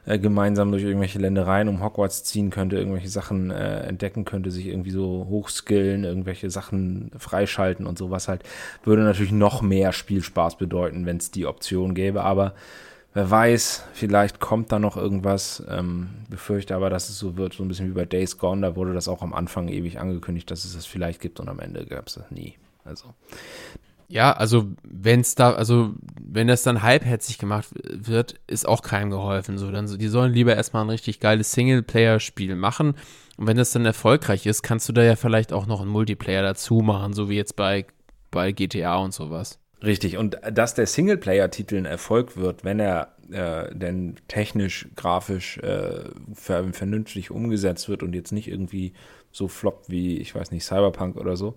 äh, 0.09 0.17
gemeinsam 0.17 0.71
durch 0.71 0.83
irgendwelche 0.83 1.19
Ländereien 1.19 1.67
um 1.67 1.83
Hogwarts 1.83 2.23
ziehen 2.23 2.49
könnte, 2.49 2.77
irgendwelche 2.77 3.09
Sachen 3.09 3.51
äh, 3.51 3.81
entdecken 3.81 4.25
könnte, 4.25 4.49
sich 4.49 4.65
irgendwie 4.65 4.89
so 4.89 5.27
hochskillen, 5.29 6.03
irgendwelche 6.03 6.49
Sachen 6.49 7.11
freischalten 7.17 7.85
und 7.85 7.99
sowas 7.99 8.27
halt. 8.27 8.41
Würde 8.83 9.03
natürlich 9.03 9.31
noch 9.31 9.61
mehr 9.61 9.93
Spielspaß 9.93 10.57
bedeuten, 10.57 11.05
wenn 11.05 11.17
es 11.17 11.29
die 11.29 11.45
Option 11.45 11.93
gäbe, 11.93 12.23
aber 12.23 12.55
Wer 13.11 13.29
weiß, 13.29 13.85
vielleicht 13.93 14.39
kommt 14.39 14.71
da 14.71 14.77
noch 14.77 14.95
irgendwas. 14.95 15.63
Ähm, 15.67 16.09
befürchte 16.29 16.75
aber, 16.75 16.91
dass 16.91 17.09
es 17.09 17.17
so 17.17 17.37
wird, 17.37 17.53
so 17.53 17.63
ein 17.63 17.67
bisschen 17.67 17.89
wie 17.89 17.93
bei 17.93 18.05
Days 18.05 18.37
Gone. 18.37 18.61
Da 18.61 18.75
wurde 18.75 18.93
das 18.93 19.07
auch 19.07 19.23
am 19.23 19.33
Anfang 19.33 19.67
ewig 19.67 19.99
angekündigt, 19.99 20.51
dass 20.51 20.63
es 20.63 20.75
das 20.75 20.85
vielleicht 20.85 21.19
gibt 21.19 21.39
und 21.39 21.49
am 21.49 21.59
Ende 21.59 21.87
gab 21.87 22.07
es 22.07 22.13
das 22.13 22.29
nie. 22.29 22.53
Also, 22.85 23.15
Ja, 24.11 24.31
also 24.31 24.65
wenn 24.83 25.19
es 25.19 25.35
da, 25.35 25.53
also 25.53 25.93
wenn 26.19 26.47
das 26.47 26.63
dann 26.63 26.81
halbherzig 26.81 27.37
gemacht 27.37 27.67
wird, 27.83 28.39
ist 28.47 28.67
auch 28.67 28.81
keinem 28.81 29.11
geholfen. 29.11 29.59
So, 29.59 29.71
dann 29.71 29.85
die 29.85 30.07
sollen 30.07 30.33
lieber 30.33 30.55
erstmal 30.55 30.83
ein 30.83 30.89
richtig 30.89 31.19
geiles 31.19 31.51
Singleplayer-Spiel 31.51 32.55
machen. 32.55 32.95
Und 33.37 33.47
wenn 33.47 33.55
das 33.55 33.71
dann 33.71 33.85
erfolgreich 33.85 34.47
ist, 34.47 34.63
kannst 34.63 34.89
du 34.89 34.93
da 34.93 35.03
ja 35.03 35.15
vielleicht 35.15 35.53
auch 35.53 35.67
noch 35.67 35.81
einen 35.81 35.91
Multiplayer 35.91 36.41
dazu 36.41 36.79
machen, 36.79 37.13
so 37.13 37.29
wie 37.29 37.35
jetzt 37.35 37.55
bei, 37.55 37.85
bei 38.31 38.51
GTA 38.51 38.97
und 38.97 39.13
sowas. 39.13 39.59
Richtig, 39.83 40.17
und 40.17 40.37
dass 40.51 40.73
der 40.73 40.87
Singleplayer-Titel 40.87 41.77
ein 41.77 41.85
Erfolg 41.85 42.35
wird, 42.35 42.63
wenn 42.63 42.79
er 42.79 43.15
äh, 43.31 43.73
denn 43.73 44.15
technisch, 44.27 44.87
grafisch 44.95 45.59
äh, 45.59 46.09
ver 46.33 46.73
vernünftig 46.73 47.31
umgesetzt 47.31 47.87
wird 47.87 48.01
und 48.03 48.13
jetzt 48.13 48.31
nicht 48.31 48.47
irgendwie 48.47 48.93
so 49.31 49.47
floppt 49.47 49.89
wie, 49.89 50.17
ich 50.17 50.33
weiß 50.33 50.51
nicht, 50.51 50.65
Cyberpunk 50.65 51.15
oder 51.15 51.37
so, 51.37 51.55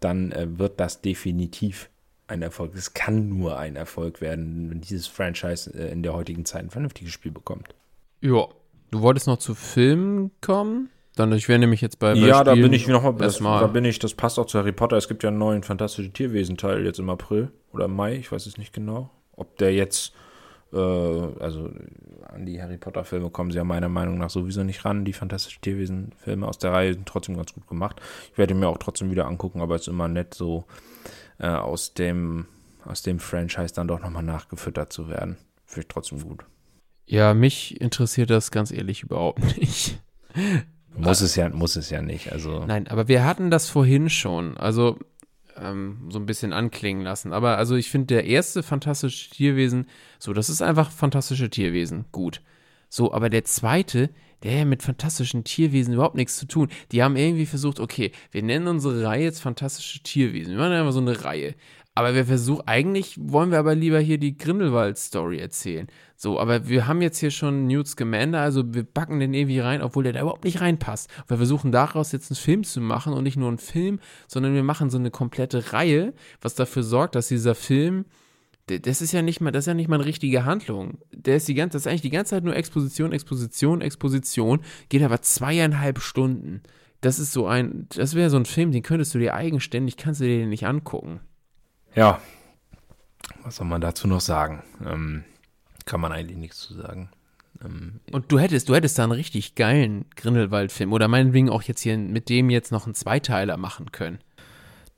dann 0.00 0.32
äh, 0.32 0.58
wird 0.58 0.80
das 0.80 1.00
definitiv 1.00 1.88
ein 2.32 2.42
Erfolg. 2.42 2.74
Es 2.74 2.94
kann 2.94 3.28
nur 3.28 3.58
ein 3.58 3.76
Erfolg 3.76 4.20
werden, 4.20 4.70
wenn 4.70 4.80
dieses 4.80 5.06
Franchise 5.06 5.70
äh, 5.72 5.92
in 5.92 6.02
der 6.02 6.14
heutigen 6.14 6.44
Zeit 6.44 6.64
ein 6.64 6.70
vernünftiges 6.70 7.12
Spiel 7.12 7.32
bekommt. 7.32 7.74
Ja. 8.20 8.48
Du 8.90 9.00
wolltest 9.00 9.26
noch 9.26 9.38
zu 9.38 9.54
Filmen 9.54 10.30
kommen? 10.42 10.90
Dann, 11.16 11.32
ich 11.32 11.48
wäre 11.48 11.58
nämlich 11.58 11.80
jetzt 11.80 11.98
bei, 11.98 12.12
bei 12.12 12.20
Ja, 12.20 12.44
da 12.44 12.54
bin 12.54 12.72
ich 12.72 12.86
nochmal, 12.88 13.14
da 13.14 13.66
bin 13.66 13.84
ich, 13.84 13.98
das 13.98 14.14
passt 14.14 14.38
auch 14.38 14.46
zu 14.46 14.58
Harry 14.58 14.72
Potter. 14.72 14.96
Es 14.96 15.08
gibt 15.08 15.22
ja 15.22 15.28
einen 15.28 15.38
neuen 15.38 15.62
Fantastische 15.62 16.10
Tierwesen-Teil 16.10 16.84
jetzt 16.84 16.98
im 16.98 17.10
April 17.10 17.50
oder 17.72 17.86
im 17.86 17.96
Mai, 17.96 18.16
ich 18.16 18.32
weiß 18.32 18.46
es 18.46 18.56
nicht 18.58 18.72
genau. 18.72 19.10
Ob 19.34 19.56
der 19.58 19.74
jetzt, 19.74 20.14
äh, 20.72 20.76
also 20.76 21.70
an 22.28 22.46
die 22.46 22.60
Harry 22.62 22.78
Potter-Filme 22.78 23.30
kommen 23.30 23.50
sie 23.50 23.58
ja 23.58 23.64
meiner 23.64 23.90
Meinung 23.90 24.18
nach 24.18 24.30
sowieso 24.30 24.62
nicht 24.62 24.84
ran. 24.84 25.04
Die 25.04 25.12
Fantastische 25.12 25.60
Tierwesen-Filme 25.60 26.46
aus 26.46 26.58
der 26.58 26.72
Reihe 26.72 26.94
sind 26.94 27.06
trotzdem 27.06 27.36
ganz 27.36 27.52
gut 27.52 27.66
gemacht. 27.66 28.00
Ich 28.32 28.38
werde 28.38 28.54
ihn 28.54 28.60
mir 28.60 28.68
auch 28.68 28.78
trotzdem 28.78 29.10
wieder 29.10 29.26
angucken, 29.26 29.60
aber 29.60 29.74
es 29.74 29.82
ist 29.82 29.88
immer 29.88 30.08
nett, 30.08 30.32
so 30.34 30.64
äh, 31.42 31.48
aus 31.48 31.92
dem, 31.92 32.46
aus 32.86 33.02
dem 33.02 33.18
Franchise 33.18 33.74
dann 33.74 33.88
doch 33.88 34.00
nochmal 34.00 34.22
nachgefüttert 34.22 34.92
zu 34.92 35.08
werden. 35.08 35.36
Finde 35.66 35.82
ich 35.82 35.88
trotzdem 35.88 36.20
gut. 36.20 36.44
Ja, 37.04 37.34
mich 37.34 37.80
interessiert 37.80 38.30
das 38.30 38.50
ganz 38.50 38.70
ehrlich 38.70 39.02
überhaupt 39.02 39.56
nicht. 39.58 40.00
Muss 40.96 41.20
es 41.20 41.36
ja, 41.36 41.48
muss 41.50 41.76
es 41.76 41.90
ja 41.90 42.00
nicht. 42.00 42.32
Also 42.32 42.64
Nein, 42.64 42.88
aber 42.88 43.08
wir 43.08 43.24
hatten 43.24 43.50
das 43.50 43.68
vorhin 43.68 44.08
schon, 44.08 44.56
also 44.56 44.98
ähm, 45.56 46.08
so 46.10 46.18
ein 46.18 46.26
bisschen 46.26 46.52
anklingen 46.52 47.02
lassen. 47.02 47.32
Aber 47.32 47.58
also 47.58 47.76
ich 47.76 47.90
finde, 47.90 48.14
der 48.14 48.24
erste 48.24 48.62
fantastische 48.62 49.30
Tierwesen, 49.30 49.86
so, 50.18 50.32
das 50.32 50.48
ist 50.48 50.62
einfach 50.62 50.90
fantastische 50.90 51.50
Tierwesen, 51.50 52.06
gut. 52.12 52.40
So, 52.88 53.12
aber 53.12 53.30
der 53.30 53.44
zweite, 53.44 54.10
der 54.42 54.64
mit 54.64 54.82
fantastischen 54.82 55.44
Tierwesen 55.44 55.94
überhaupt 55.94 56.16
nichts 56.16 56.36
zu 56.36 56.46
tun. 56.46 56.68
Die 56.90 57.02
haben 57.02 57.16
irgendwie 57.16 57.46
versucht, 57.46 57.80
okay, 57.80 58.12
wir 58.30 58.42
nennen 58.42 58.68
unsere 58.68 59.04
Reihe 59.04 59.24
jetzt 59.24 59.40
fantastische 59.40 60.02
Tierwesen. 60.02 60.52
Wir 60.52 60.58
machen 60.58 60.72
einfach 60.72 60.92
so 60.92 61.00
eine 61.00 61.24
Reihe. 61.24 61.54
Aber 61.94 62.14
wir 62.14 62.24
versuchen, 62.24 62.66
eigentlich 62.66 63.18
wollen 63.20 63.50
wir 63.50 63.58
aber 63.58 63.74
lieber 63.74 64.00
hier 64.00 64.16
die 64.16 64.38
Grindelwald-Story 64.38 65.38
erzählen. 65.38 65.88
So, 66.16 66.40
aber 66.40 66.66
wir 66.68 66.86
haben 66.86 67.02
jetzt 67.02 67.18
hier 67.18 67.30
schon 67.30 67.66
Newt 67.66 67.86
Scamander, 67.86 68.40
also 68.40 68.72
wir 68.72 68.82
backen 68.82 69.20
den 69.20 69.34
irgendwie 69.34 69.58
rein, 69.58 69.82
obwohl 69.82 70.04
der 70.04 70.14
da 70.14 70.20
überhaupt 70.20 70.44
nicht 70.44 70.62
reinpasst. 70.62 71.10
Wir 71.28 71.36
versuchen 71.36 71.70
daraus 71.70 72.12
jetzt 72.12 72.30
einen 72.30 72.36
Film 72.36 72.64
zu 72.64 72.80
machen 72.80 73.12
und 73.12 73.24
nicht 73.24 73.36
nur 73.36 73.48
einen 73.48 73.58
Film, 73.58 74.00
sondern 74.26 74.54
wir 74.54 74.62
machen 74.62 74.88
so 74.88 74.96
eine 74.96 75.10
komplette 75.10 75.74
Reihe, 75.74 76.14
was 76.40 76.54
dafür 76.54 76.82
sorgt, 76.82 77.14
dass 77.14 77.28
dieser 77.28 77.54
Film, 77.54 78.06
das 78.80 79.02
ist 79.02 79.12
ja 79.12 79.22
nicht 79.22 79.40
mal, 79.40 79.50
das 79.50 79.64
ist 79.64 79.68
ja 79.68 79.74
nicht 79.74 79.88
mal 79.88 79.96
eine 79.96 80.04
richtige 80.06 80.44
Handlung. 80.44 80.98
Der 81.12 81.36
ist 81.36 81.48
die 81.48 81.54
ganze, 81.54 81.76
das 81.76 81.82
ist 81.82 81.86
eigentlich 81.86 82.02
die 82.02 82.10
ganze 82.10 82.30
Zeit 82.30 82.44
nur 82.44 82.56
Exposition, 82.56 83.12
Exposition, 83.12 83.80
Exposition, 83.80 84.60
geht 84.88 85.02
aber 85.02 85.20
zweieinhalb 85.22 86.00
Stunden. 86.00 86.62
Das 87.00 87.18
ist 87.18 87.32
so 87.32 87.46
ein, 87.46 87.86
das 87.96 88.14
wäre 88.14 88.30
so 88.30 88.36
ein 88.36 88.46
Film, 88.46 88.70
den 88.70 88.82
könntest 88.82 89.14
du 89.14 89.18
dir 89.18 89.34
eigenständig, 89.34 89.96
kannst 89.96 90.20
du 90.20 90.24
dir 90.24 90.38
den 90.38 90.50
nicht 90.50 90.66
angucken. 90.66 91.20
Ja, 91.94 92.20
was 93.42 93.56
soll 93.56 93.66
man 93.66 93.80
dazu 93.80 94.06
noch 94.08 94.20
sagen? 94.20 94.62
Ähm, 94.84 95.24
kann 95.84 96.00
man 96.00 96.12
eigentlich 96.12 96.38
nichts 96.38 96.60
zu 96.60 96.74
sagen. 96.74 97.10
Ähm, 97.64 98.00
Und 98.10 98.30
du 98.30 98.38
hättest, 98.38 98.68
du 98.68 98.74
hättest 98.74 98.98
da 98.98 99.04
einen 99.04 99.12
richtig 99.12 99.54
geilen 99.54 100.04
Grindelwald-Film 100.16 100.92
oder 100.92 101.08
meinetwegen 101.08 101.50
auch 101.50 101.62
jetzt 101.62 101.80
hier 101.80 101.98
mit 101.98 102.28
dem 102.28 102.50
jetzt 102.50 102.72
noch 102.72 102.86
einen 102.86 102.94
Zweiteiler 102.94 103.56
machen 103.56 103.92
können. 103.92 104.18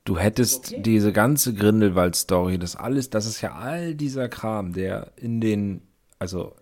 Du 0.05 0.17
hättest 0.17 0.73
diese 0.77 1.11
ganze 1.11 1.53
Grindelwald-Story, 1.53 2.57
das 2.57 2.75
alles, 2.75 3.09
das 3.09 3.25
ist 3.25 3.41
ja 3.41 3.55
all 3.55 3.95
dieser 3.95 4.29
Kram, 4.29 4.71
der 4.71 5.11
in 5.17 5.41
den, 5.41 5.81
also 6.19 6.55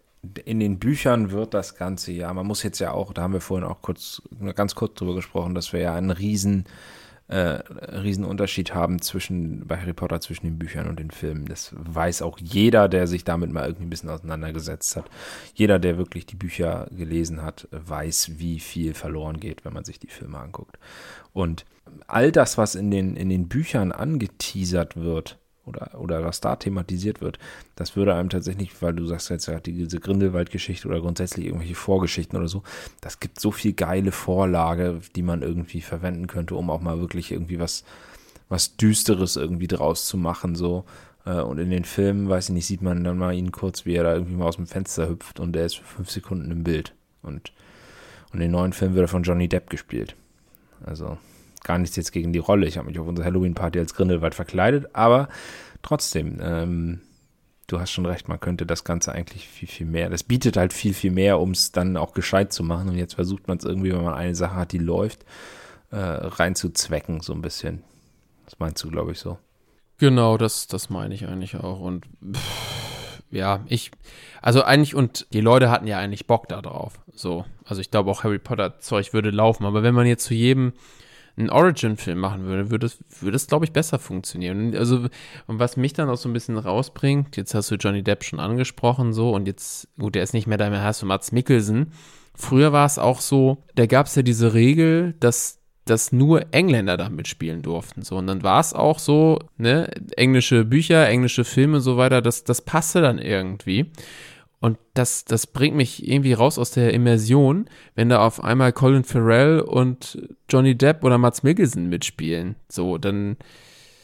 in 0.45 0.61
den 0.61 0.79
Büchern 0.79 1.31
wird 1.31 1.53
das 1.53 1.75
Ganze 1.75 2.13
ja, 2.13 2.33
man 2.33 2.47
muss 2.47 2.63
jetzt 2.63 2.79
ja 2.79 2.91
auch, 2.91 3.13
da 3.13 3.23
haben 3.23 3.33
wir 3.33 3.41
vorhin 3.41 3.67
auch 3.67 3.81
kurz, 3.81 4.21
ganz 4.55 4.73
kurz 4.73 4.95
drüber 4.95 5.13
gesprochen, 5.15 5.53
dass 5.53 5.73
wir 5.73 5.81
ja 5.81 5.93
einen 5.93 6.11
riesen, 6.11 6.63
äh, 7.27 7.35
riesen 7.35 8.23
Unterschied 8.23 8.73
haben 8.73 9.01
zwischen, 9.01 9.67
bei 9.67 9.77
Harry 9.77 9.91
Potter 9.91 10.21
zwischen 10.21 10.45
den 10.45 10.57
Büchern 10.57 10.87
und 10.87 10.97
den 10.97 11.11
Filmen. 11.11 11.45
Das 11.45 11.73
weiß 11.75 12.21
auch 12.21 12.39
jeder, 12.39 12.87
der 12.87 13.07
sich 13.07 13.25
damit 13.25 13.51
mal 13.51 13.65
irgendwie 13.65 13.85
ein 13.85 13.89
bisschen 13.89 14.09
auseinandergesetzt 14.09 14.95
hat. 14.95 15.05
Jeder, 15.53 15.79
der 15.79 15.97
wirklich 15.97 16.25
die 16.25 16.37
Bücher 16.37 16.87
gelesen 16.91 17.41
hat, 17.41 17.67
weiß, 17.71 18.39
wie 18.39 18.61
viel 18.61 18.93
verloren 18.93 19.41
geht, 19.41 19.65
wenn 19.65 19.73
man 19.73 19.83
sich 19.83 19.99
die 19.99 20.07
Filme 20.07 20.37
anguckt. 20.37 20.79
Und 21.33 21.65
all 22.07 22.31
das, 22.31 22.57
was 22.57 22.75
in 22.75 22.91
den, 22.91 23.15
in 23.15 23.29
den 23.29 23.47
Büchern 23.47 23.91
angeteasert 23.91 24.95
wird 24.95 25.39
oder, 25.65 25.99
oder 25.99 26.23
was 26.23 26.41
da 26.41 26.55
thematisiert 26.55 27.21
wird, 27.21 27.39
das 27.75 27.95
würde 27.95 28.15
einem 28.15 28.29
tatsächlich, 28.29 28.81
weil 28.81 28.93
du 28.93 29.05
sagst 29.05 29.29
jetzt 29.29 29.47
ja 29.47 29.59
diese 29.59 29.99
Grindelwald-Geschichte 29.99 30.87
oder 30.87 30.99
grundsätzlich 30.99 31.45
irgendwelche 31.45 31.75
Vorgeschichten 31.75 32.37
oder 32.37 32.47
so, 32.47 32.63
das 33.01 33.19
gibt 33.19 33.39
so 33.39 33.51
viel 33.51 33.73
geile 33.73 34.11
Vorlage, 34.11 34.99
die 35.15 35.23
man 35.23 35.41
irgendwie 35.41 35.81
verwenden 35.81 36.27
könnte, 36.27 36.55
um 36.55 36.69
auch 36.69 36.81
mal 36.81 36.99
wirklich 36.99 37.31
irgendwie 37.31 37.59
was, 37.59 37.83
was 38.49 38.75
Düsteres 38.75 39.35
irgendwie 39.35 39.67
draus 39.67 40.05
zu 40.05 40.17
machen, 40.17 40.55
so. 40.55 40.85
Äh, 41.25 41.41
Und 41.41 41.59
in 41.59 41.69
den 41.69 41.85
Filmen, 41.85 42.27
weiß 42.29 42.49
ich 42.49 42.53
nicht, 42.53 42.67
sieht 42.67 42.81
man 42.81 43.03
dann 43.03 43.17
mal 43.17 43.33
ihn 43.33 43.51
kurz, 43.51 43.85
wie 43.85 43.95
er 43.95 44.03
da 44.03 44.13
irgendwie 44.13 44.35
mal 44.35 44.47
aus 44.47 44.57
dem 44.57 44.67
Fenster 44.67 45.09
hüpft 45.09 45.39
und 45.39 45.55
er 45.55 45.65
ist 45.65 45.77
für 45.77 45.85
fünf 45.85 46.11
Sekunden 46.11 46.51
im 46.51 46.63
Bild. 46.63 46.93
Und, 47.21 47.53
und 48.33 48.39
den 48.39 48.51
neuen 48.51 48.73
Filmen 48.73 48.95
wird 48.95 49.05
er 49.05 49.09
von 49.09 49.23
Johnny 49.23 49.47
Depp 49.47 49.69
gespielt. 49.69 50.15
Also 50.85 51.17
gar 51.63 51.77
nichts 51.77 51.95
jetzt 51.95 52.11
gegen 52.11 52.33
die 52.33 52.39
Rolle. 52.39 52.67
Ich 52.67 52.77
habe 52.77 52.87
mich 52.87 52.99
auf 52.99 53.07
unsere 53.07 53.25
Halloween-Party 53.25 53.79
als 53.79 53.93
Grindelwald 53.93 54.35
verkleidet, 54.35 54.89
aber 54.93 55.29
trotzdem, 55.81 56.39
ähm, 56.41 57.01
du 57.67 57.79
hast 57.79 57.91
schon 57.91 58.05
recht, 58.05 58.27
man 58.27 58.39
könnte 58.39 58.65
das 58.65 58.83
Ganze 58.83 59.11
eigentlich 59.11 59.47
viel, 59.47 59.67
viel 59.67 59.85
mehr. 59.85 60.09
Das 60.09 60.23
bietet 60.23 60.57
halt 60.57 60.73
viel, 60.73 60.93
viel 60.93 61.11
mehr, 61.11 61.39
um 61.39 61.51
es 61.51 61.71
dann 61.71 61.97
auch 61.97 62.13
gescheit 62.13 62.53
zu 62.53 62.63
machen. 62.63 62.89
Und 62.89 62.97
jetzt 62.97 63.15
versucht 63.15 63.47
man 63.47 63.57
es 63.57 63.65
irgendwie, 63.65 63.91
wenn 63.91 64.03
man 64.03 64.13
eine 64.13 64.35
Sache 64.35 64.55
hat, 64.55 64.71
die 64.71 64.79
läuft, 64.79 65.25
äh, 65.91 65.97
reinzuzwecken, 65.97 67.21
so 67.21 67.33
ein 67.33 67.41
bisschen. 67.41 67.83
Das 68.45 68.59
meinst 68.59 68.83
du, 68.83 68.89
glaube 68.89 69.11
ich, 69.13 69.19
so. 69.19 69.37
Genau, 69.97 70.37
das, 70.37 70.67
das 70.67 70.89
meine 70.89 71.13
ich 71.13 71.27
eigentlich 71.27 71.55
auch. 71.55 71.79
Und 71.79 72.05
pff, 72.33 72.73
ja, 73.31 73.61
ich, 73.67 73.91
also 74.41 74.63
eigentlich, 74.63 74.95
und 74.95 75.27
die 75.33 75.41
Leute 75.41 75.71
hatten 75.71 75.87
ja 75.87 75.97
eigentlich 75.97 76.27
Bock 76.27 76.47
da 76.47 76.61
drauf. 76.61 76.99
So. 77.13 77.45
Also 77.65 77.81
ich 77.81 77.89
glaube 77.89 78.11
auch 78.11 78.23
Harry 78.23 78.39
Potter-Zeug 78.39 79.13
würde 79.13 79.31
laufen. 79.31 79.65
Aber 79.65 79.81
wenn 79.81 79.95
man 79.95 80.05
jetzt 80.05 80.25
zu 80.25 80.33
jedem 80.33 80.73
einen 81.35 81.49
Origin-Film 81.49 82.19
machen 82.19 82.45
würde, 82.45 82.69
würde 82.69 82.85
es, 82.85 82.99
würde 83.21 83.35
es, 83.35 83.47
glaube 83.47 83.65
ich, 83.65 83.71
besser 83.71 83.99
funktionieren. 83.99 84.75
Also, 84.75 85.07
und 85.47 85.59
was 85.59 85.77
mich 85.77 85.93
dann 85.93 86.09
auch 86.09 86.17
so 86.17 86.29
ein 86.29 86.33
bisschen 86.33 86.57
rausbringt, 86.57 87.37
jetzt 87.37 87.55
hast 87.55 87.71
du 87.71 87.75
Johnny 87.75 88.03
Depp 88.03 88.23
schon 88.23 88.39
angesprochen, 88.39 89.13
so, 89.13 89.31
und 89.31 89.47
jetzt, 89.47 89.87
gut, 89.97 90.15
der 90.15 90.23
ist 90.23 90.33
nicht 90.33 90.47
mehr 90.47 90.57
da, 90.57 90.69
mehr 90.69 90.83
hast 90.83 91.01
du 91.01 91.05
Mats 91.05 91.31
Mikkelsen. 91.31 91.91
Früher 92.35 92.71
war 92.71 92.85
es 92.85 92.99
auch 92.99 93.19
so, 93.19 93.63
da 93.75 93.85
gab 93.85 94.07
es 94.07 94.15
ja 94.15 94.21
diese 94.21 94.53
Regel, 94.53 95.15
dass 95.19 95.59
dass 95.85 96.11
nur 96.11 96.45
Engländer 96.53 96.97
da 96.97 97.09
mitspielen 97.09 97.61
durften. 97.61 98.03
So, 98.03 98.17
und 98.17 98.27
dann 98.27 98.43
war 98.43 98.59
es 98.59 98.73
auch 98.73 98.99
so, 98.99 99.39
ne, 99.57 99.89
englische 100.15 100.63
Bücher, 100.65 101.07
englische 101.07 101.43
Filme 101.43 101.77
und 101.77 101.81
so 101.81 101.97
weiter, 101.97 102.21
das, 102.21 102.43
das 102.43 102.61
passte 102.61 103.01
dann 103.01 103.19
irgendwie. 103.19 103.91
Und 104.63 104.77
das, 104.93 105.25
das 105.25 105.45
bringt 105.45 105.75
mich 105.75 106.07
irgendwie 106.07 106.31
raus 106.31 106.57
aus 106.57 106.71
der 106.71 106.93
Immersion, 106.93 107.65
wenn 107.95 108.07
da 108.07 108.25
auf 108.25 108.41
einmal 108.41 108.71
Colin 108.71 109.03
Farrell 109.03 109.59
und 109.59 110.17
Johnny 110.49 110.73
Depp 110.73 111.03
oder 111.03 111.17
Mats 111.17 111.43
Mikkelsen 111.43 111.89
mitspielen. 111.89 112.55
So, 112.69 112.97
dann, 112.97 113.35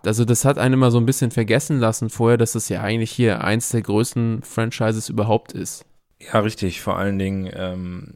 also 0.05 0.25
das 0.25 0.43
hat 0.43 0.57
einen 0.57 0.73
immer 0.73 0.91
so 0.91 0.97
ein 0.97 1.05
bisschen 1.05 1.31
vergessen 1.31 1.79
lassen 1.79 2.09
vorher, 2.09 2.37
dass 2.37 2.55
es 2.55 2.67
ja 2.67 2.81
eigentlich 2.81 3.09
hier 3.09 3.41
eins 3.41 3.69
der 3.69 3.83
größten 3.83 4.41
Franchises 4.43 5.07
überhaupt 5.07 5.53
ist. 5.53 5.85
Ja, 6.19 6.41
richtig. 6.41 6.81
Vor 6.81 6.97
allen 6.97 7.17
Dingen, 7.17 7.49
ähm, 7.53 8.15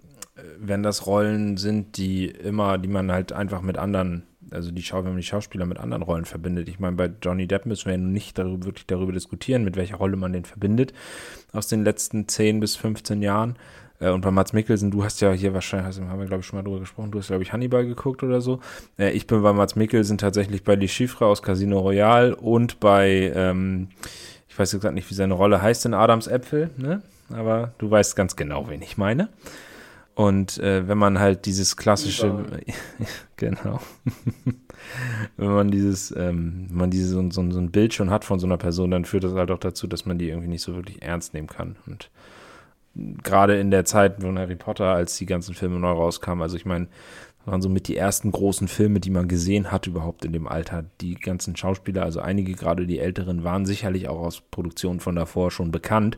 wenn 0.57 0.83
das 0.83 1.07
Rollen 1.07 1.55
sind, 1.55 1.95
die 1.95 2.25
immer, 2.25 2.77
die 2.77 2.89
man 2.89 3.09
halt 3.09 3.31
einfach 3.31 3.61
mit 3.61 3.77
anderen, 3.77 4.23
also 4.53 4.71
die 4.71 4.83
Schau 4.83 4.97
wenn 4.97 5.11
man 5.11 5.17
die 5.17 5.23
Schauspieler 5.23 5.65
mit 5.65 5.79
anderen 5.79 6.03
Rollen 6.03 6.25
verbindet. 6.25 6.69
Ich 6.69 6.79
meine, 6.79 6.95
bei 6.95 7.11
Johnny 7.21 7.47
Depp 7.47 7.65
müssen 7.65 7.85
wir 7.85 7.93
ja 7.93 7.97
nicht 7.97 8.37
darüber, 8.37 8.65
wirklich 8.65 8.85
darüber 8.85 9.11
diskutieren, 9.11 9.63
mit 9.63 9.75
welcher 9.75 9.97
Rolle 9.97 10.15
man 10.15 10.33
den 10.33 10.45
verbindet 10.45 10.93
aus 11.51 11.67
den 11.67 11.83
letzten 11.83 12.27
10 12.27 12.59
bis 12.59 12.75
15 12.75 13.21
Jahren. 13.21 13.55
Äh, 13.99 14.09
und 14.09 14.21
bei 14.21 14.31
Mats 14.31 14.53
Mikkelsen, 14.53 14.91
du 14.91 15.03
hast 15.03 15.21
ja 15.21 15.31
hier 15.31 15.53
wahrscheinlich, 15.53 15.87
hast, 15.87 16.01
haben 16.01 16.19
wir 16.19 16.27
glaube 16.27 16.41
ich 16.41 16.47
schon 16.47 16.57
mal 16.57 16.63
drüber 16.63 16.79
gesprochen, 16.79 17.11
du 17.11 17.19
hast 17.19 17.27
glaube 17.27 17.43
ich 17.43 17.53
Hannibal 17.53 17.85
geguckt 17.85 18.23
oder 18.23 18.41
so. 18.41 18.59
Äh, 18.97 19.11
ich 19.11 19.27
bin 19.27 19.41
bei 19.41 19.53
Mats 19.53 19.75
Mikkelsen 19.75 20.17
tatsächlich 20.17 20.63
bei 20.63 20.75
Die 20.75 20.87
Chiffre 20.87 21.25
aus 21.25 21.41
Casino 21.41 21.79
Royale 21.79 22.35
und 22.35 22.79
bei, 22.79 23.31
ähm, 23.35 23.89
ich 24.47 24.57
weiß 24.57 24.73
jetzt 24.73 24.91
nicht, 24.91 25.09
wie 25.09 25.15
seine 25.15 25.33
Rolle 25.33 25.61
heißt 25.61 25.85
in 25.85 25.93
Adams 25.93 26.27
Äpfel, 26.27 26.69
ne? 26.77 27.01
aber 27.33 27.73
du 27.77 27.89
weißt 27.89 28.15
ganz 28.15 28.35
genau, 28.35 28.69
wen 28.69 28.81
ich 28.81 28.97
meine. 28.97 29.29
Und 30.15 30.59
äh, 30.59 30.87
wenn 30.87 30.97
man 30.97 31.19
halt 31.19 31.45
dieses 31.45 31.75
klassische, 31.75 32.45
genau, 33.35 33.79
wenn 35.37 35.51
man 35.51 35.71
dieses, 35.71 36.11
ähm, 36.15 36.67
wenn 36.69 36.77
man 36.77 36.91
dieses 36.91 37.11
so, 37.11 37.21
so, 37.31 37.49
so 37.49 37.59
ein 37.59 37.71
Bild 37.71 37.93
schon 37.93 38.11
hat 38.11 38.23
von 38.23 38.39
so 38.39 38.45
einer 38.45 38.57
Person, 38.57 38.91
dann 38.91 39.05
führt 39.05 39.23
das 39.23 39.33
halt 39.33 39.49
auch 39.49 39.59
dazu, 39.59 39.87
dass 39.87 40.05
man 40.05 40.19
die 40.19 40.29
irgendwie 40.29 40.49
nicht 40.49 40.61
so 40.61 40.75
wirklich 40.75 41.01
ernst 41.01 41.33
nehmen 41.33 41.47
kann. 41.47 41.77
Und 41.87 42.11
gerade 43.23 43.59
in 43.59 43.71
der 43.71 43.85
Zeit 43.85 44.21
von 44.21 44.37
Harry 44.37 44.55
Potter, 44.55 44.93
als 44.93 45.17
die 45.17 45.25
ganzen 45.25 45.55
Filme 45.55 45.79
neu 45.79 45.91
rauskamen, 45.91 46.43
also 46.43 46.57
ich 46.57 46.65
meine, 46.65 46.87
waren 47.45 47.61
so 47.61 47.67
mit 47.67 47.87
die 47.87 47.97
ersten 47.97 48.31
großen 48.31 48.67
Filme, 48.67 48.99
die 48.99 49.09
man 49.09 49.27
gesehen 49.27 49.71
hat 49.71 49.87
überhaupt 49.87 50.23
in 50.25 50.31
dem 50.31 50.47
Alter. 50.47 50.85
Die 51.01 51.15
ganzen 51.15 51.55
Schauspieler, 51.55 52.03
also 52.03 52.21
einige 52.21 52.53
gerade 52.53 52.85
die 52.85 52.99
älteren, 52.99 53.43
waren 53.43 53.65
sicherlich 53.65 54.07
auch 54.07 54.19
aus 54.19 54.41
Produktionen 54.41 54.99
von 54.99 55.15
davor 55.15 55.51
schon 55.51 55.71
bekannt 55.71 56.17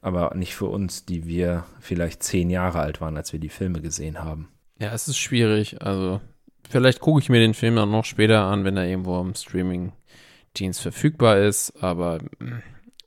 aber 0.00 0.34
nicht 0.34 0.54
für 0.54 0.66
uns, 0.66 1.04
die 1.04 1.26
wir 1.26 1.64
vielleicht 1.80 2.22
zehn 2.22 2.50
Jahre 2.50 2.80
alt 2.80 3.00
waren, 3.00 3.16
als 3.16 3.32
wir 3.32 3.40
die 3.40 3.48
Filme 3.48 3.80
gesehen 3.80 4.18
haben. 4.18 4.48
Ja, 4.78 4.92
es 4.92 5.08
ist 5.08 5.18
schwierig. 5.18 5.82
Also, 5.82 6.20
vielleicht 6.68 7.00
gucke 7.00 7.20
ich 7.20 7.28
mir 7.28 7.40
den 7.40 7.54
Film 7.54 7.76
dann 7.76 7.90
noch 7.90 8.04
später 8.04 8.42
an, 8.44 8.64
wenn 8.64 8.76
er 8.76 8.86
irgendwo 8.86 9.20
im 9.20 9.34
Streaming-Dienst 9.34 10.80
verfügbar 10.80 11.38
ist, 11.38 11.82
aber 11.82 12.18
mm, 12.38 12.62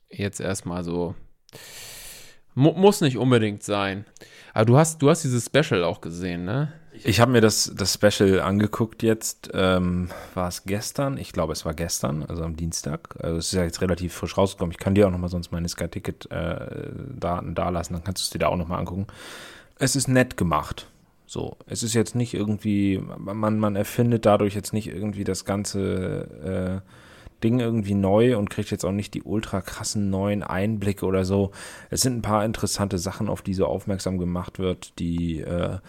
jetzt 0.08 0.40
erstmal 0.40 0.84
so. 0.84 1.14
Mu 2.54 2.72
muss 2.72 3.00
nicht 3.00 3.18
unbedingt 3.18 3.64
sein. 3.64 4.04
Aber 4.52 4.64
du 4.66 4.76
hast, 4.76 5.02
du 5.02 5.10
hast 5.10 5.24
dieses 5.24 5.46
Special 5.46 5.82
auch 5.82 6.00
gesehen, 6.00 6.44
ne? 6.44 6.72
Ich 7.06 7.20
habe 7.20 7.32
mir 7.32 7.42
das, 7.42 7.70
das 7.76 7.92
Special 7.92 8.40
angeguckt 8.40 9.02
jetzt. 9.02 9.50
Ähm, 9.52 10.08
war 10.32 10.48
es 10.48 10.64
gestern? 10.64 11.18
Ich 11.18 11.34
glaube, 11.34 11.52
es 11.52 11.66
war 11.66 11.74
gestern, 11.74 12.22
also 12.22 12.42
am 12.42 12.56
Dienstag. 12.56 13.16
Also 13.22 13.36
es 13.36 13.48
ist 13.48 13.52
ja 13.52 13.62
jetzt 13.62 13.82
relativ 13.82 14.14
frisch 14.14 14.38
rausgekommen. 14.38 14.72
Ich 14.72 14.78
kann 14.78 14.94
dir 14.94 15.06
auch 15.06 15.10
nochmal 15.10 15.28
sonst 15.28 15.52
meine 15.52 15.68
Sky-Ticket-Daten 15.68 17.50
äh, 17.50 17.54
da 17.54 17.68
lassen, 17.68 17.92
dann 17.92 18.04
kannst 18.04 18.22
du 18.22 18.24
es 18.24 18.30
dir 18.30 18.38
da 18.38 18.46
auch 18.46 18.56
nochmal 18.56 18.78
angucken. 18.78 19.06
Es 19.78 19.96
ist 19.96 20.08
nett 20.08 20.38
gemacht. 20.38 20.88
So, 21.26 21.58
es 21.66 21.82
ist 21.82 21.92
jetzt 21.92 22.14
nicht 22.14 22.32
irgendwie, 22.32 23.02
man, 23.18 23.58
man 23.58 23.76
erfindet 23.76 24.24
dadurch 24.24 24.54
jetzt 24.54 24.72
nicht 24.72 24.88
irgendwie 24.88 25.24
das 25.24 25.44
ganze 25.44 26.80
äh, 26.82 27.42
Ding 27.42 27.60
irgendwie 27.60 27.94
neu 27.94 28.38
und 28.38 28.48
kriegt 28.48 28.70
jetzt 28.70 28.84
auch 28.84 28.92
nicht 28.92 29.12
die 29.12 29.24
ultra 29.24 29.60
krassen 29.60 30.08
neuen 30.08 30.42
Einblicke 30.42 31.04
oder 31.04 31.26
so. 31.26 31.50
Es 31.90 32.00
sind 32.00 32.16
ein 32.16 32.22
paar 32.22 32.46
interessante 32.46 32.96
Sachen, 32.96 33.28
auf 33.28 33.42
die 33.42 33.52
so 33.52 33.66
aufmerksam 33.66 34.16
gemacht 34.16 34.58
wird, 34.58 34.98
die 34.98 35.42
äh, 35.42 35.80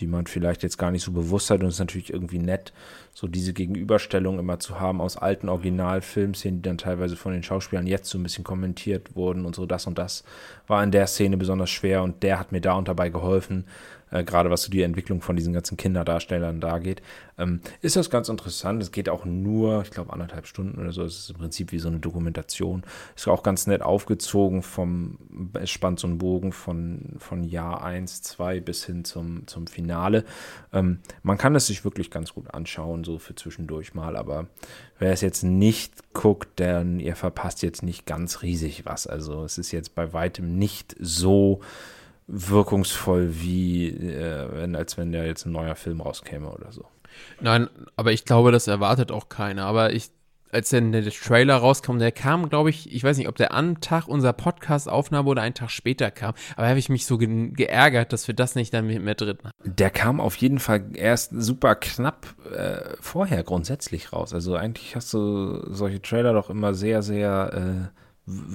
die 0.00 0.06
man 0.06 0.26
vielleicht 0.26 0.62
jetzt 0.62 0.78
gar 0.78 0.90
nicht 0.90 1.02
so 1.02 1.12
bewusst 1.12 1.50
hat. 1.50 1.60
Und 1.60 1.66
es 1.66 1.74
ist 1.74 1.80
natürlich 1.80 2.12
irgendwie 2.12 2.38
nett, 2.38 2.72
so 3.14 3.26
diese 3.26 3.52
Gegenüberstellung 3.52 4.38
immer 4.38 4.60
zu 4.60 4.78
haben 4.78 5.00
aus 5.00 5.16
alten 5.16 5.48
Originalfilmszenen, 5.48 6.62
die 6.62 6.68
dann 6.68 6.78
teilweise 6.78 7.16
von 7.16 7.32
den 7.32 7.42
Schauspielern 7.42 7.86
jetzt 7.86 8.08
so 8.08 8.18
ein 8.18 8.22
bisschen 8.22 8.44
kommentiert 8.44 9.16
wurden 9.16 9.44
und 9.44 9.56
so 9.56 9.66
das 9.66 9.86
und 9.86 9.98
das 9.98 10.24
war 10.66 10.84
in 10.84 10.92
der 10.92 11.06
Szene 11.06 11.36
besonders 11.36 11.70
schwer 11.70 12.02
und 12.02 12.22
der 12.22 12.38
hat 12.38 12.52
mir 12.52 12.60
da 12.60 12.74
und 12.74 12.88
dabei 12.88 13.08
geholfen 13.08 13.64
äh, 14.10 14.24
gerade 14.24 14.50
was 14.50 14.62
so 14.62 14.70
die 14.70 14.82
Entwicklung 14.82 15.20
von 15.20 15.36
diesen 15.36 15.52
ganzen 15.52 15.76
Kinderdarstellern 15.76 16.60
da 16.60 16.78
geht, 16.78 17.02
ähm, 17.38 17.60
ist 17.80 17.96
das 17.96 18.10
ganz 18.10 18.28
interessant. 18.28 18.82
Es 18.82 18.90
geht 18.90 19.08
auch 19.08 19.24
nur, 19.24 19.82
ich 19.82 19.90
glaube, 19.90 20.12
anderthalb 20.12 20.46
Stunden 20.46 20.80
oder 20.80 20.92
so. 20.92 21.04
Es 21.04 21.18
ist 21.18 21.30
im 21.30 21.36
Prinzip 21.36 21.72
wie 21.72 21.78
so 21.78 21.88
eine 21.88 22.00
Dokumentation. 22.00 22.82
Ist 23.14 23.28
auch 23.28 23.42
ganz 23.42 23.66
nett 23.66 23.82
aufgezogen 23.82 24.62
vom, 24.62 25.18
es 25.54 25.70
spannt 25.70 26.00
so 26.00 26.06
einen 26.06 26.18
Bogen 26.18 26.52
von, 26.52 27.16
von 27.18 27.44
Jahr 27.44 27.84
1, 27.84 28.22
2 28.22 28.60
bis 28.60 28.84
hin 28.84 29.04
zum, 29.04 29.46
zum 29.46 29.66
Finale. 29.66 30.24
Ähm, 30.72 30.98
man 31.22 31.38
kann 31.38 31.54
es 31.54 31.66
sich 31.66 31.84
wirklich 31.84 32.10
ganz 32.10 32.34
gut 32.34 32.52
anschauen, 32.52 33.04
so 33.04 33.18
für 33.18 33.34
zwischendurch 33.34 33.94
mal, 33.94 34.16
aber 34.16 34.46
wer 34.98 35.12
es 35.12 35.20
jetzt 35.20 35.44
nicht 35.44 36.12
guckt, 36.12 36.48
dann 36.60 36.98
ihr 36.98 37.14
verpasst 37.14 37.62
jetzt 37.62 37.82
nicht 37.82 38.06
ganz 38.06 38.42
riesig 38.42 38.84
was. 38.84 39.06
Also 39.06 39.44
es 39.44 39.58
ist 39.58 39.70
jetzt 39.70 39.94
bei 39.94 40.12
weitem 40.12 40.58
nicht 40.58 40.96
so 40.98 41.60
wirkungsvoll 42.28 43.40
wie 43.40 43.88
äh, 43.88 44.46
wenn, 44.52 44.76
als 44.76 44.96
wenn 44.98 45.12
da 45.12 45.24
jetzt 45.24 45.46
ein 45.46 45.52
neuer 45.52 45.74
Film 45.74 46.00
rauskäme 46.00 46.48
oder 46.48 46.70
so. 46.70 46.84
Nein, 47.40 47.68
aber 47.96 48.12
ich 48.12 48.24
glaube, 48.24 48.52
das 48.52 48.68
erwartet 48.68 49.10
auch 49.10 49.28
keiner. 49.30 49.64
Aber 49.64 49.92
ich, 49.92 50.10
als 50.52 50.68
dann 50.70 50.92
der 50.92 51.04
Trailer 51.10 51.56
rauskam, 51.56 51.98
der 51.98 52.12
kam, 52.12 52.48
glaube 52.50 52.70
ich, 52.70 52.92
ich 52.92 53.02
weiß 53.02 53.16
nicht, 53.16 53.28
ob 53.28 53.36
der 53.36 53.54
am 53.54 53.80
Tag 53.80 54.08
unserer 54.08 54.34
Podcast-Aufnahme 54.34 55.28
oder 55.28 55.42
einen 55.42 55.54
Tag 55.54 55.70
später 55.70 56.10
kam, 56.10 56.34
aber 56.56 56.68
habe 56.68 56.78
ich 56.78 56.90
mich 56.90 57.06
so 57.06 57.18
ge 57.18 57.50
geärgert, 57.50 58.12
dass 58.12 58.28
wir 58.28 58.34
das 58.34 58.54
nicht 58.54 58.72
dann 58.74 58.86
mit 58.86 59.02
mehr 59.02 59.14
drin 59.14 59.38
haben. 59.42 59.52
Der 59.64 59.90
kam 59.90 60.20
auf 60.20 60.36
jeden 60.36 60.58
Fall 60.58 60.84
erst 60.94 61.32
super 61.34 61.74
knapp 61.74 62.34
äh, 62.54 62.94
vorher 63.00 63.42
grundsätzlich 63.42 64.12
raus. 64.12 64.34
Also 64.34 64.54
eigentlich 64.54 64.96
hast 64.96 65.12
du 65.14 65.62
solche 65.72 66.02
Trailer 66.02 66.34
doch 66.34 66.50
immer 66.50 66.74
sehr, 66.74 67.02
sehr 67.02 67.90
äh, 67.94 67.98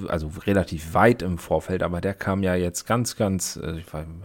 also 0.08 0.30
relativ 0.46 0.94
weit 0.94 1.22
im 1.22 1.38
Vorfeld, 1.38 1.82
aber 1.82 2.00
der 2.00 2.14
kam 2.14 2.42
ja 2.42 2.54
jetzt 2.54 2.86
ganz, 2.86 3.16
ganz, 3.16 3.56
äh, 3.56 3.82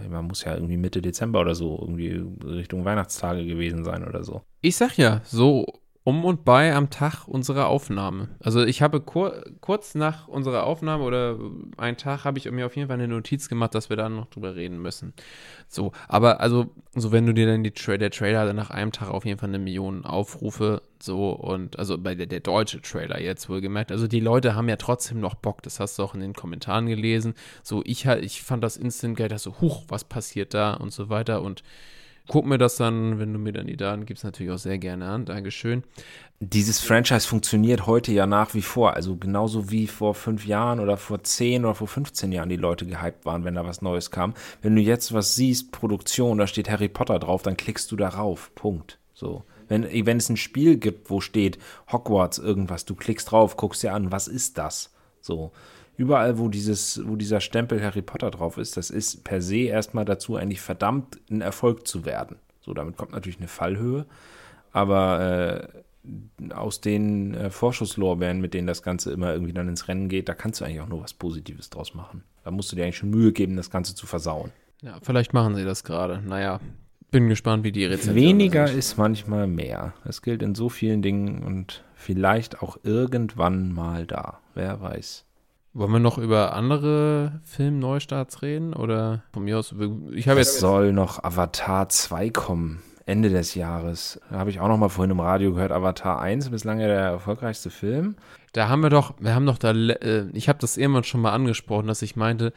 man 0.10 0.26
muss 0.26 0.44
ja 0.44 0.54
irgendwie 0.54 0.78
Mitte 0.78 1.02
Dezember 1.02 1.42
oder 1.42 1.56
so, 1.56 1.78
irgendwie 1.80 2.24
Richtung 2.46 2.86
Weihnachtstage 2.86 3.46
gewesen 3.46 3.84
sein 3.84 4.08
oder 4.08 4.24
so. 4.24 4.42
Ich 4.62 4.76
sag 4.76 4.98
ja, 4.98 5.22
so 5.26 5.66
um 6.04 6.26
und 6.26 6.44
bei 6.44 6.74
am 6.74 6.90
Tag 6.90 7.28
unserer 7.28 7.68
Aufnahme. 7.68 8.30
Also 8.40 8.64
ich 8.64 8.82
habe 8.82 9.00
kur 9.00 9.44
kurz 9.62 9.96
nach 9.96 10.28
unserer 10.28 10.64
Aufnahme 10.64 11.04
oder 11.04 11.38
einen 11.78 11.98
Tag 11.98 12.24
habe 12.24 12.40
ich 12.40 12.50
mir 12.50 12.66
auf 12.66 12.76
jeden 12.76 12.88
Fall 12.88 12.98
eine 12.98 13.08
Notiz 13.08 13.50
gemacht, 13.50 13.76
dass 13.76 13.90
wir 13.90 13.98
da 13.98 14.10
noch 14.10 14.26
drüber 14.28 14.56
reden 14.56 14.82
müssen. 14.82 15.14
So, 15.68 15.92
aber 16.08 16.40
also, 16.40 16.68
so 16.96 17.12
wenn 17.12 17.26
du 17.26 17.34
dir 17.34 17.46
dann 17.46 17.64
die 17.64 17.72
Tra 17.72 17.98
der 17.98 18.12
Trailer 18.12 18.52
nach 18.54 18.72
einem 18.72 18.92
Tag 18.92 19.10
auf 19.10 19.26
jeden 19.26 19.40
Fall 19.40 19.50
eine 19.50 19.60
Million 19.60 20.06
Aufrufe 20.06 20.82
so 21.02 21.32
und 21.32 21.80
also 21.80 21.98
bei 21.98 22.16
der, 22.16 22.28
der 22.28 22.40
deutsche 22.42 22.82
Trailer 22.82 23.22
jetzt 23.22 23.50
wohlgemerkt. 23.50 23.92
Also 23.92 24.08
die 24.08 24.20
Leute 24.20 24.56
haben 24.56 24.70
ja 24.70 24.76
trotzdem 24.76 25.20
noch 25.20 25.36
Bock, 25.36 25.64
das 25.64 25.80
hast 25.80 25.98
du 25.98 26.04
auch 26.04 26.14
in 26.14 26.20
den 26.20 26.34
Kommentaren 26.34 26.88
gelesen. 26.88 27.34
So, 27.64 27.82
ich 27.86 28.06
ich 28.06 28.42
fand 28.42 28.64
das 28.64 28.78
Instant 28.78 29.18
Gate, 29.18 29.40
so, 29.40 29.60
huch, 29.62 29.84
was 29.88 30.04
passiert 30.04 30.54
da 30.54 30.74
und 30.74 30.92
so 30.92 31.10
weiter 31.10 31.42
und 31.42 31.64
guck 32.30 32.46
mir 32.46 32.58
das 32.58 32.78
dann, 32.78 33.20
wenn 33.20 33.34
du 33.34 33.40
mir 33.40 33.52
dann 33.52 33.68
die 33.68 33.76
Daten 33.76 34.06
gibst, 34.06 34.24
natürlich 34.24 34.54
auch 34.54 34.60
sehr 34.60 34.78
gerne 34.78 35.08
an. 35.08 35.26
Dankeschön. 35.26 35.84
Dieses 36.40 36.80
Franchise 36.80 37.28
funktioniert 37.28 37.88
heute 37.88 38.14
ja 38.14 38.26
nach 38.26 38.54
wie 38.54 38.62
vor. 38.62 38.94
Also 38.94 39.18
genauso 39.18 39.72
wie 39.72 39.88
vor 39.88 40.16
fünf 40.16 40.46
Jahren 40.46 40.80
oder 40.80 40.96
vor 40.96 41.24
zehn 41.24 41.66
oder 41.66 41.76
vor 41.76 41.88
15 41.88 42.32
Jahren 42.32 42.48
die 42.48 42.56
Leute 42.56 42.86
gehypt 42.86 43.26
waren, 43.26 43.44
wenn 43.44 43.56
da 43.56 43.66
was 43.66 43.82
Neues 43.82 44.12
kam. 44.12 44.36
Wenn 44.62 44.76
du 44.76 44.82
jetzt 44.82 45.12
was 45.12 45.36
siehst, 45.36 45.72
Produktion, 45.72 46.38
da 46.38 46.48
steht 46.48 46.70
Harry 46.70 46.88
Potter 46.88 47.20
drauf, 47.20 47.42
dann 47.42 47.58
klickst 47.58 47.92
du 47.92 47.98
darauf. 47.98 48.54
Punkt. 48.56 49.00
So. 49.14 49.44
Wenn, 49.70 49.84
wenn 50.06 50.18
es 50.18 50.30
ein 50.30 50.38
Spiel 50.38 50.78
gibt, 50.78 51.10
wo 51.10 51.22
steht 51.22 51.58
Hogwarts 51.92 52.38
irgendwas, 52.38 52.86
du 52.86 52.96
klickst 52.96 53.32
drauf, 53.32 53.56
guckst 53.56 53.84
dir 53.84 53.94
an, 53.94 54.12
was 54.12 54.28
ist 54.28 54.58
das? 54.58 54.94
So. 55.22 55.52
Überall, 55.96 56.40
wo 56.40 56.48
dieses, 56.48 57.02
wo 57.08 57.16
dieser 57.16 57.42
Stempel 57.42 57.82
Harry 57.84 58.02
Potter 58.02 58.32
drauf 58.32 58.58
ist, 58.58 58.78
das 58.78 58.90
ist 58.90 59.24
per 59.24 59.42
se 59.42 59.60
erstmal 59.60 60.06
dazu 60.06 60.36
eigentlich 60.36 60.62
verdammt, 60.62 61.20
ein 61.30 61.42
Erfolg 61.42 61.88
zu 61.88 62.06
werden. 62.06 62.38
So, 62.62 62.74
damit 62.74 62.98
kommt 62.98 63.12
natürlich 63.12 63.40
eine 63.40 63.48
Fallhöhe. 63.48 64.06
Aber 64.72 65.68
äh, 66.48 66.54
aus 66.54 66.82
den 66.82 67.34
äh, 67.34 67.50
Vorschusslorbeeren, 67.50 68.40
mit 68.40 68.54
denen 68.54 68.68
das 68.68 68.82
Ganze 68.82 69.12
immer 69.12 69.34
irgendwie 69.34 69.54
dann 69.54 69.68
ins 69.68 69.88
Rennen 69.88 70.10
geht, 70.10 70.30
da 70.30 70.34
kannst 70.34 70.62
du 70.62 70.66
eigentlich 70.66 70.82
auch 70.82 70.88
nur 70.88 71.04
was 71.04 71.14
Positives 71.14 71.70
draus 71.70 71.94
machen. 71.94 72.24
Da 72.44 72.52
musst 72.52 72.72
du 72.72 72.76
dir 72.76 72.84
eigentlich 72.84 72.98
schon 72.98 73.10
Mühe 73.10 73.32
geben, 73.32 73.56
das 73.56 73.70
Ganze 73.70 73.96
zu 73.96 74.08
versauen. 74.08 74.52
Ja, 74.82 74.98
vielleicht 75.02 75.34
machen 75.34 75.56
sie 75.56 75.66
das 75.66 75.84
gerade. 75.84 76.22
Naja, 76.22 76.60
bin 77.12 77.30
gespannt, 77.30 77.64
wie 77.64 77.72
die 77.72 77.86
Rezension 77.86 78.16
Weniger 78.16 78.68
sind. 78.68 78.78
ist 78.78 78.98
manchmal 78.98 79.48
mehr. 79.48 79.94
Das 80.06 80.22
gilt 80.22 80.42
in 80.44 80.56
so 80.56 80.70
vielen 80.70 81.02
Dingen 81.02 81.44
und 81.44 81.84
vielleicht 81.96 82.62
auch 82.62 82.78
irgendwann 82.84 83.72
mal 83.74 84.06
da. 84.06 84.40
Wer 84.54 84.82
weiß. 84.82 85.26
Wollen 85.74 85.92
wir 85.92 86.00
noch 86.00 86.18
über 86.18 86.54
andere 86.54 87.42
Film-Neustarts 87.44 88.42
reden? 88.42 88.74
Oder 88.74 89.24
von 89.34 89.44
mir 89.44 89.60
aus, 89.60 89.74
ich 90.14 90.28
habe 90.28 90.40
Es 90.40 90.48
jetzt. 90.54 90.60
soll 90.60 90.94
noch 90.94 91.24
Avatar 91.24 91.90
2 91.90 92.30
kommen. 92.32 92.82
Ende 93.06 93.30
des 93.30 93.56
Jahres. 93.56 94.20
Da 94.30 94.38
habe 94.38 94.52
ich 94.52 94.60
auch 94.60 94.68
noch 94.68 94.78
mal 94.78 94.90
vorhin 94.90 95.10
im 95.12 95.20
Radio 95.20 95.54
gehört, 95.54 95.72
Avatar 95.72 96.20
1, 96.22 96.50
bislang 96.52 96.80
ja 96.80 96.86
der 96.88 97.00
erfolgreichste 97.00 97.72
Film. 97.72 98.16
Da 98.54 98.70
haben 98.70 98.82
wir 98.84 98.92
doch, 98.92 99.16
wir 99.20 99.34
haben 99.34 99.48
doch 99.48 99.58
da, 99.58 99.72
äh, 99.72 100.28
ich 100.34 100.48
habe 100.48 100.60
das 100.60 100.78
irgendwann 100.78 101.04
schon 101.04 101.22
mal 101.22 101.32
angesprochen, 101.34 101.88
dass 101.88 102.04
ich 102.04 102.16
meinte, 102.16 102.54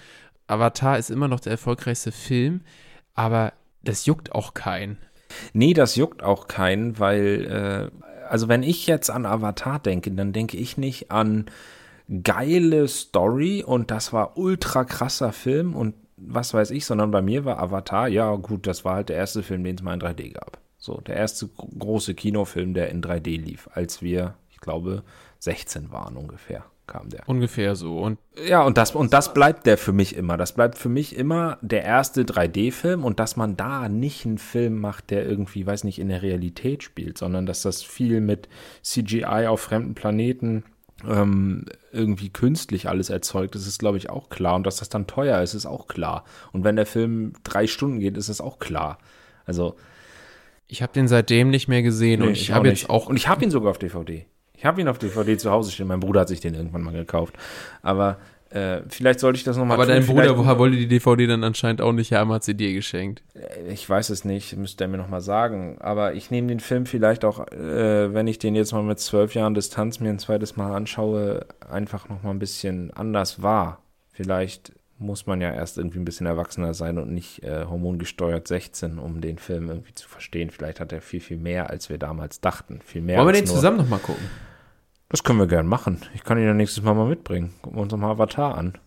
Avatar 0.49 0.99
ist 0.99 1.11
immer 1.11 1.27
noch 1.29 1.41
der 1.41 1.53
erfolgreichste 1.53 2.13
Film, 2.13 2.61
aber 3.15 3.55
das 3.85 4.07
juckt 4.07 4.33
auch 4.33 4.55
keinen. 4.55 4.99
Nee, 5.53 5.73
das 5.75 5.97
juckt 5.97 6.23
auch 6.23 6.47
keinen, 6.49 6.99
weil, 6.99 7.91
äh, 7.93 8.05
also 8.29 8.49
wenn 8.49 8.63
ich 8.63 8.87
jetzt 8.87 9.11
an 9.11 9.27
Avatar 9.27 9.79
denke, 9.79 10.11
dann 10.11 10.33
denke 10.33 10.57
ich 10.57 10.77
nicht 10.77 11.11
an 11.11 11.47
geile 12.23 12.89
Story 12.89 13.63
und 13.67 13.91
das 13.91 14.13
war 14.13 14.37
ultra 14.37 14.85
krasser 14.85 15.33
Film 15.33 15.75
und 15.75 15.95
was 16.17 16.55
weiß 16.55 16.71
ich, 16.71 16.85
sondern 16.85 17.11
bei 17.11 17.23
mir 17.23 17.45
war 17.45 17.59
Avatar, 17.59 18.09
ja 18.09 18.35
gut, 18.37 18.67
das 18.67 18.85
war 18.85 18.97
halt 18.97 19.09
der 19.09 19.17
erste 19.17 19.43
Film, 19.43 19.65
den 19.65 19.77
es 19.77 19.83
mal 19.83 19.95
in 19.95 20.01
3D 20.01 20.33
gab. 20.33 20.59
So, 20.79 21.01
der 21.01 21.17
erste 21.17 21.49
gro- 21.49 21.69
große 21.79 22.15
Kinofilm, 22.15 22.75
der 22.75 22.91
in 22.91 23.03
3D 23.03 23.37
lief, 23.41 23.69
als 23.73 24.03
wir, 24.03 24.35
ich 24.51 24.61
glaube, 24.61 25.03
16 25.39 25.91
waren 25.91 26.17
ungefähr, 26.17 26.65
kam 26.93 27.09
der. 27.09 27.29
Ungefähr 27.29 27.75
so. 27.75 27.99
Und 27.99 28.19
Ja, 28.47 28.63
und 28.63 28.77
das, 28.77 28.95
und 28.95 29.13
das 29.13 29.35
bleibt 29.35 29.67
der 29.67 29.79
für 29.79 29.93
mich 29.93 30.17
immer. 30.17 30.37
Das 30.37 30.53
bleibt 30.53 30.79
für 30.79 30.89
mich 30.89 31.17
immer 31.17 31.59
der 31.63 31.85
erste 31.85 32.23
3D-Film 32.25 33.05
und 33.05 33.19
dass 33.19 33.37
man 33.37 33.57
da 33.57 33.89
nicht 33.89 34.27
einen 34.27 34.39
Film 34.39 34.81
macht, 34.81 35.11
der 35.11 35.27
irgendwie, 35.27 35.67
weiß 35.67 35.85
nicht, 35.85 35.99
in 35.99 36.09
der 36.09 36.23
Realität 36.23 36.83
spielt, 36.83 37.19
sondern 37.19 37.47
dass 37.47 37.63
das 37.63 37.83
viel 37.83 38.21
mit 38.21 38.49
CGI 38.83 39.47
auf 39.47 39.61
fremden 39.61 39.95
Planeten 39.95 40.65
ähm, 41.09 41.65
irgendwie 41.93 42.29
künstlich 42.29 42.89
alles 42.89 43.11
erzeugt, 43.11 43.55
das 43.55 43.67
ist, 43.67 43.79
glaube 43.79 43.99
ich, 43.99 44.11
auch 44.11 44.29
klar. 44.29 44.55
Und 44.57 44.67
dass 44.67 44.77
das 44.77 44.89
dann 44.89 45.07
teuer 45.07 45.41
ist, 45.43 45.55
ist 45.55 45.67
auch 45.67 45.89
klar. 45.89 46.25
Und 46.53 46.65
wenn 46.65 46.77
der 46.77 46.87
Film 46.87 47.33
drei 47.45 47.67
Stunden 47.67 48.01
geht, 48.01 48.17
ist 48.17 48.29
es 48.29 48.41
auch 48.41 48.59
klar. 48.59 48.99
Also, 49.45 49.77
ich 50.69 50.83
habe 50.83 50.93
den 50.93 51.09
seitdem 51.09 51.51
nicht 51.51 51.69
mehr 51.69 51.83
gesehen 51.83 52.21
nee, 52.21 52.29
und 52.29 52.33
ich 52.33 52.53
habe 52.53 52.69
jetzt 52.69 52.89
auch 52.89 53.07
Und 53.07 53.17
ich 53.17 53.29
habe 53.29 53.45
ihn 53.45 53.51
sogar 53.51 53.71
auf 53.71 53.79
DVD. 53.79 54.27
Ich 54.63 54.67
habe 54.67 54.81
ihn 54.81 54.87
auf 54.87 54.97
DVD 54.99 55.37
zu 55.37 55.51
Hause 55.51 55.73
stehen. 55.73 55.89
Mein 55.89 55.99
Bruder 55.99 56.21
hat 56.21 56.29
sich 56.29 56.39
den 56.39 56.55
irgendwann 56.55 56.83
mal 56.83 56.95
gekauft. 56.95 57.35
Aber 57.83 58.19
äh, 58.51 58.83
vielleicht 58.89 59.19
sollte 59.19 59.37
ich 59.39 59.43
das 59.43 59.57
nochmal 59.57 59.75
aber 59.77 59.87
dein 59.87 60.05
tun. 60.07 60.15
Bruder 60.15 60.35
Vielleicht- 60.37 60.49
wo- 60.55 60.59
wollte 60.61 60.77
die 60.77 60.87
DVD 60.87 61.27
dann 61.27 61.43
anscheinend 61.43 61.81
auch 61.83 61.91
nicht 61.91 62.13
haben, 62.13 62.31
hat 62.31 62.45
sie 62.45 62.55
dir 62.55 62.73
geschenkt. 62.73 63.25
Ich 63.69 63.91
weiß 63.91 64.11
es 64.11 64.25
nicht, 64.25 64.57
müsste 64.57 64.85
er 64.85 64.89
mir 64.89 64.99
nochmal 64.99 65.21
sagen. 65.21 65.79
Aber 65.81 66.15
ich 66.15 66.31
nehme 66.31 66.47
den 66.47 66.61
Film 66.61 66.87
vielleicht 66.87 67.25
auch, 67.25 67.41
äh, 67.49 68.15
wenn 68.15 68.29
ich 68.29 68.39
den 68.39 68.55
jetzt 68.55 68.71
mal 68.73 68.85
mit 68.85 69.01
zwölf 69.01 69.35
Jahren 69.35 69.55
Distanz 69.55 69.99
mir 69.99 70.11
ein 70.11 70.21
zweites 70.21 70.55
Mal 70.55 70.73
anschaue, 70.77 71.45
einfach 71.69 72.09
nochmal 72.09 72.33
ein 72.33 72.39
bisschen 72.39 72.93
anders 72.93 73.43
wahr. 73.43 73.83
Vielleicht 74.13 74.71
muss 74.99 75.27
man 75.27 75.41
ja 75.41 75.53
erst 75.53 75.77
irgendwie 75.79 75.99
ein 75.99 76.05
bisschen 76.05 76.27
erwachsener 76.29 76.73
sein 76.75 76.99
und 76.99 77.11
nicht 77.13 77.43
äh, 77.43 77.65
hormongesteuert 77.65 78.47
16, 78.47 79.01
um 79.01 79.21
den 79.21 79.39
Film 79.39 79.69
irgendwie 79.71 79.95
zu 79.97 80.09
verstehen. 80.09 80.51
Vielleicht 80.51 80.79
hat 80.79 80.93
er 80.93 81.01
viel, 81.01 81.19
viel 81.19 81.39
mehr, 81.39 81.69
als 81.71 81.89
wir 81.91 81.99
damals 81.99 82.41
dachten. 82.41 82.79
Viel 82.85 83.03
mehr 83.03 83.17
Wollen 83.19 83.27
wir 83.27 83.33
den 83.33 83.47
nur- 83.47 83.55
zusammen 83.57 83.79
nochmal 83.79 83.99
gucken? 83.99 84.23
Das 85.13 85.23
können 85.23 85.39
wir 85.39 85.47
gern 85.47 85.67
machen. 85.67 85.99
Ich 86.15 86.25
kann 86.25 86.39
ihn 86.39 86.45
ja 86.47 86.55
nächstes 86.55 86.83
Mal 86.83 86.95
mal 86.95 87.07
mitbringen. 87.07 87.53
Gucken 87.63 87.79
wir 87.79 87.83
uns 87.83 87.93
nochmal 87.93 88.13
Avatar 88.13 88.57
an. 88.57 88.79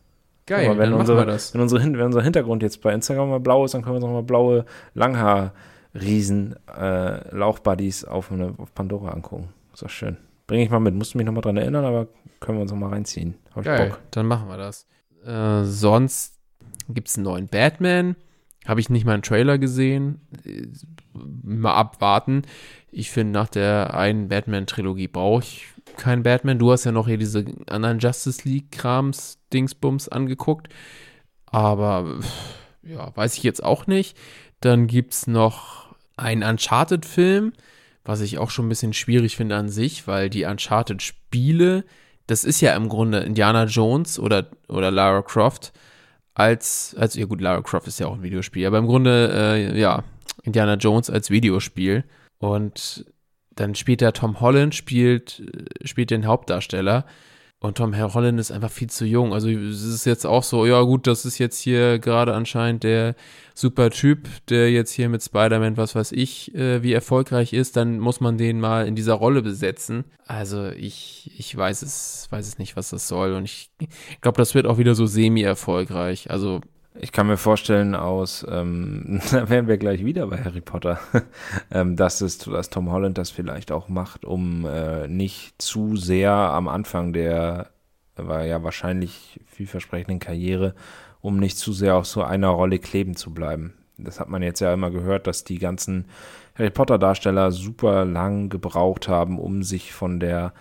Geil, 0.47 0.65
Aber 0.69 0.80
wenn, 0.80 0.91
dann 0.91 0.99
unsere, 0.99 1.17
machen 1.19 1.28
wir 1.28 1.34
das. 1.34 1.53
wenn, 1.53 1.61
unsere, 1.61 1.84
wenn 1.84 2.01
unser 2.01 2.21
Hintergrund 2.23 2.61
jetzt 2.63 2.82
bei 2.82 2.93
Instagram 2.93 3.30
mal 3.30 3.39
blau 3.39 3.63
ist, 3.63 3.73
dann 3.73 3.84
können 3.84 3.93
wir 3.93 3.97
uns 3.97 4.05
auch 4.05 4.11
mal 4.11 4.23
blaue 4.23 4.65
Langhaar-Riesen 4.95 6.55
äh, 6.67 7.36
Lauchbuddies 7.36 8.05
auf, 8.05 8.32
eine, 8.32 8.53
auf 8.57 8.73
Pandora 8.73 9.11
angucken. 9.11 9.49
Ist 9.73 9.84
doch 9.84 9.89
schön. 9.89 10.17
Bringe 10.47 10.63
ich 10.63 10.69
mal 10.69 10.80
mit. 10.80 10.93
Musst 10.95 11.13
du 11.13 11.17
mich 11.17 11.26
nochmal 11.26 11.41
dran 11.41 11.57
erinnern, 11.57 11.86
aber 11.86 12.07
können 12.39 12.57
wir 12.57 12.63
uns 12.63 12.71
noch 12.71 12.78
mal 12.80 12.89
reinziehen. 12.89 13.36
Hab 13.51 13.59
ich 13.59 13.65
Geil, 13.65 13.89
Bock. 13.89 13.99
dann 14.11 14.26
machen 14.26 14.47
wir 14.47 14.57
das. 14.57 14.88
Äh, 15.26 15.63
sonst 15.63 16.39
gibt 16.89 17.07
es 17.07 17.15
einen 17.17 17.23
neuen 17.26 17.47
Batman. 17.47 18.15
Habe 18.67 18.80
ich 18.80 18.89
nicht 18.89 19.05
mal 19.05 19.13
einen 19.13 19.23
Trailer 19.23 19.57
gesehen. 19.57 20.21
Äh, 20.43 20.67
Mal 21.43 21.73
abwarten. 21.76 22.41
Ich 22.91 23.09
finde, 23.09 23.32
nach 23.34 23.47
der 23.47 23.93
einen 23.93 24.28
Batman-Trilogie 24.28 25.07
brauche 25.07 25.43
ich 25.43 25.67
keinen 25.98 26.24
Batman. 26.24 26.60
Du 26.60 26.72
hast 26.72 26.84
ja 26.84 26.91
noch 26.91 27.08
hier 27.08 27.18
diese 27.18 27.46
anderen 27.70 28.00
Justice 28.00 28.48
League-Krams, 28.48 29.39
Dingsbums 29.54 30.10
angeguckt. 30.10 30.70
Aber 31.46 32.20
ja, 32.84 33.16
weiß 33.16 33.38
ich 33.38 33.43
jetzt 33.43 33.64
auch 33.64 33.88
nicht. 33.88 34.18
Dann 34.60 34.88
gibt 34.88 35.14
es 35.14 35.28
noch 35.28 35.96
einen 36.18 36.43
Uncharted-Film, 36.43 37.54
was 38.04 38.22
ich 38.22 38.38
auch 38.38 38.50
schon 38.50 38.68
ein 38.68 38.70
bisschen 38.70 38.93
schwierig 38.93 39.36
finde 39.36 39.56
an 39.56 39.70
sich, 39.70 40.08
weil 40.08 40.30
die 40.30 40.46
Uncharted-Spiele, 40.46 41.84
das 42.28 42.43
ist 42.43 42.62
ja 42.62 42.76
im 42.76 42.89
Grunde 42.89 43.20
Indiana 43.20 43.66
Jones 43.66 44.20
oder, 44.20 44.48
oder 44.68 44.91
Lara 44.91 45.22
Croft 45.22 45.74
als, 46.34 46.96
als, 47.00 47.16
ja 47.16 47.26
gut, 47.26 47.41
Lara 47.41 47.62
Croft 47.62 47.88
ist 47.88 48.00
ja 48.00 48.08
auch 48.08 48.16
ein 48.16 48.24
Videospiel, 48.24 48.68
aber 48.68 48.78
im 48.78 48.88
Grunde, 48.88 49.32
äh, 49.34 49.80
ja, 49.80 50.04
Indiana 50.43 50.76
Jones 50.76 51.10
als 51.10 51.30
Videospiel. 51.30 52.04
Und 52.38 53.06
dann 53.56 53.76
spielt 53.76 54.01
da 54.01 54.12
Tom 54.12 54.39
Holland, 54.41 54.76
spielt, 54.76 55.41
äh, 55.41 55.88
spielt 55.88 56.12
den 56.12 56.26
Hauptdarsteller. 56.26 57.06
Und 57.60 57.78
Tom 57.78 57.97
Holland 57.97 58.39
ist 58.39 58.51
einfach 58.51 58.70
viel 58.70 58.89
zu 58.89 59.06
jung. 59.06 59.34
Also 59.34 59.49
es 59.49 59.82
ist 59.82 60.06
jetzt 60.06 60.26
auch 60.26 60.43
so, 60.43 60.66
ja 60.66 60.82
gut, 60.82 61.08
das 61.08 61.26
ist 61.26 61.39
jetzt 61.39 61.60
hier 61.60 61.97
gerade 61.99 62.34
anscheinend 62.36 62.84
der 62.84 63.16
super 63.56 63.89
Typ, 63.89 64.28
der 64.49 64.72
jetzt 64.72 64.91
hier 64.91 65.10
mit 65.10 65.24
Spider-Man, 65.24 65.78
was 65.78 65.95
weiß 65.95 66.12
ich, 66.12 66.53
äh, 66.53 66.84
wie 66.84 66.93
erfolgreich 66.93 67.53
ist, 67.53 67.76
dann 67.76 67.99
muss 67.99 68.20
man 68.20 68.38
den 68.38 68.60
mal 68.60 68.86
in 68.88 68.95
dieser 68.95 69.16
Rolle 69.16 69.41
besetzen. 69.41 70.03
Also 70.28 70.70
ich, 70.70 71.32
ich 71.38 71.56
weiß 71.56 71.82
es, 71.82 72.28
weiß 72.30 72.45
es 72.45 72.60
nicht, 72.60 72.76
was 72.76 72.89
das 72.89 73.08
soll. 73.08 73.34
Und 73.34 73.45
ich 73.45 73.72
glaube, 74.22 74.38
das 74.38 74.53
wird 74.53 74.68
auch 74.68 74.78
wieder 74.78 74.93
so 74.93 75.08
semi-erfolgreich. 75.08 76.30
Also 76.30 76.62
Ich 76.98 77.12
kann 77.12 77.28
mir 77.28 77.38
vorstellen, 77.38 77.93
aus, 77.93 78.46
ähm, 78.50 79.22
da 79.32 79.50
wären 79.50 79.68
wir 79.68 79.78
gleich 79.78 80.06
wieder 80.06 80.28
bei 80.28 80.43
Harry 80.43 80.62
Potter, 80.62 81.00
ähm, 81.72 81.96
dass, 81.96 82.22
es, 82.22 82.38
dass 82.38 82.70
Tom 82.70 82.91
Holland 82.91 83.18
das 83.18 83.32
vielleicht 83.32 83.72
auch 83.72 83.89
macht, 83.89 84.24
um 84.24 84.66
äh, 84.66 85.08
nicht 85.08 85.62
zu 85.62 85.98
sehr 85.98 86.32
am 86.32 86.68
Anfang 86.68 87.12
der, 87.12 87.72
war 88.16 88.46
ja 88.46 88.64
wahrscheinlich 88.64 89.41
vielversprechenden 89.46 90.20
Karriere, 90.20 90.74
um 91.20 91.38
nicht 91.38 91.58
zu 91.58 91.74
sehr 91.74 91.96
auf 91.96 92.06
so 92.06 92.24
einer 92.24 92.50
Rolle 92.50 92.80
kleben 92.80 93.16
zu 93.16 93.34
bleiben. 93.34 93.74
Das 93.98 94.20
hat 94.20 94.30
man 94.30 94.41
jetzt 94.41 94.60
ja 94.60 94.74
immer 94.74 94.91
gehört, 94.91 95.28
dass 95.28 95.43
die 95.43 95.58
ganzen 95.58 96.06
Harry 96.58 96.70
Potter 96.70 96.98
Darsteller 96.98 97.52
super 97.52 98.06
lang 98.06 98.50
gebraucht 98.50 99.08
haben, 99.08 99.39
um 99.39 99.64
sich 99.64 99.93
von 99.93 100.20
der 100.20 100.54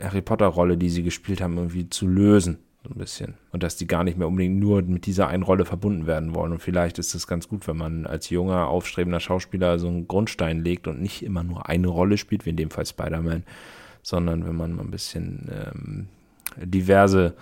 Harry 0.00 0.22
Potter 0.22 0.46
Rolle, 0.46 0.76
die 0.76 0.90
sie 0.90 1.02
gespielt 1.02 1.40
haben, 1.40 1.56
irgendwie 1.56 1.88
zu 1.88 2.06
lösen. 2.06 2.58
So 2.86 2.94
ein 2.94 2.98
bisschen. 2.98 3.34
Und 3.50 3.64
dass 3.64 3.76
die 3.76 3.88
gar 3.88 4.04
nicht 4.04 4.16
mehr 4.16 4.28
unbedingt 4.28 4.60
nur 4.60 4.80
mit 4.82 5.06
dieser 5.06 5.26
einen 5.26 5.42
Rolle 5.42 5.64
verbunden 5.64 6.06
werden 6.06 6.36
wollen. 6.36 6.52
Und 6.52 6.60
vielleicht 6.60 7.00
ist 7.00 7.16
es 7.16 7.26
ganz 7.26 7.48
gut, 7.48 7.66
wenn 7.66 7.76
man 7.76 8.06
als 8.06 8.30
junger, 8.30 8.68
aufstrebender 8.68 9.18
Schauspieler 9.18 9.80
so 9.80 9.88
einen 9.88 10.06
Grundstein 10.06 10.62
legt 10.62 10.86
und 10.86 11.00
nicht 11.00 11.24
immer 11.24 11.42
nur 11.42 11.68
eine 11.68 11.88
Rolle 11.88 12.16
spielt, 12.16 12.46
wie 12.46 12.50
in 12.50 12.56
dem 12.56 12.70
Fall 12.70 12.86
Spider-Man, 12.86 13.42
sondern 14.02 14.46
wenn 14.46 14.54
man 14.54 14.76
mal 14.76 14.84
ein 14.84 14.92
bisschen 14.92 15.48
ähm, 15.50 16.08
diverse 16.62 17.34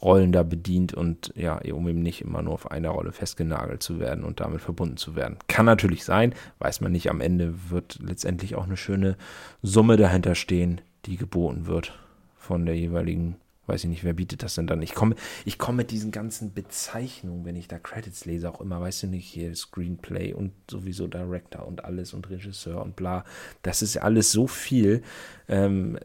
Rollen 0.00 0.30
da 0.30 0.44
bedient 0.44 0.94
und 0.94 1.32
ja, 1.34 1.60
um 1.72 1.88
eben 1.88 2.02
nicht 2.02 2.20
immer 2.20 2.42
nur 2.42 2.54
auf 2.54 2.70
eine 2.70 2.88
Rolle 2.88 3.10
festgenagelt 3.10 3.82
zu 3.82 3.98
werden 3.98 4.22
und 4.22 4.38
damit 4.38 4.60
verbunden 4.60 4.98
zu 4.98 5.16
werden. 5.16 5.36
Kann 5.48 5.66
natürlich 5.66 6.04
sein, 6.04 6.32
weiß 6.60 6.80
man 6.80 6.92
nicht. 6.92 7.10
Am 7.10 7.20
Ende 7.20 7.54
wird 7.70 7.98
letztendlich 8.00 8.54
auch 8.54 8.64
eine 8.64 8.76
schöne 8.76 9.16
Summe 9.62 9.96
dahinter 9.96 10.36
stehen, 10.36 10.80
die 11.06 11.16
geboten 11.16 11.66
wird 11.66 11.98
von 12.36 12.66
der 12.66 12.76
jeweiligen, 12.76 13.36
weiß 13.72 13.84
ich 13.84 13.90
nicht, 13.90 14.04
wer 14.04 14.12
bietet 14.12 14.42
das 14.42 14.54
denn 14.54 14.66
dann? 14.66 14.82
Ich 14.82 14.94
komme, 14.94 15.14
ich 15.44 15.58
komme 15.58 15.78
mit 15.78 15.90
diesen 15.90 16.10
ganzen 16.10 16.52
Bezeichnungen, 16.52 17.44
wenn 17.44 17.56
ich 17.56 17.68
da 17.68 17.78
Credits 17.78 18.26
lese, 18.26 18.50
auch 18.50 18.60
immer, 18.60 18.80
weißt 18.80 19.04
du 19.04 19.06
nicht, 19.06 19.26
hier 19.26 19.54
Screenplay 19.54 20.34
und 20.34 20.52
sowieso 20.70 21.06
Director 21.06 21.66
und 21.66 21.84
alles 21.84 22.12
und 22.12 22.28
Regisseur 22.28 22.82
und 22.82 22.96
bla. 22.96 23.24
Das 23.62 23.80
ist 23.80 23.96
alles 23.96 24.30
so 24.30 24.46
viel. 24.46 25.02
Ähm, 25.48 25.98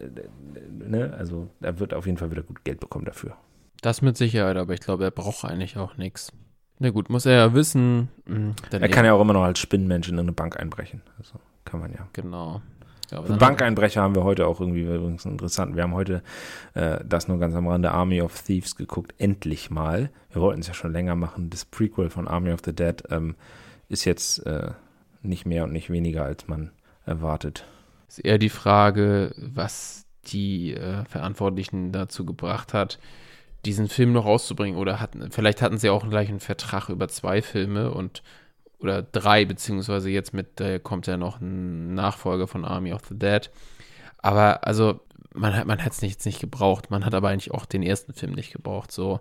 ne? 0.69 1.13
Also 1.17 1.49
er 1.59 1.79
wird 1.79 1.93
auf 1.93 2.05
jeden 2.05 2.17
Fall 2.17 2.31
wieder 2.31 2.43
gut 2.43 2.63
Geld 2.63 2.79
bekommen 2.79 3.05
dafür. 3.05 3.35
das 3.81 4.01
mit 4.01 4.17
Sicherheit, 4.17 4.57
aber 4.57 4.73
ich 4.73 4.79
glaube, 4.79 5.03
er 5.03 5.11
braucht 5.11 5.43
eigentlich 5.43 5.77
auch 5.77 5.97
nichts. 5.97 6.31
Na 6.79 6.91
gut, 6.91 7.09
muss 7.09 7.25
er 7.25 7.33
ja 7.33 7.53
wissen. 7.53 8.09
dann 8.25 8.81
Er 8.81 8.89
kann 8.89 9.03
ja 9.03 9.13
auch 9.13 9.21
immer 9.21 9.33
noch 9.33 9.43
als 9.43 9.59
Spinnenmensch 9.59 10.09
in 10.09 10.19
eine 10.19 10.31
Bank 10.31 10.57
einbrechen. 10.59 11.01
Also 11.17 11.39
kann 11.65 11.79
man 11.79 11.91
ja. 11.91 12.07
Genau. 12.13 12.61
Dann- 13.09 13.37
Bankeinbrecher 13.37 14.01
haben 14.01 14.15
wir 14.15 14.23
heute 14.23 14.47
auch 14.47 14.59
irgendwie 14.59 14.81
übrigens 14.83 15.25
interessant. 15.25 15.75
Wir 15.75 15.83
haben 15.83 15.93
heute 15.93 16.21
äh, 16.73 16.99
das 17.05 17.27
nur 17.27 17.39
ganz 17.39 17.55
am 17.55 17.67
Rande 17.67 17.91
Army 17.91 18.21
of 18.21 18.41
Thieves 18.41 18.75
geguckt. 18.75 19.13
Endlich 19.17 19.69
mal. 19.69 20.09
Wir 20.31 20.41
wollten 20.41 20.61
es 20.61 20.67
ja 20.67 20.73
schon 20.73 20.91
länger 20.91 21.15
machen. 21.15 21.49
Das 21.49 21.65
Prequel 21.65 22.09
von 22.09 22.27
Army 22.27 22.51
of 22.51 22.59
the 22.65 22.73
Dead 22.73 23.01
ähm, 23.09 23.35
ist 23.89 24.05
jetzt 24.05 24.45
äh, 24.45 24.71
nicht 25.21 25.45
mehr 25.45 25.63
und 25.63 25.71
nicht 25.71 25.89
weniger, 25.89 26.23
als 26.23 26.47
man 26.47 26.71
erwartet. 27.05 27.65
ist 28.09 28.19
eher 28.19 28.37
die 28.37 28.49
Frage, 28.49 29.33
was 29.37 30.05
die 30.25 30.73
äh, 30.73 31.05
Verantwortlichen 31.05 31.91
dazu 31.93 32.25
gebracht 32.25 32.73
hat, 32.73 32.99
diesen 33.65 33.87
Film 33.87 34.11
noch 34.11 34.25
rauszubringen. 34.25 34.77
Oder 34.77 34.99
hatten, 34.99 35.31
vielleicht 35.31 35.61
hatten 35.61 35.77
sie 35.77 35.89
auch 35.89 36.07
gleich 36.09 36.29
einen 36.29 36.39
Vertrag 36.41 36.89
über 36.89 37.07
zwei 37.07 37.41
Filme 37.41 37.91
und 37.91 38.21
oder 38.79 39.01
drei, 39.01 39.45
beziehungsweise 39.45 40.09
jetzt 40.09 40.33
mit 40.33 40.61
äh, 40.61 40.79
kommt 40.79 41.07
ja 41.07 41.17
noch 41.17 41.41
ein 41.41 41.93
Nachfolger 41.93 42.47
von 42.47 42.65
Army 42.65 42.93
of 42.93 43.01
the 43.07 43.17
Dead. 43.17 43.49
Aber 44.19 44.65
also, 44.65 44.99
man 45.33 45.55
hat 45.55 45.67
man 45.67 45.79
es 45.79 46.01
jetzt 46.01 46.25
nicht 46.25 46.39
gebraucht. 46.39 46.89
Man 46.91 47.05
hat 47.05 47.13
aber 47.13 47.29
eigentlich 47.29 47.51
auch 47.51 47.65
den 47.65 47.83
ersten 47.83 48.13
Film 48.13 48.33
nicht 48.33 48.51
gebraucht. 48.51 48.91
So, 48.91 49.19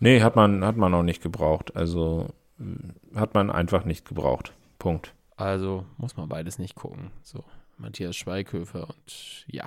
Nee, 0.00 0.20
hat 0.20 0.36
man, 0.36 0.64
hat 0.64 0.76
man 0.76 0.92
auch 0.92 1.02
nicht 1.02 1.22
gebraucht. 1.22 1.74
Also 1.76 2.28
äh, 2.60 3.18
hat 3.18 3.34
man 3.34 3.50
einfach 3.50 3.84
nicht 3.84 4.06
gebraucht. 4.06 4.52
Punkt. 4.78 5.14
also 5.36 5.86
muss 5.96 6.16
man 6.18 6.28
beides 6.28 6.58
nicht 6.58 6.74
gucken. 6.74 7.10
So, 7.22 7.42
Matthias 7.78 8.14
Schweighöfer 8.14 8.88
und 8.88 9.46
ja. 9.46 9.66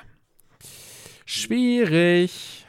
Schwierig. 1.25 2.66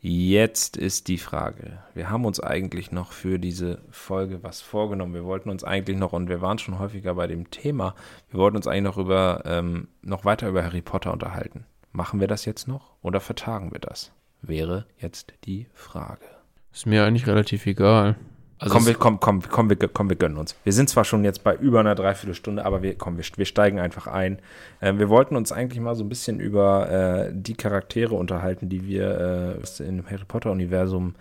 Jetzt 0.00 0.76
ist 0.76 1.08
die 1.08 1.18
Frage. 1.18 1.78
Wir 1.94 2.10
haben 2.10 2.26
uns 2.26 2.38
eigentlich 2.38 2.92
noch 2.92 3.12
für 3.12 3.38
diese 3.38 3.80
Folge 3.90 4.42
was 4.42 4.60
vorgenommen. 4.60 5.14
Wir 5.14 5.24
wollten 5.24 5.50
uns 5.50 5.64
eigentlich 5.64 5.96
noch, 5.96 6.12
und 6.12 6.28
wir 6.28 6.40
waren 6.40 6.58
schon 6.58 6.78
häufiger 6.78 7.14
bei 7.14 7.26
dem 7.26 7.50
Thema, 7.50 7.94
wir 8.30 8.38
wollten 8.38 8.56
uns 8.56 8.66
eigentlich 8.66 8.84
noch 8.84 8.98
über 8.98 9.42
ähm, 9.46 9.88
noch 10.02 10.24
weiter 10.24 10.48
über 10.48 10.62
Harry 10.62 10.82
Potter 10.82 11.12
unterhalten. 11.12 11.64
Machen 11.92 12.20
wir 12.20 12.28
das 12.28 12.44
jetzt 12.44 12.68
noch 12.68 12.94
oder 13.02 13.20
vertagen 13.20 13.72
wir 13.72 13.80
das? 13.80 14.12
Wäre 14.42 14.86
jetzt 14.98 15.32
die 15.44 15.66
Frage. 15.72 16.26
Ist 16.72 16.86
mir 16.86 17.04
eigentlich 17.04 17.26
relativ 17.26 17.64
egal. 17.66 18.16
Also 18.58 18.74
komm, 18.74 18.86
wir, 18.86 18.94
komm, 18.94 19.20
komm, 19.20 19.42
komm, 19.42 19.68
wir, 19.68 19.76
komm, 19.76 20.08
wir 20.08 20.16
gönnen 20.16 20.38
uns. 20.38 20.56
Wir 20.64 20.72
sind 20.72 20.88
zwar 20.88 21.04
schon 21.04 21.24
jetzt 21.24 21.44
bei 21.44 21.54
über 21.54 21.80
einer 21.80 21.94
Dreiviertelstunde, 21.94 22.64
aber 22.64 22.82
wir, 22.82 22.94
komm, 22.96 23.18
wir, 23.18 23.24
wir 23.36 23.44
steigen 23.44 23.78
einfach 23.80 24.06
ein. 24.06 24.38
Ähm, 24.80 24.98
wir 24.98 25.10
wollten 25.10 25.36
uns 25.36 25.52
eigentlich 25.52 25.80
mal 25.80 25.94
so 25.94 26.04
ein 26.04 26.08
bisschen 26.08 26.40
über 26.40 26.90
äh, 26.90 27.32
die 27.34 27.54
Charaktere 27.54 28.14
unterhalten, 28.14 28.70
die 28.70 28.86
wir 28.86 29.60
äh, 29.60 29.82
im 29.82 30.06
Harry 30.08 30.24
Potter-Universum. 30.26 31.14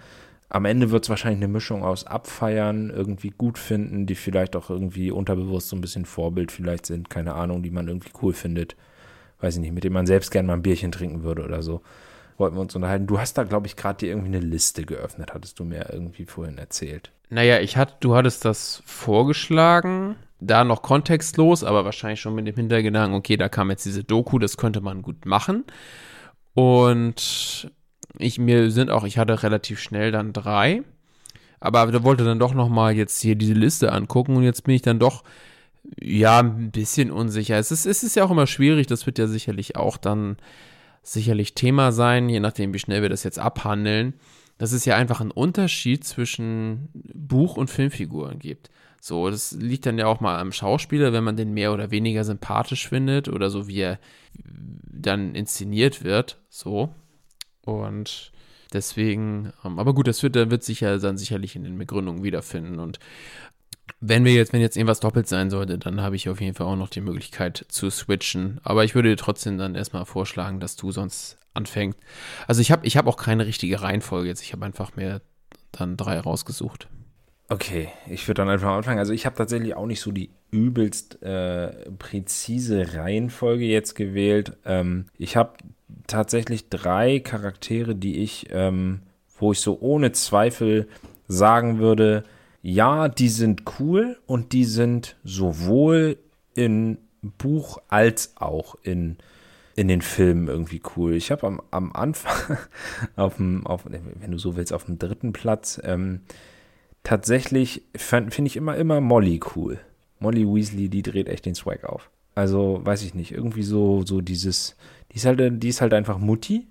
Am 0.47 0.63
Ende 0.63 0.91
wird 0.91 1.03
es 1.03 1.09
wahrscheinlich 1.09 1.43
eine 1.43 1.51
Mischung 1.51 1.83
aus 1.83 2.05
Abfeiern, 2.05 2.89
irgendwie 2.89 3.31
gut 3.31 3.57
finden, 3.57 4.05
die 4.05 4.15
vielleicht 4.15 4.55
auch 4.55 4.69
irgendwie 4.69 5.11
unterbewusst 5.11 5.67
so 5.67 5.75
ein 5.75 5.81
bisschen 5.81 6.05
Vorbild 6.05 6.51
vielleicht 6.51 6.85
sind, 6.85 7.09
keine 7.09 7.33
Ahnung, 7.33 7.63
die 7.63 7.71
man 7.71 7.89
irgendwie 7.89 8.11
cool 8.21 8.31
findet. 8.31 8.77
Weiß 9.41 9.55
ich 9.55 9.61
nicht, 9.61 9.73
mit 9.73 9.83
dem 9.83 9.91
man 9.91 10.05
selbst 10.05 10.31
gerne 10.31 10.47
mal 10.47 10.53
ein 10.53 10.61
Bierchen 10.61 10.93
trinken 10.93 11.23
würde 11.23 11.43
oder 11.43 11.61
so. 11.61 11.81
Wollten 12.37 12.57
wir 12.57 12.61
uns 12.61 12.75
unterhalten. 12.75 13.07
Du 13.07 13.19
hast 13.19 13.37
da, 13.37 13.43
glaube 13.43 13.67
ich, 13.67 13.75
gerade 13.75 13.99
dir 13.99 14.09
irgendwie 14.09 14.35
eine 14.35 14.39
Liste 14.39 14.85
geöffnet, 14.85 15.33
hattest 15.33 15.59
du 15.59 15.63
mir 15.63 15.89
irgendwie 15.91 16.25
vorhin 16.25 16.57
erzählt. 16.57 17.11
Naja, 17.29 17.59
ich 17.59 17.77
hatte, 17.77 17.95
du 18.01 18.15
hattest 18.15 18.45
das 18.45 18.83
vorgeschlagen, 18.85 20.15
da 20.39 20.63
noch 20.63 20.81
kontextlos, 20.81 21.63
aber 21.63 21.85
wahrscheinlich 21.85 22.19
schon 22.19 22.35
mit 22.35 22.45
dem 22.45 22.55
Hintergedanken, 22.55 23.17
okay, 23.17 23.37
da 23.37 23.49
kam 23.49 23.69
jetzt 23.69 23.85
diese 23.85 24.03
Doku, 24.03 24.37
das 24.37 24.57
könnte 24.57 24.81
man 24.81 25.01
gut 25.01 25.25
machen. 25.25 25.63
Und 26.53 27.71
ich 28.17 28.39
mir 28.39 28.71
sind 28.71 28.89
auch, 28.91 29.03
ich 29.03 29.17
hatte 29.17 29.43
relativ 29.43 29.79
schnell 29.79 30.11
dann 30.11 30.33
drei, 30.33 30.83
aber 31.59 31.85
da 31.91 32.03
wollte 32.03 32.23
dann 32.23 32.39
doch 32.39 32.53
noch 32.53 32.69
mal 32.69 32.93
jetzt 32.93 33.21
hier 33.21 33.35
diese 33.35 33.53
Liste 33.53 33.91
angucken 33.91 34.35
und 34.35 34.43
jetzt 34.43 34.63
bin 34.63 34.75
ich 34.75 34.81
dann 34.81 34.99
doch 34.99 35.23
ja 35.99 36.39
ein 36.39 36.71
bisschen 36.71 37.11
unsicher. 37.11 37.57
Es 37.57 37.71
ist, 37.71 37.85
es 37.85 38.03
ist 38.03 38.15
ja 38.15 38.23
auch 38.23 38.31
immer 38.31 38.47
schwierig, 38.47 38.87
das 38.87 39.05
wird 39.05 39.19
ja 39.19 39.27
sicherlich 39.27 39.75
auch 39.75 39.97
dann 39.97 40.37
sicherlich 41.13 41.55
Thema 41.55 41.91
sein, 41.91 42.29
je 42.29 42.39
nachdem, 42.39 42.73
wie 42.73 42.79
schnell 42.79 43.01
wir 43.01 43.09
das 43.09 43.23
jetzt 43.23 43.39
abhandeln 43.39 44.13
dass 44.57 44.71
es 44.71 44.85
ja 44.85 44.95
einfach 44.95 45.21
einen 45.21 45.31
Unterschied 45.31 46.03
zwischen 46.03 46.89
Buch- 46.93 47.57
und 47.57 47.69
Filmfiguren 47.69 48.39
gibt. 48.39 48.69
So, 49.01 49.29
das 49.29 49.51
liegt 49.51 49.85
dann 49.85 49.99
ja 49.99 50.07
auch 50.07 50.19
mal 50.19 50.39
am 50.39 50.51
Schauspieler, 50.51 51.13
wenn 51.13 51.23
man 51.23 51.37
den 51.37 51.53
mehr 51.53 51.73
oder 51.73 51.91
weniger 51.91 52.23
sympathisch 52.23 52.87
findet 52.87 53.27
oder 53.27 53.49
so, 53.49 53.67
wie 53.67 53.79
er 53.79 53.99
dann 54.33 55.35
inszeniert 55.35 56.03
wird. 56.03 56.39
So. 56.49 56.89
Und 57.61 58.31
deswegen, 58.73 59.51
ähm, 59.63 59.77
aber 59.77 59.93
gut, 59.93 60.07
das 60.07 60.23
wird, 60.23 60.35
wird 60.35 60.63
sich 60.63 60.79
ja 60.79 60.97
dann 60.97 61.17
sicherlich 61.17 61.55
in 61.55 61.63
den 61.63 61.77
Begründungen 61.77 62.23
wiederfinden. 62.23 62.79
Und 62.79 62.99
wenn 63.99 64.25
wir 64.25 64.33
jetzt, 64.33 64.53
wenn 64.53 64.61
jetzt 64.61 64.77
irgendwas 64.77 64.99
doppelt 64.99 65.27
sein 65.27 65.49
sollte, 65.49 65.77
dann 65.77 66.01
habe 66.01 66.15
ich 66.15 66.29
auf 66.29 66.41
jeden 66.41 66.55
Fall 66.55 66.67
auch 66.67 66.75
noch 66.75 66.89
die 66.89 67.01
Möglichkeit 67.01 67.65
zu 67.69 67.89
switchen. 67.89 68.59
Aber 68.63 68.83
ich 68.83 68.95
würde 68.95 69.09
dir 69.09 69.17
trotzdem 69.17 69.57
dann 69.57 69.75
erstmal 69.75 70.05
vorschlagen, 70.05 70.59
dass 70.59 70.75
du 70.75 70.91
sonst 70.91 71.37
anfängst. 71.53 71.97
Also 72.47 72.61
ich 72.61 72.71
habe 72.71 72.85
ich 72.85 72.97
hab 72.97 73.07
auch 73.07 73.17
keine 73.17 73.45
richtige 73.45 73.81
Reihenfolge 73.81 74.27
jetzt. 74.27 74.41
Ich 74.41 74.53
habe 74.53 74.65
einfach 74.65 74.95
mir 74.95 75.21
dann 75.71 75.97
drei 75.97 76.19
rausgesucht. 76.19 76.87
Okay, 77.47 77.89
ich 78.09 78.27
würde 78.27 78.41
dann 78.41 78.49
einfach 78.49 78.71
anfangen. 78.71 78.99
Also 78.99 79.13
ich 79.13 79.25
habe 79.25 79.35
tatsächlich 79.35 79.75
auch 79.75 79.85
nicht 79.85 80.01
so 80.01 80.11
die 80.11 80.31
übelst 80.49 81.21
äh, 81.21 81.91
präzise 81.91 82.95
Reihenfolge 82.95 83.65
jetzt 83.65 83.93
gewählt. 83.93 84.53
Ähm, 84.65 85.05
ich 85.17 85.37
habe 85.37 85.53
tatsächlich 86.07 86.69
drei 86.69 87.19
Charaktere, 87.19 87.95
die 87.95 88.17
ich, 88.17 88.47
ähm, 88.51 89.01
wo 89.37 89.51
ich 89.51 89.59
so 89.59 89.79
ohne 89.79 90.11
Zweifel 90.11 90.87
sagen 91.27 91.77
würde, 91.77 92.23
ja, 92.67 93.09
die 93.09 93.29
sind 93.29 93.61
cool 93.79 94.17
und 94.25 94.51
die 94.51 94.65
sind 94.65 95.17
sowohl 95.23 96.17
in 96.55 96.97
Buch 97.21 97.77
als 97.89 98.37
auch 98.37 98.73
in 98.81 99.17
in 99.75 99.87
den 99.87 100.01
Filmen 100.01 100.47
irgendwie 100.47 100.81
cool. 100.95 101.13
Ich 101.13 101.29
habe 101.31 101.45
am, 101.45 101.61
am 101.69 101.91
Anfang, 101.91 102.57
auf 103.17 103.35
dem, 103.35 103.67
auf, 103.67 103.81
wenn 103.85 104.31
du 104.31 104.39
so 104.39 104.55
willst, 104.55 104.73
auf 104.73 104.85
dem 104.85 104.97
dritten 104.97 105.31
Platz, 105.31 105.79
ähm, 105.83 106.21
tatsächlich 107.03 107.83
finde 107.93 108.31
ich 108.45 108.55
immer, 108.55 108.77
immer 108.77 108.99
Molly 108.99 109.41
cool. 109.55 109.79
Molly 110.19 110.47
Weasley, 110.47 110.87
die 110.87 111.03
dreht 111.03 111.27
echt 111.27 111.45
den 111.45 111.55
Swag 111.55 111.83
auf. 111.83 112.09
Also, 112.35 112.79
weiß 112.83 113.03
ich 113.03 113.13
nicht, 113.13 113.33
irgendwie 113.33 113.63
so, 113.63 114.03
so 114.05 114.21
dieses, 114.21 114.75
die 115.11 115.17
ist 115.17 115.25
halt, 115.25 115.61
die 115.61 115.69
ist 115.69 115.81
halt 115.81 115.93
einfach 115.93 116.17
Mutti 116.17 116.65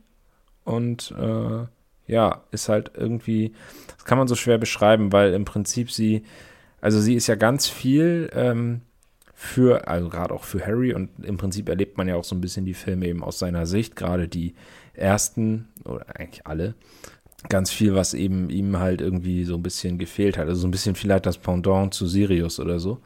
und 0.65 1.15
äh, 1.17 1.67
ja, 2.07 2.43
ist 2.51 2.69
halt 2.69 2.93
irgendwie, 2.95 3.53
das 3.97 4.05
kann 4.05 4.19
man 4.19 4.29
so 4.29 4.35
schwer 4.35 4.59
beschreiben, 4.59 5.13
weil 5.13 5.33
im 5.33 5.45
Prinzip 5.45 5.91
sie, 5.91 6.23
also 6.81 7.01
sie 7.01 7.15
ist 7.15 7.27
ja 7.27 7.35
ganz 7.35 7.69
viel 7.69 8.31
ähm, 8.35 8.83
für, 9.35 9.89
also 9.89 10.09
gerade 10.09 10.33
auch 10.33 10.45
für 10.45 10.65
Harry 10.65 10.95
und 10.95 11.11
im 11.23 11.37
Prinzip 11.37 11.69
erlebt 11.69 11.99
man 11.99 12.09
ja 12.09 12.17
auch 12.17 12.25
so 12.25 12.35
ein 12.35 12.41
bisschen 12.41 12.65
die 12.65 12.75
Filme 12.75 13.07
eben 13.07 13.23
aus 13.23 13.39
seiner 13.39 13.67
Sicht, 13.67 13.97
gerade 13.97 14.29
die 14.29 14.55
ersten 14.95 15.69
oder 15.85 16.07
eigentlich 16.17 16.47
alle, 16.47 16.75
ganz 17.49 17.71
viel, 17.71 17.95
was 17.95 18.15
eben 18.15 18.49
ihm 18.51 18.79
halt 18.79 19.01
irgendwie 19.01 19.45
so 19.45 19.55
ein 19.55 19.63
bisschen 19.63 19.99
gefehlt 19.99 20.39
hat. 20.39 20.49
Also 20.49 20.63
so 20.63 20.69
ein 20.69 20.71
bisschen 20.71 20.95
vielleicht 20.95 21.27
das 21.27 21.39
Pendant 21.39 21.93
zu 21.93 22.07
Sirius 22.07 22.61
oder 22.61 22.79
so, 22.79 23.01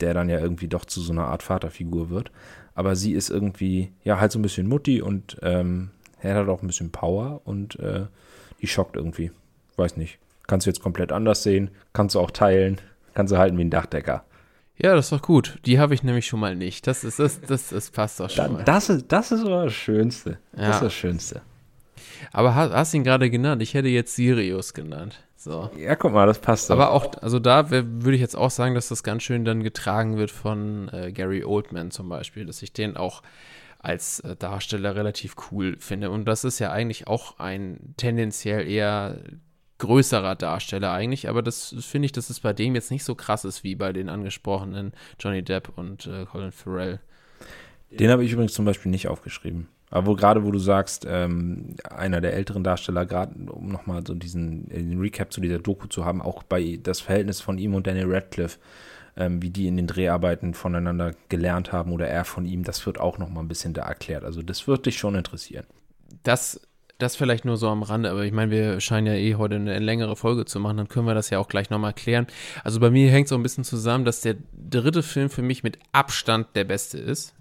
der 0.00 0.14
dann 0.14 0.28
ja 0.28 0.38
irgendwie 0.38 0.68
doch 0.68 0.84
zu 0.84 1.00
so 1.00 1.12
einer 1.12 1.28
Art 1.28 1.42
Vaterfigur 1.42 2.10
wird. 2.10 2.30
Aber 2.74 2.96
sie 2.96 3.12
ist 3.12 3.30
irgendwie, 3.30 3.92
ja, 4.02 4.20
halt 4.20 4.32
so 4.32 4.38
ein 4.38 4.42
bisschen 4.42 4.66
Mutti 4.66 5.00
und 5.00 5.36
ähm, 5.42 5.90
er 6.24 6.36
hat 6.36 6.48
auch 6.48 6.62
ein 6.62 6.66
bisschen 6.66 6.90
Power 6.90 7.40
und 7.44 7.78
äh, 7.80 8.06
die 8.60 8.66
schockt 8.66 8.96
irgendwie. 8.96 9.30
Weiß 9.76 9.96
nicht. 9.96 10.18
Kannst 10.46 10.66
du 10.66 10.70
jetzt 10.70 10.82
komplett 10.82 11.12
anders 11.12 11.42
sehen, 11.42 11.70
kannst 11.92 12.14
du 12.14 12.20
auch 12.20 12.30
teilen, 12.30 12.80
kannst 13.14 13.32
du 13.32 13.38
halten 13.38 13.56
wie 13.58 13.64
ein 13.64 13.70
Dachdecker. 13.70 14.24
Ja, 14.76 14.94
das 14.94 15.06
ist 15.06 15.12
doch 15.12 15.22
gut. 15.22 15.58
Die 15.66 15.78
habe 15.78 15.94
ich 15.94 16.02
nämlich 16.02 16.26
schon 16.26 16.40
mal 16.40 16.56
nicht. 16.56 16.86
Das 16.86 17.04
ist 17.04 17.18
das, 17.20 17.40
das, 17.40 17.68
das 17.68 17.90
passt 17.90 18.18
doch 18.20 18.28
schon 18.28 18.54
mal. 18.54 18.64
Das 18.64 18.88
ist, 18.88 19.06
das 19.08 19.30
ist 19.32 19.44
aber 19.44 19.64
das 19.64 19.72
Schönste. 19.74 20.38
Das 20.52 20.60
Ja. 20.62 20.70
ist 20.72 20.82
das 20.82 20.94
Schönste. 20.94 21.42
Aber 22.32 22.54
hast, 22.54 22.72
hast 22.72 22.94
ihn 22.94 23.04
gerade 23.04 23.30
genannt. 23.30 23.62
Ich 23.62 23.74
hätte 23.74 23.88
jetzt 23.88 24.16
Sirius 24.16 24.74
genannt. 24.74 25.20
So. 25.36 25.70
Ja, 25.78 25.94
guck 25.94 26.12
mal, 26.12 26.26
das 26.26 26.38
passt 26.40 26.70
doch. 26.70 26.74
Aber 26.74 26.90
auch, 26.90 27.12
also 27.22 27.38
da 27.38 27.70
würde 27.70 28.14
ich 28.14 28.20
jetzt 28.20 28.34
auch 28.36 28.50
sagen, 28.50 28.74
dass 28.74 28.88
das 28.88 29.02
ganz 29.02 29.22
schön 29.22 29.44
dann 29.44 29.62
getragen 29.62 30.16
wird 30.16 30.30
von 30.30 30.88
äh, 30.92 31.12
Gary 31.12 31.44
Oldman 31.44 31.90
zum 31.90 32.08
Beispiel, 32.08 32.44
dass 32.46 32.62
ich 32.62 32.72
den 32.72 32.96
auch 32.96 33.22
als 33.84 34.20
äh, 34.20 34.36
Darsteller 34.36 34.96
relativ 34.96 35.36
cool 35.50 35.76
finde. 35.78 36.10
Und 36.10 36.24
das 36.26 36.44
ist 36.44 36.58
ja 36.58 36.72
eigentlich 36.72 37.06
auch 37.06 37.38
ein 37.38 37.94
tendenziell 37.96 38.68
eher 38.68 39.18
größerer 39.78 40.36
Darsteller 40.36 40.92
eigentlich, 40.92 41.28
aber 41.28 41.42
das 41.42 41.74
finde 41.80 42.06
ich, 42.06 42.12
dass 42.12 42.30
es 42.30 42.40
bei 42.40 42.52
dem 42.52 42.74
jetzt 42.74 42.90
nicht 42.90 43.04
so 43.04 43.14
krass 43.14 43.44
ist 43.44 43.64
wie 43.64 43.74
bei 43.74 43.92
den 43.92 44.08
angesprochenen 44.08 44.92
Johnny 45.18 45.42
Depp 45.42 45.72
und 45.76 46.06
äh, 46.06 46.24
Colin 46.24 46.52
Farrell. 46.52 47.00
Den 47.90 48.10
habe 48.10 48.24
ich 48.24 48.32
übrigens 48.32 48.54
zum 48.54 48.64
Beispiel 48.64 48.90
nicht 48.90 49.08
aufgeschrieben. 49.08 49.68
Aber 49.90 50.06
wo, 50.08 50.14
gerade 50.14 50.44
wo 50.44 50.50
du 50.50 50.58
sagst, 50.58 51.06
ähm, 51.08 51.76
einer 51.88 52.20
der 52.20 52.34
älteren 52.34 52.64
Darsteller, 52.64 53.06
gerade 53.06 53.34
um 53.52 53.68
nochmal 53.68 54.02
so 54.06 54.14
diesen 54.14 54.68
den 54.68 54.98
Recap 54.98 55.32
zu 55.32 55.40
dieser 55.40 55.58
Doku 55.58 55.86
zu 55.86 56.04
haben, 56.04 56.22
auch 56.22 56.42
bei 56.42 56.78
das 56.82 57.00
Verhältnis 57.00 57.40
von 57.40 57.58
ihm 57.58 57.74
und 57.74 57.86
Daniel 57.86 58.12
Radcliffe, 58.12 58.58
ähm, 59.16 59.42
wie 59.42 59.50
die 59.50 59.66
in 59.66 59.76
den 59.76 59.86
Dreharbeiten 59.86 60.54
voneinander 60.54 61.12
gelernt 61.28 61.72
haben 61.72 61.92
oder 61.92 62.08
er 62.08 62.24
von 62.24 62.46
ihm, 62.46 62.64
das 62.64 62.84
wird 62.86 62.98
auch 62.98 63.18
nochmal 63.18 63.44
ein 63.44 63.48
bisschen 63.48 63.74
da 63.74 63.82
erklärt. 63.82 64.24
Also 64.24 64.42
das 64.42 64.66
wird 64.66 64.86
dich 64.86 64.98
schon 64.98 65.14
interessieren. 65.14 65.66
Das, 66.22 66.60
das 66.98 67.16
vielleicht 67.16 67.44
nur 67.44 67.56
so 67.56 67.68
am 67.68 67.82
Rande, 67.82 68.10
aber 68.10 68.24
ich 68.24 68.32
meine, 68.32 68.50
wir 68.50 68.80
scheinen 68.80 69.06
ja 69.06 69.14
eh 69.14 69.34
heute 69.36 69.56
eine 69.56 69.78
längere 69.78 70.16
Folge 70.16 70.44
zu 70.44 70.60
machen, 70.60 70.76
dann 70.76 70.88
können 70.88 71.06
wir 71.06 71.14
das 71.14 71.30
ja 71.30 71.38
auch 71.38 71.48
gleich 71.48 71.70
nochmal 71.70 71.92
klären. 71.92 72.26
Also 72.62 72.80
bei 72.80 72.90
mir 72.90 73.10
hängt 73.10 73.28
so 73.28 73.34
ein 73.34 73.42
bisschen 73.42 73.64
zusammen, 73.64 74.04
dass 74.04 74.20
der 74.20 74.36
dritte 74.52 75.02
Film 75.02 75.30
für 75.30 75.42
mich 75.42 75.62
mit 75.62 75.78
Abstand 75.92 76.48
der 76.54 76.64
beste 76.64 76.98
ist. 76.98 77.34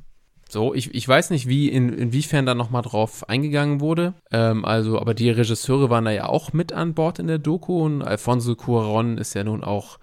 So, 0.49 0.76
ich, 0.76 0.93
ich 0.93 1.07
weiß 1.07 1.32
nicht, 1.32 1.47
wie, 1.47 1.67
in, 1.67 1.91
inwiefern 1.91 2.45
da 2.45 2.53
nochmal 2.53 2.84
drauf 2.84 3.28
eingegangen 3.28 3.82
wurde. 3.82 4.13
Ähm, 4.32 4.65
also, 4.65 4.99
aber 4.99 5.15
die 5.15 5.32
Regisseure 5.32 5.89
waren 5.89 6.05
da 6.05 6.11
ja 6.11 6.30
auch 6.30 6.53
mit 6.53 6.71
an 6.71 6.93
Bord 6.93 7.17
in 7.17 7.26
der 7.26 7.39
Doku 7.39 7.84
und 7.84 8.03
Alfonso 8.03 8.55
Cuaron 8.55 9.17
ist 9.17 9.34
ja 9.34 9.43
nun 9.43 9.63
auch 9.63 9.97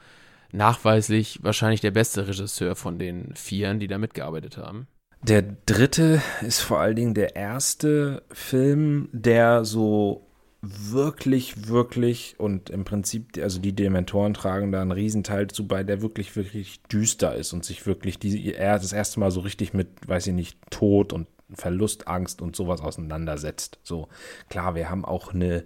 nachweislich 0.53 1.41
wahrscheinlich 1.43 1.81
der 1.81 1.91
beste 1.91 2.27
Regisseur 2.27 2.77
von 2.77 2.99
den 2.99 3.35
Vieren, 3.35 3.81
die 3.81 3.89
da 3.89 3.99
mitgearbeitet 3.99 4.57
haben. 4.57 4.87
Der 5.23 5.43
dritte 5.43 6.23
ist 6.41 6.61
vor 6.61 6.81
allen 6.81 6.97
Dingen 6.97 7.15
der 7.15 7.37
erste 7.37 8.23
Film, 8.33 9.09
der 9.13 9.65
so 9.65 10.27
wirklich, 10.63 11.69
wirklich 11.69 12.35
und 12.39 12.71
im 12.71 12.85
Prinzip, 12.85 13.39
also 13.43 13.61
die 13.61 13.75
Dementoren 13.75 14.35
tragen 14.35 14.73
da 14.73 14.83
einen 14.83 14.93
Riesenteil 14.93 15.49
zu 15.49 15.67
bei, 15.67 15.85
der 15.85 16.03
wirklich, 16.03 16.37
wirklich 16.37 16.83
düster 16.85 17.35
ist 17.35 17.53
und 17.53 17.65
sich 17.65 17.87
wirklich 17.87 18.19
die, 18.19 18.53
das 18.53 18.93
erste 18.93 19.21
Mal 19.21 19.31
so 19.31 19.41
richtig 19.41 19.73
mit, 19.73 19.89
weiß 20.07 20.27
ich 20.27 20.35
nicht, 20.35 20.59
Tod 20.71 21.13
und 21.13 21.29
Verlust, 21.53 22.09
Angst 22.09 22.43
und 22.43 22.55
sowas 22.55 22.81
auseinandersetzt. 22.81 23.79
So, 23.83 24.09
klar, 24.49 24.75
wir 24.75 24.91
haben 24.91 25.05
auch 25.05 25.33
eine 25.35 25.65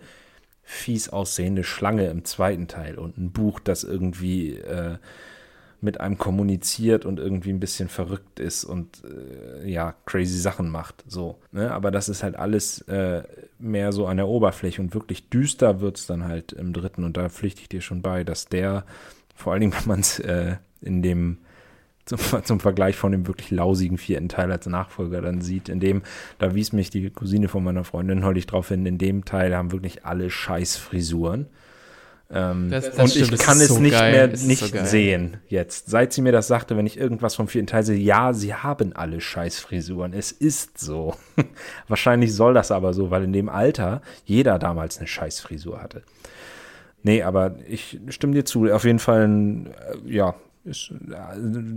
fies 0.65 1.09
aussehende 1.11 1.63
Schlange 1.63 2.07
im 2.09 2.25
zweiten 2.25 2.69
Teil 2.69 2.99
und 2.99 3.19
ein 3.19 3.31
Buch, 3.31 3.61
das 3.61 3.85
irgendwie 3.85 4.55
äh, 4.55 4.97
mit 5.85 6.01
einem 6.01 6.17
kommuniziert 6.17 7.05
und 7.05 7.21
irgendwie 7.21 7.51
ein 7.51 7.61
bisschen 7.61 7.89
verrückt 7.89 8.41
ist 8.41 8.65
und 8.65 9.03
äh, 9.05 9.69
ja, 9.69 9.95
crazy 10.07 10.39
Sachen 10.39 10.71
macht. 10.71 11.05
So, 11.07 11.39
ne? 11.53 11.71
Aber 11.71 11.91
das 11.91 12.09
ist 12.09 12.23
halt 12.23 12.37
alles 12.37 12.81
äh, 12.89 13.23
mehr 13.59 13.93
so 13.93 14.07
an 14.07 14.17
der 14.17 14.27
Oberfläche 14.27 14.81
und 14.81 14.95
wirklich 14.95 15.29
düster 15.29 15.81
wird 15.81 15.99
es 15.99 16.07
dann 16.07 16.25
halt 16.25 16.53
im 16.53 16.73
dritten. 16.73 17.05
Und 17.05 17.19
da 17.19 17.29
pflichte 17.29 17.61
ich 17.61 17.69
dir 17.69 17.83
schon 17.83 18.01
bei, 18.01 18.25
dass 18.25 18.47
der, 18.47 18.85
vor 19.35 19.53
allen 19.53 19.61
Dingen, 19.61 19.75
wenn 19.75 19.89
man 19.89 20.01
es 20.01 20.19
äh, 20.19 20.57
in 20.81 21.03
dem 21.03 21.39
zum, 22.05 22.19
zum, 22.45 22.61
Vergleich 22.61 22.97
von 22.97 23.13
dem 23.13 23.27
wirklich 23.27 23.51
lausigen 23.51 23.99
vierten 23.99 24.29
Teil 24.29 24.51
als 24.51 24.67
Nachfolger 24.67 25.21
dann 25.21 25.41
sieht, 25.41 25.69
in 25.69 25.81
dem, 25.81 26.03
da 26.39 26.55
wies 26.55 26.73
mich 26.73 26.91
die 26.91 27.11
Cousine 27.11 27.49
von 27.49 27.65
meiner 27.65 27.85
Freundin 27.85 28.21
neulich 28.21 28.47
drauf 28.47 28.69
hin, 28.69 28.87
in 28.87 28.99
dem 28.99 29.25
Teil 29.25 29.57
haben 29.57 29.73
wirklich 29.73 30.05
alle 30.05 30.31
Scheißfrisuren. 30.31 31.47
Ähm, 32.31 32.71
das, 32.71 32.87
das 32.91 32.99
und 32.99 33.11
stimmt, 33.11 33.33
ich 33.35 33.39
kann 33.39 33.61
es 33.61 33.69
so 33.69 33.79
nicht 33.79 33.93
geil. 33.93 34.13
mehr 34.13 34.27
nicht 34.29 34.75
so 34.75 34.85
sehen 34.85 35.37
jetzt. 35.49 35.91
Seit 35.91 36.13
sie 36.13 36.23
mir 36.23 36.33
das 36.33 36.49
sagte, 36.49 36.77
wenn 36.77 36.87
ich 36.87 36.99
irgendwas 36.99 37.35
vom 37.35 37.49
vierten 37.49 37.67
Teil 37.67 37.85
sehe, 37.85 37.99
ja, 37.99 38.33
sie 38.33 38.55
haben 38.55 38.95
alle 38.95 39.21
Scheißfrisuren. 39.21 40.15
Es 40.15 40.33
ist 40.33 40.79
so. 40.79 41.15
Wahrscheinlich 41.89 42.35
soll 42.35 42.55
das 42.55 42.71
aber 42.71 42.95
so, 42.95 43.11
weil 43.11 43.25
in 43.25 43.33
dem 43.33 43.49
Alter 43.49 44.01
jeder 44.25 44.59
damals 44.59 44.99
eine 44.99 45.07
Scheißfrisur 45.07 45.83
hatte. 45.83 46.03
Nee, 47.03 47.23
aber 47.23 47.57
ich 47.69 48.01
stimme 48.09 48.33
dir 48.33 48.47
zu. 48.47 48.73
Auf 48.73 48.85
jeden 48.85 48.99
Fall 48.99 49.29
ein, 49.29 49.67
äh, 49.67 50.11
ja, 50.13 50.35
ist 50.65 50.93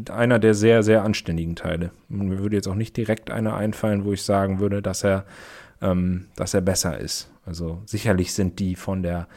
einer 0.09 0.39
der 0.39 0.53
sehr, 0.53 0.83
sehr 0.83 1.03
anständigen 1.03 1.55
Teile. 1.55 1.91
Mir 2.07 2.39
würde 2.39 2.55
jetzt 2.55 2.67
auch 2.67 2.75
nicht 2.75 2.95
direkt 2.95 3.31
einer 3.31 3.55
einfallen, 3.55 4.05
wo 4.05 4.13
ich 4.13 4.23
sagen 4.23 4.59
würde, 4.59 4.81
dass 4.81 5.03
er, 5.03 5.25
ähm, 5.81 6.27
dass 6.35 6.53
er 6.53 6.61
besser 6.61 6.97
ist. 6.97 7.29
Also 7.45 7.81
sicherlich 7.85 8.33
sind 8.33 8.59
die 8.59 8.75
von 8.75 9.03
der 9.03 9.27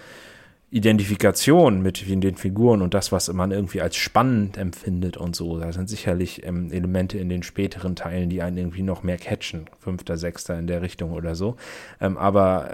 Identifikation 0.72 1.82
mit 1.82 2.08
den 2.08 2.36
Figuren 2.36 2.80
und 2.80 2.94
das, 2.94 3.10
was 3.10 3.32
man 3.32 3.50
irgendwie 3.50 3.80
als 3.80 3.96
spannend 3.96 4.56
empfindet 4.56 5.16
und 5.16 5.34
so. 5.34 5.58
Da 5.58 5.72
sind 5.72 5.88
sicherlich 5.88 6.46
ähm, 6.46 6.70
Elemente 6.70 7.18
in 7.18 7.28
den 7.28 7.42
späteren 7.42 7.96
Teilen, 7.96 8.30
die 8.30 8.40
einen 8.40 8.56
irgendwie 8.56 8.82
noch 8.82 9.02
mehr 9.02 9.18
catchen. 9.18 9.68
Fünfter, 9.80 10.16
sechster 10.16 10.56
in 10.56 10.68
der 10.68 10.80
Richtung 10.80 11.10
oder 11.10 11.34
so. 11.34 11.56
Ähm, 12.00 12.16
aber 12.16 12.70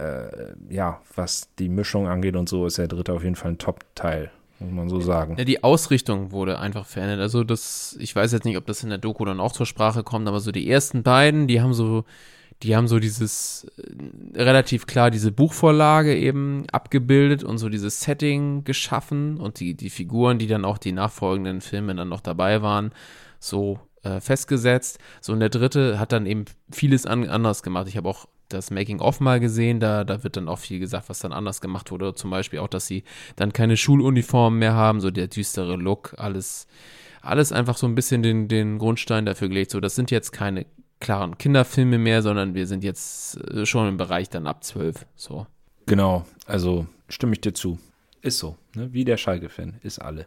äh, 0.68 0.74
ja, 0.74 1.00
was 1.14 1.48
die 1.58 1.70
Mischung 1.70 2.06
angeht 2.06 2.36
und 2.36 2.50
so, 2.50 2.66
ist 2.66 2.76
der 2.76 2.88
dritte 2.88 3.14
auf 3.14 3.24
jeden 3.24 3.36
Fall 3.36 3.52
ein 3.52 3.58
Top-Teil. 3.58 4.30
Muss 4.58 4.72
man 4.72 4.88
so 4.88 5.00
sagen. 5.00 5.36
Ja, 5.36 5.44
die 5.44 5.62
Ausrichtung 5.62 6.32
wurde 6.32 6.58
einfach 6.58 6.86
verändert. 6.86 7.20
Also 7.20 7.44
das, 7.44 7.96
ich 8.00 8.16
weiß 8.16 8.32
jetzt 8.32 8.44
nicht, 8.44 8.56
ob 8.56 8.66
das 8.66 8.82
in 8.82 8.88
der 8.88 8.98
Doku 8.98 9.24
dann 9.24 9.40
auch 9.40 9.52
zur 9.52 9.66
Sprache 9.66 10.02
kommt, 10.02 10.28
aber 10.28 10.40
so 10.40 10.50
die 10.50 10.68
ersten 10.70 11.02
beiden, 11.02 11.46
die 11.46 11.60
haben 11.60 11.74
so 11.74 12.04
die 12.62 12.74
haben 12.74 12.88
so 12.88 12.98
dieses 12.98 13.66
äh, 13.76 14.42
relativ 14.42 14.86
klar 14.86 15.10
diese 15.10 15.30
Buchvorlage 15.32 16.16
eben 16.16 16.64
abgebildet 16.72 17.44
und 17.44 17.58
so 17.58 17.68
dieses 17.68 18.00
Setting 18.00 18.64
geschaffen 18.64 19.38
und 19.38 19.60
die, 19.60 19.74
die 19.74 19.90
Figuren, 19.90 20.38
die 20.38 20.46
dann 20.46 20.64
auch 20.64 20.78
die 20.78 20.92
nachfolgenden 20.92 21.60
Filme 21.60 21.94
dann 21.94 22.08
noch 22.08 22.20
dabei 22.20 22.62
waren, 22.62 22.92
so 23.38 23.78
äh, 24.02 24.20
festgesetzt. 24.20 24.98
So 25.20 25.32
und 25.32 25.40
der 25.40 25.50
dritte 25.50 25.98
hat 25.98 26.12
dann 26.12 26.26
eben 26.26 26.46
vieles 26.70 27.04
an, 27.04 27.28
anders 27.28 27.62
gemacht. 27.62 27.88
Ich 27.88 27.96
habe 27.96 28.08
auch 28.08 28.26
das 28.48 28.70
Making-of 28.70 29.20
mal 29.20 29.40
gesehen, 29.40 29.80
da, 29.80 30.04
da 30.04 30.22
wird 30.24 30.36
dann 30.36 30.48
auch 30.48 30.58
viel 30.58 30.78
gesagt, 30.78 31.08
was 31.08 31.18
dann 31.18 31.32
anders 31.32 31.60
gemacht 31.60 31.90
wurde. 31.90 32.14
Zum 32.14 32.30
Beispiel 32.30 32.60
auch, 32.60 32.68
dass 32.68 32.86
sie 32.86 33.04
dann 33.36 33.52
keine 33.52 33.76
Schuluniformen 33.76 34.58
mehr 34.58 34.74
haben, 34.74 35.00
so 35.00 35.10
der 35.10 35.28
düstere 35.28 35.76
Look, 35.76 36.14
alles, 36.18 36.66
alles 37.22 37.52
einfach 37.52 37.76
so 37.76 37.86
ein 37.86 37.94
bisschen 37.94 38.22
den, 38.22 38.48
den 38.48 38.78
Grundstein 38.78 39.26
dafür 39.26 39.48
gelegt. 39.48 39.70
So, 39.70 39.80
das 39.80 39.94
sind 39.94 40.10
jetzt 40.10 40.32
keine 40.32 40.66
klaren 41.00 41.38
Kinderfilme 41.38 41.98
mehr, 41.98 42.22
sondern 42.22 42.54
wir 42.54 42.66
sind 42.66 42.84
jetzt 42.84 43.36
äh, 43.50 43.66
schon 43.66 43.88
im 43.88 43.96
Bereich 43.96 44.30
dann 44.30 44.46
ab 44.46 44.64
12. 44.64 45.06
So. 45.14 45.46
Genau, 45.86 46.24
also 46.46 46.86
stimme 47.08 47.34
ich 47.34 47.40
dir 47.40 47.54
zu. 47.54 47.78
Ist 48.22 48.38
so, 48.38 48.56
ne? 48.74 48.92
wie 48.92 49.04
der 49.04 49.16
Schalke-Fan, 49.16 49.78
ist 49.82 50.00
alle. 50.00 50.26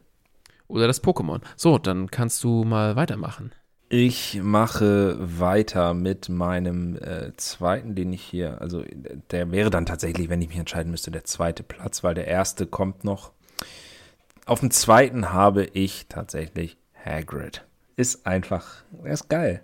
Oder 0.67 0.87
das 0.87 1.03
Pokémon. 1.03 1.41
So, 1.57 1.79
dann 1.79 2.11
kannst 2.11 2.43
du 2.43 2.63
mal 2.63 2.95
weitermachen. 2.95 3.51
Ich 3.91 4.39
mache 4.43 5.17
weiter 5.19 5.95
mit 5.95 6.29
meinem 6.29 6.95
äh, 6.97 7.31
zweiten, 7.37 7.95
den 7.95 8.13
ich 8.13 8.21
hier, 8.21 8.61
also 8.61 8.83
der 9.31 9.51
wäre 9.51 9.71
dann 9.71 9.87
tatsächlich, 9.87 10.29
wenn 10.29 10.43
ich 10.43 10.49
mich 10.49 10.59
entscheiden 10.59 10.91
müsste, 10.91 11.09
der 11.09 11.23
zweite 11.23 11.63
Platz, 11.63 12.03
weil 12.03 12.13
der 12.13 12.27
erste 12.27 12.67
kommt 12.67 13.03
noch. 13.03 13.31
Auf 14.45 14.59
dem 14.59 14.69
zweiten 14.69 15.33
habe 15.33 15.65
ich 15.73 16.05
tatsächlich 16.07 16.77
Hagrid. 17.03 17.65
Ist 17.95 18.27
einfach, 18.27 18.83
er 19.03 19.13
ist 19.13 19.27
geil. 19.27 19.61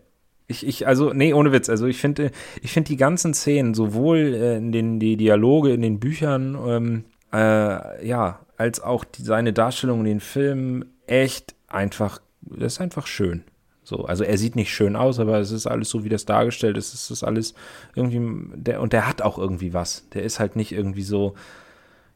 Ich, 0.47 0.65
ich, 0.65 0.87
also, 0.87 1.13
nee, 1.13 1.33
ohne 1.33 1.51
Witz. 1.51 1.69
Also 1.69 1.85
ich 1.85 1.97
finde, 1.97 2.31
ich 2.63 2.71
finde 2.71 2.87
die 2.87 2.97
ganzen 2.97 3.35
Szenen, 3.35 3.75
sowohl 3.75 4.33
äh, 4.33 4.57
in 4.57 4.71
den 4.71 4.99
die 4.99 5.17
Dialoge 5.17 5.71
in 5.71 5.83
den 5.83 5.99
Büchern, 5.99 6.57
ähm, 6.67 7.05
äh, 7.31 8.07
ja, 8.07 8.39
als 8.57 8.79
auch 8.79 9.03
die, 9.03 9.21
seine 9.21 9.53
Darstellung 9.53 9.99
in 9.99 10.05
den 10.05 10.19
Filmen 10.19 10.85
echt 11.05 11.53
einfach, 11.67 12.21
das 12.41 12.73
ist 12.73 12.81
einfach 12.81 13.05
schön. 13.05 13.43
So, 13.85 14.05
also 14.05 14.23
er 14.23 14.37
sieht 14.37 14.55
nicht 14.55 14.73
schön 14.73 14.95
aus, 14.95 15.19
aber 15.19 15.39
es 15.39 15.51
ist 15.51 15.67
alles 15.67 15.89
so, 15.89 16.03
wie 16.03 16.09
das 16.09 16.25
dargestellt 16.25 16.75
ist. 16.75 16.93
Es 16.93 17.09
ist 17.11 17.23
alles 17.23 17.53
irgendwie, 17.95 18.19
der, 18.55 18.81
und 18.81 18.91
der 18.91 19.07
hat 19.07 19.21
auch 19.21 19.37
irgendwie 19.37 19.73
was. 19.73 20.09
Der 20.09 20.23
ist 20.23 20.39
halt 20.39 20.55
nicht 20.55 20.71
irgendwie 20.71 21.03
so, 21.03 21.35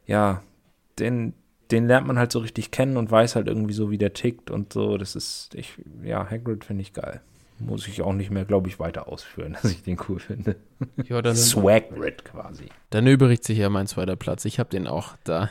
ja, 0.06 0.42
den, 0.98 1.32
den 1.70 1.86
lernt 1.86 2.06
man 2.06 2.18
halt 2.18 2.32
so 2.32 2.40
richtig 2.40 2.72
kennen 2.72 2.96
und 2.96 3.10
weiß 3.10 3.36
halt 3.36 3.46
irgendwie 3.46 3.72
so, 3.72 3.90
wie 3.90 3.98
der 3.98 4.12
tickt 4.12 4.50
und 4.50 4.72
so. 4.72 4.98
Das 4.98 5.16
ist, 5.16 5.54
ich, 5.54 5.78
ja, 6.02 6.28
Hagrid 6.28 6.64
finde 6.64 6.82
ich 6.82 6.92
geil 6.92 7.22
muss 7.60 7.86
ich 7.86 8.02
auch 8.02 8.12
nicht 8.12 8.30
mehr, 8.30 8.44
glaube 8.44 8.68
ich, 8.68 8.80
weiter 8.80 9.08
ausführen, 9.08 9.52
dass 9.62 9.70
ich 9.70 9.82
den 9.82 9.98
cool 10.08 10.18
finde. 10.18 10.56
Ja, 11.04 11.22
dann 11.22 11.36
Swagrid 11.36 12.24
quasi. 12.24 12.66
Dann 12.90 13.06
übrigt 13.06 13.44
sich 13.44 13.58
ja 13.58 13.68
mein 13.68 13.86
zweiter 13.86 14.16
Platz. 14.16 14.44
Ich 14.44 14.58
habe 14.58 14.70
den 14.70 14.86
auch 14.86 15.16
da. 15.24 15.50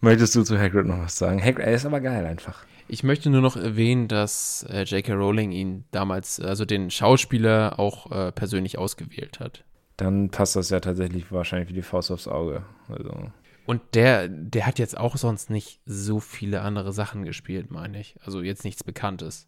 Möchtest 0.00 0.34
du 0.34 0.42
zu 0.44 0.58
Hagrid 0.58 0.86
noch 0.86 0.98
was 0.98 1.16
sagen? 1.16 1.42
Hagrid, 1.42 1.66
er 1.66 1.74
ist 1.74 1.84
aber 1.84 2.00
geil 2.00 2.24
einfach. 2.24 2.64
Ich 2.92 3.04
möchte 3.04 3.30
nur 3.30 3.40
noch 3.40 3.56
erwähnen, 3.56 4.08
dass 4.08 4.66
äh, 4.68 4.82
J.K. 4.82 5.14
Rowling 5.14 5.52
ihn 5.52 5.84
damals, 5.92 6.40
also 6.40 6.64
den 6.64 6.90
Schauspieler, 6.90 7.78
auch 7.78 8.10
äh, 8.10 8.32
persönlich 8.32 8.78
ausgewählt 8.78 9.38
hat. 9.38 9.64
Dann 9.96 10.30
passt 10.30 10.56
das 10.56 10.70
ja 10.70 10.80
tatsächlich 10.80 11.30
wahrscheinlich 11.30 11.68
wie 11.68 11.74
die 11.74 11.82
Faust 11.82 12.10
aufs 12.10 12.26
Auge. 12.26 12.64
Also. 12.88 13.30
Und 13.64 13.80
der, 13.94 14.26
der 14.26 14.66
hat 14.66 14.80
jetzt 14.80 14.98
auch 14.98 15.16
sonst 15.16 15.50
nicht 15.50 15.80
so 15.86 16.18
viele 16.18 16.62
andere 16.62 16.92
Sachen 16.92 17.24
gespielt, 17.24 17.70
meine 17.70 18.00
ich. 18.00 18.16
Also 18.24 18.42
jetzt 18.42 18.64
nichts 18.64 18.82
Bekanntes. 18.82 19.46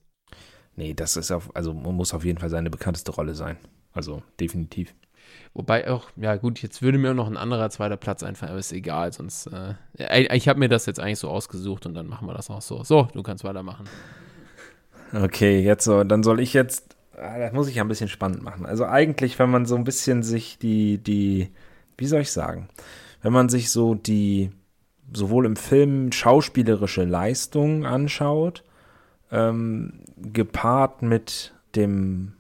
Nee, 0.76 0.94
das 0.94 1.16
ist 1.16 1.32
auf, 1.32 1.56
also 1.56 1.74
muss 1.74 2.14
auf 2.14 2.24
jeden 2.24 2.38
Fall 2.38 2.50
seine 2.50 2.70
bekannteste 2.70 3.10
Rolle 3.10 3.34
sein. 3.34 3.56
Also 3.92 4.22
definitiv. 4.38 4.94
Wobei 5.54 5.90
auch, 5.90 6.08
ja 6.16 6.36
gut, 6.36 6.62
jetzt 6.62 6.80
würde 6.82 6.98
mir 6.98 7.10
auch 7.10 7.14
noch 7.14 7.28
ein 7.28 7.36
anderer 7.36 7.68
zweiter 7.70 7.96
Platz 7.96 8.22
einfallen, 8.22 8.50
aber 8.50 8.60
ist 8.60 8.72
egal, 8.72 9.12
sonst. 9.12 9.50
Äh, 9.98 10.34
ich 10.34 10.48
habe 10.48 10.58
mir 10.58 10.68
das 10.68 10.86
jetzt 10.86 10.98
eigentlich 10.98 11.18
so 11.18 11.28
ausgesucht 11.28 11.84
und 11.86 11.94
dann 11.94 12.06
machen 12.06 12.26
wir 12.26 12.34
das 12.34 12.48
auch 12.50 12.62
so. 12.62 12.84
So, 12.84 13.08
du 13.12 13.22
kannst 13.22 13.44
weitermachen. 13.44 13.86
Okay, 15.12 15.60
jetzt 15.60 15.84
so, 15.84 16.04
dann 16.04 16.22
soll 16.22 16.40
ich 16.40 16.54
jetzt, 16.54 16.96
ah, 17.16 17.38
das 17.38 17.52
muss 17.52 17.68
ich 17.68 17.74
ja 17.74 17.84
ein 17.84 17.88
bisschen 17.88 18.08
spannend 18.08 18.42
machen. 18.42 18.64
Also 18.64 18.86
eigentlich, 18.86 19.38
wenn 19.38 19.50
man 19.50 19.66
so 19.66 19.74
ein 19.76 19.84
bisschen 19.84 20.22
sich 20.22 20.58
die, 20.58 20.96
die, 20.98 21.50
wie 21.98 22.06
soll 22.06 22.22
ich 22.22 22.32
sagen, 22.32 22.68
wenn 23.20 23.32
man 23.32 23.50
sich 23.50 23.70
so 23.70 23.94
die, 23.94 24.50
sowohl 25.12 25.44
im 25.44 25.56
Film 25.56 26.12
schauspielerische 26.12 27.04
Leistung 27.04 27.84
anschaut, 27.84 28.64
ähm, 29.30 30.00
gepaart 30.16 31.02
mit 31.02 31.52
dem 31.76 32.32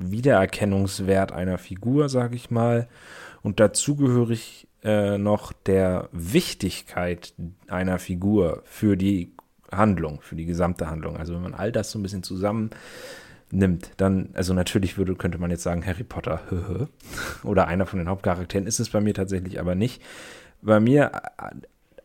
Wiedererkennungswert 0.00 1.32
einer 1.32 1.58
Figur, 1.58 2.08
sage 2.08 2.36
ich 2.36 2.50
mal, 2.50 2.88
und 3.42 3.60
dazugehörig 3.60 4.68
äh, 4.82 5.18
noch 5.18 5.52
der 5.52 6.08
Wichtigkeit 6.12 7.34
einer 7.68 7.98
Figur 7.98 8.62
für 8.64 8.96
die 8.96 9.32
Handlung, 9.70 10.20
für 10.20 10.36
die 10.36 10.46
gesamte 10.46 10.88
Handlung. 10.88 11.16
Also 11.16 11.34
wenn 11.34 11.42
man 11.42 11.54
all 11.54 11.72
das 11.72 11.90
so 11.90 11.98
ein 11.98 12.02
bisschen 12.02 12.22
zusammen 12.22 12.70
nimmt, 13.50 13.90
dann, 13.96 14.30
also 14.34 14.54
natürlich 14.54 14.96
würde, 14.96 15.14
könnte 15.14 15.38
man 15.38 15.50
jetzt 15.50 15.62
sagen, 15.62 15.84
Harry 15.84 16.04
Potter 16.04 16.40
oder 17.42 17.66
einer 17.66 17.86
von 17.86 17.98
den 17.98 18.08
Hauptcharakteren 18.08 18.66
ist 18.66 18.80
es 18.80 18.90
bei 18.90 19.00
mir 19.00 19.14
tatsächlich 19.14 19.60
aber 19.60 19.74
nicht. 19.74 20.02
Bei 20.62 20.80
mir 20.80 21.12
äh, 21.38 21.54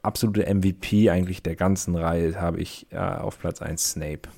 absolute 0.02 0.54
MVP 0.54 1.10
eigentlich 1.10 1.44
der 1.44 1.56
ganzen 1.56 1.96
Reihe 1.96 2.40
habe 2.40 2.60
ich 2.60 2.88
äh, 2.92 2.98
auf 2.98 3.40
Platz 3.40 3.62
1 3.62 3.92
Snape. 3.92 4.30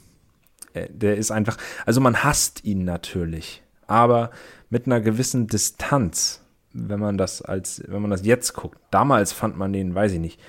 Äh, 0.77 0.89
der 0.91 1.17
ist 1.17 1.31
einfach, 1.31 1.57
also 1.85 2.01
man 2.01 2.23
hasst 2.23 2.63
ihn 2.63 2.85
natürlich, 2.85 3.63
aber 3.87 4.31
mit 4.69 4.85
einer 4.85 5.01
gewissen 5.01 5.47
Distanz, 5.47 6.41
wenn 6.73 6.99
man 6.99 7.17
das 7.17 7.41
als, 7.41 7.83
wenn 7.87 8.01
man 8.01 8.11
das 8.11 8.25
jetzt 8.25 8.53
guckt. 8.53 8.79
Damals 8.91 9.31
fand 9.31 9.57
man 9.57 9.73
den, 9.73 9.95
weiß 9.95 10.13
ich 10.13 10.19
nicht, 10.19 10.39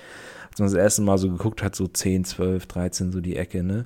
als 0.51 0.59
man 0.59 0.67
das 0.67 0.75
erste 0.75 1.01
Mal 1.01 1.17
so 1.17 1.29
geguckt 1.29 1.63
hat, 1.63 1.75
so 1.75 1.87
10, 1.87 2.25
12, 2.25 2.65
13, 2.65 3.11
so 3.11 3.21
die 3.21 3.37
Ecke, 3.37 3.63
ne? 3.63 3.85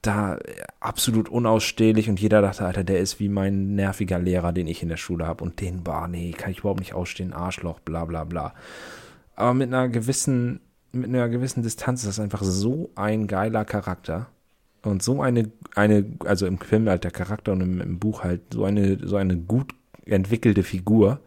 Da 0.00 0.38
absolut 0.78 1.28
unausstehlich 1.28 2.08
und 2.08 2.20
jeder 2.20 2.40
dachte, 2.40 2.64
Alter, 2.64 2.84
der 2.84 3.00
ist 3.00 3.18
wie 3.18 3.28
mein 3.28 3.74
nerviger 3.74 4.20
Lehrer, 4.20 4.52
den 4.52 4.68
ich 4.68 4.80
in 4.80 4.88
der 4.88 4.96
Schule 4.96 5.26
habe. 5.26 5.42
Und 5.42 5.60
den, 5.60 5.84
war, 5.86 6.06
nee, 6.06 6.30
kann 6.30 6.52
ich 6.52 6.60
überhaupt 6.60 6.78
nicht 6.78 6.94
ausstehen, 6.94 7.32
Arschloch, 7.32 7.80
bla 7.80 8.04
bla 8.04 8.22
bla. 8.22 8.54
Aber 9.34 9.54
mit 9.54 9.68
einer 9.68 9.88
gewissen, 9.88 10.60
mit 10.92 11.06
einer 11.06 11.28
gewissen 11.28 11.64
Distanz 11.64 12.02
ist 12.02 12.08
das 12.08 12.20
einfach 12.20 12.44
so 12.44 12.90
ein 12.94 13.26
geiler 13.26 13.64
Charakter. 13.64 14.28
Und 14.82 15.02
so 15.02 15.22
eine, 15.22 15.50
eine, 15.74 16.04
also 16.24 16.46
im 16.46 16.58
Film 16.58 16.88
halt 16.88 17.04
der 17.04 17.10
Charakter 17.10 17.52
und 17.52 17.60
im, 17.60 17.80
im 17.80 17.98
Buch 17.98 18.22
halt 18.22 18.40
so 18.52 18.64
eine, 18.64 18.98
so 19.06 19.16
eine 19.16 19.36
gut 19.36 19.74
entwickelte 20.04 20.62
Figur. 20.62 21.20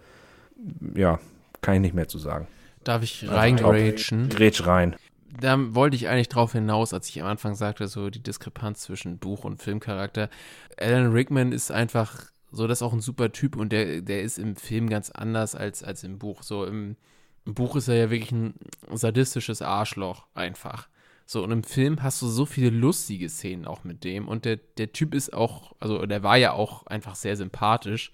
Ja, 0.96 1.20
kann 1.62 1.76
ich 1.76 1.82
nicht 1.82 1.94
mehr 1.94 2.08
zu 2.08 2.18
sagen. 2.18 2.48
Darf 2.84 3.04
ich 3.04 3.24
Also 3.24 3.36
reingrätschen? 3.36 4.30
Grätsch 4.30 4.66
rein. 4.66 4.96
Da 5.40 5.58
wollte 5.76 5.96
ich 5.96 6.08
eigentlich 6.10 6.30
drauf 6.30 6.52
hinaus, 6.54 6.94
als 6.94 7.08
ich 7.10 7.22
am 7.22 7.28
Anfang 7.28 7.56
sagte, 7.56 7.88
so 7.88 8.10
die 8.10 8.22
Diskrepanz 8.22 8.82
zwischen 8.82 9.18
Buch 9.18 9.44
und 9.46 9.62
Filmcharakter. 9.62 10.30
Alan 10.78 11.12
Rickman 11.12 11.52
ist 11.52 11.72
einfach 11.72 12.26
so, 12.52 12.68
das 12.68 12.80
ist 12.80 12.84
auch 12.84 12.94
ein 12.94 13.00
super 13.00 13.32
Typ 13.32 13.56
und 13.56 13.72
der, 13.72 14.02
der 14.02 14.24
ist 14.24 14.38
im 14.38 14.56
Film 14.56 14.90
ganz 14.90 15.10
anders 15.10 15.56
als, 15.56 15.84
als 15.84 16.04
im 16.04 16.20
Buch. 16.20 16.44
So 16.44 16.66
im, 16.66 16.98
im 17.46 17.54
Buch 17.54 17.76
ist 17.78 17.88
er 17.88 17.96
ja 17.96 18.10
wirklich 18.10 18.32
ein 18.32 18.56
sadistisches 18.92 19.62
Arschloch 19.62 20.26
einfach. 20.34 20.90
So, 21.32 21.42
und 21.46 21.52
im 21.52 21.64
Film 21.64 22.04
hast 22.04 22.22
du 22.22 22.28
so 22.28 22.46
viele 22.46 22.72
lustige 22.72 23.30
Szenen 23.30 23.66
auch 23.66 23.86
mit 23.86 24.04
dem. 24.04 24.28
Und 24.28 24.44
der, 24.44 24.58
der 24.78 24.92
Typ 24.92 25.16
ist 25.16 25.32
auch, 25.32 25.72
also 25.80 26.06
der 26.06 26.24
war 26.24 26.36
ja 26.36 26.52
auch 26.52 26.86
einfach 26.88 27.16
sehr 27.16 27.38
sympathisch. 27.38 28.12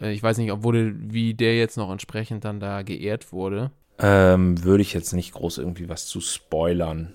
Äh, 0.00 0.10
Ich 0.10 0.20
weiß 0.20 0.36
nicht, 0.38 0.50
obwohl, 0.50 0.96
wie 0.98 1.34
der 1.34 1.56
jetzt 1.56 1.76
noch 1.76 1.92
entsprechend 1.92 2.44
dann 2.44 2.58
da 2.58 2.82
geehrt 2.82 3.30
wurde. 3.30 3.70
Ähm, 4.00 4.64
würde 4.64 4.82
ich 4.82 4.94
jetzt 4.94 5.12
nicht 5.12 5.32
groß 5.32 5.58
irgendwie 5.58 5.88
was 5.88 6.06
zu 6.06 6.20
spoilern. 6.20 7.14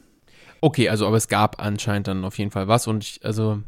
Okay, 0.64 0.89
also 0.89 1.07
aber 1.07 1.18
es 1.18 1.28
gab 1.28 1.59
anscheinend 1.59 2.07
dann 2.07 2.24
auf 2.24 2.38
jeden 2.38 2.51
Fall 2.51 2.68
was 2.68 2.86
und 2.86 3.03
ich, 3.03 3.26
also 3.26 3.64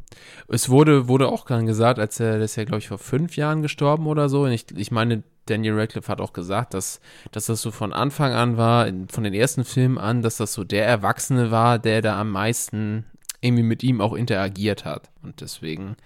es 0.47 0.69
wurde, 0.69 1.07
wurde 1.07 1.27
auch 1.27 1.47
dann 1.47 1.65
gesagt, 1.65 1.97
als 1.97 2.19
er, 2.19 2.37
das 2.37 2.51
ist 2.51 2.55
ja 2.55 2.65
glaube 2.65 2.79
ich 2.79 2.87
vor 2.87 2.99
fünf 2.99 3.35
Jahren 3.35 3.63
gestorben 3.63 4.05
oder 4.05 4.29
so 4.29 4.43
und 4.43 4.51
ich, 4.51 4.65
ich 4.77 4.91
meine, 4.91 5.23
Daniel 5.47 5.73
Radcliffe 5.73 6.07
hat 6.07 6.21
auch 6.21 6.33
gesagt, 6.33 6.75
dass, 6.75 7.01
dass 7.31 7.47
das 7.47 7.63
so 7.63 7.71
von 7.71 7.93
Anfang 7.93 8.33
an 8.33 8.57
war, 8.57 8.87
von 9.09 9.23
den 9.23 9.33
ersten 9.33 9.65
Filmen 9.65 9.97
an, 9.97 10.21
dass 10.21 10.37
das 10.37 10.53
so 10.53 10.63
der 10.63 10.85
Erwachsene 10.85 11.49
war, 11.49 11.79
der 11.79 12.03
da 12.03 12.21
am 12.21 12.29
meisten 12.29 13.05
irgendwie 13.41 13.63
mit 13.63 13.81
ihm 13.81 13.99
auch 13.99 14.13
interagiert 14.13 14.85
hat 14.85 15.09
und 15.23 15.41
deswegen, 15.41 15.97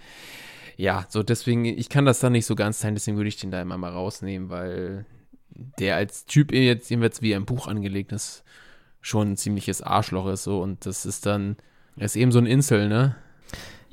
ja, 0.78 1.04
so 1.10 1.22
deswegen, 1.22 1.66
ich 1.66 1.90
kann 1.90 2.06
das 2.06 2.20
dann 2.20 2.32
nicht 2.32 2.46
so 2.46 2.54
ganz 2.54 2.80
teilen, 2.80 2.94
deswegen 2.94 3.18
würde 3.18 3.28
ich 3.28 3.36
den 3.36 3.50
da 3.50 3.60
immer 3.60 3.76
mal 3.76 3.92
rausnehmen, 3.92 4.48
weil 4.48 5.04
der 5.78 5.96
als 5.96 6.24
Typ 6.24 6.50
jetzt 6.50 6.88
jedenfalls 6.88 7.20
wie 7.20 7.32
er 7.32 7.36
im 7.36 7.44
Buch 7.44 7.68
angelegt 7.68 8.12
ist, 8.12 8.42
schon 9.08 9.32
ein 9.32 9.36
ziemliches 9.36 9.82
Arschloch 9.82 10.28
ist 10.28 10.44
so 10.44 10.60
und 10.60 10.86
das 10.86 11.06
ist 11.06 11.26
dann, 11.26 11.56
er 11.96 12.06
ist 12.06 12.16
eben 12.16 12.32
so 12.32 12.38
ein 12.38 12.46
Insel, 12.46 12.88
ne? 12.88 13.16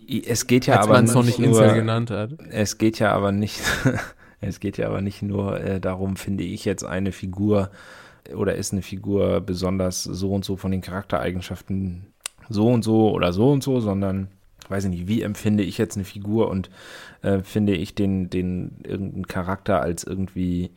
Es 0.08 0.46
geht 0.46 0.68
ja 0.68 0.78
Als 0.78 0.88
aber 0.88 1.04
es 1.04 1.14
noch 1.14 1.24
nicht 1.24 1.40
nur, 1.40 1.48
Insel 1.48 1.74
genannt 1.74 2.12
hat. 2.12 2.34
Es 2.52 2.78
geht 2.78 3.00
ja 3.00 3.12
aber 3.12 3.32
nicht, 3.32 3.60
es 4.42 4.60
geht 4.60 4.78
ja 4.78 4.88
aber 4.88 5.02
nicht 5.02 5.22
nur 5.22 5.60
äh, 5.60 5.80
darum, 5.80 6.16
finde 6.16 6.44
ich 6.44 6.66
jetzt 6.66 6.84
eine 6.84 7.12
Figur 7.12 7.72
oder 8.36 8.56
ist 8.56 8.74
eine 8.74 8.82
Figur 8.82 9.42
besonders 9.42 10.04
so 10.04 10.32
und 10.32 10.46
so 10.46 10.58
von 10.58 10.72
den 10.72 10.82
Charaktereigenschaften 10.82 12.08
so 12.50 12.68
und 12.68 12.84
so 12.84 13.12
oder 13.12 13.34
so 13.34 13.52
und 13.52 13.64
so, 13.64 13.80
sondern 13.80 14.28
weiß 14.70 14.86
ich 14.86 14.90
nicht, 14.90 15.08
wie 15.08 15.22
empfinde 15.22 15.64
ich 15.64 15.78
jetzt 15.78 15.96
eine 15.96 16.06
Figur 16.06 16.50
und 16.50 16.70
äh, 17.22 17.40
finde 17.40 17.74
ich 17.74 17.96
den, 17.96 18.30
den 18.30 18.78
irgendeinen 18.84 19.28
Charakter 19.28 19.82
als 19.82 20.04
irgendwie, 20.04 20.72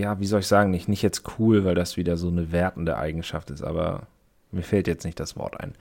ja, 0.00 0.18
wie 0.18 0.26
soll 0.26 0.40
ich 0.40 0.46
sagen, 0.46 0.70
nicht, 0.70 0.88
nicht 0.88 1.02
jetzt 1.02 1.38
cool, 1.38 1.64
weil 1.64 1.74
das 1.74 1.96
wieder 1.96 2.16
so 2.16 2.28
eine 2.28 2.52
wertende 2.52 2.96
Eigenschaft 2.96 3.50
ist, 3.50 3.62
aber 3.62 4.06
mir 4.50 4.62
fällt 4.62 4.86
jetzt 4.86 5.04
nicht 5.04 5.20
das 5.20 5.36
Wort 5.36 5.60
ein. 5.60 5.74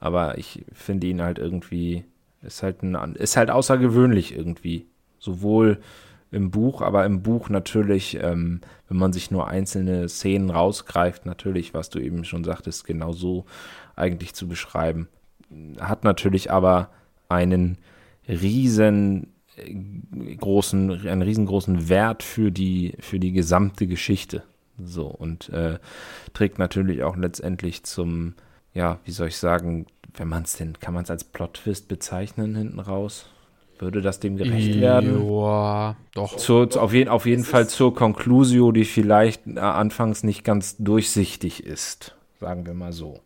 Aber 0.00 0.38
ich 0.38 0.64
finde 0.72 1.06
ihn 1.06 1.22
halt 1.22 1.38
irgendwie, 1.38 2.04
ist 2.42 2.62
halt, 2.62 2.82
ein, 2.82 3.14
ist 3.16 3.36
halt 3.36 3.50
außergewöhnlich 3.50 4.36
irgendwie. 4.36 4.86
Sowohl 5.18 5.80
im 6.30 6.50
Buch, 6.50 6.82
aber 6.82 7.04
im 7.04 7.22
Buch 7.22 7.48
natürlich, 7.48 8.18
ähm, 8.20 8.60
wenn 8.88 8.96
man 8.96 9.12
sich 9.12 9.30
nur 9.30 9.48
einzelne 9.48 10.08
Szenen 10.08 10.50
rausgreift, 10.50 11.26
natürlich, 11.26 11.74
was 11.74 11.90
du 11.90 11.98
eben 11.98 12.24
schon 12.24 12.44
sagtest, 12.44 12.84
genau 12.84 13.12
so 13.12 13.44
eigentlich 13.96 14.34
zu 14.34 14.48
beschreiben. 14.48 15.08
Hat 15.78 16.04
natürlich 16.04 16.50
aber 16.50 16.90
einen 17.28 17.78
riesen 18.28 19.33
großen, 20.38 21.06
einen 21.06 21.22
riesengroßen 21.22 21.88
Wert 21.88 22.22
für 22.22 22.50
die, 22.50 22.94
für 23.00 23.18
die 23.18 23.32
gesamte 23.32 23.86
Geschichte. 23.86 24.42
So, 24.82 25.06
und 25.06 25.48
äh, 25.50 25.78
trägt 26.32 26.58
natürlich 26.58 27.04
auch 27.04 27.16
letztendlich 27.16 27.84
zum, 27.84 28.34
ja, 28.72 28.98
wie 29.04 29.12
soll 29.12 29.28
ich 29.28 29.36
sagen, 29.36 29.86
wenn 30.16 30.28
man 30.28 30.42
es 30.42 30.56
denn, 30.56 30.78
kann 30.80 30.94
man 30.94 31.04
es 31.04 31.10
als 31.10 31.24
Plot-Twist 31.24 31.88
bezeichnen 31.88 32.56
hinten 32.56 32.80
raus? 32.80 33.26
Würde 33.78 34.02
das 34.02 34.20
dem 34.20 34.36
gerecht 34.36 34.80
werden? 34.80 35.28
Ja, 35.28 35.96
doch. 36.14 36.36
Zur, 36.36 36.70
zu- 36.70 36.80
auf, 36.80 36.92
jeden, 36.92 37.08
auf 37.10 37.26
jeden 37.26 37.44
Fall 37.44 37.68
zur 37.68 37.94
Conclusio, 37.94 38.70
die 38.72 38.84
vielleicht 38.84 39.46
äh, 39.46 39.58
anfangs 39.58 40.22
nicht 40.22 40.44
ganz 40.44 40.76
durchsichtig 40.78 41.64
ist. 41.64 42.16
Sagen 42.40 42.66
wir 42.66 42.74
mal 42.74 42.92
so. 42.92 43.20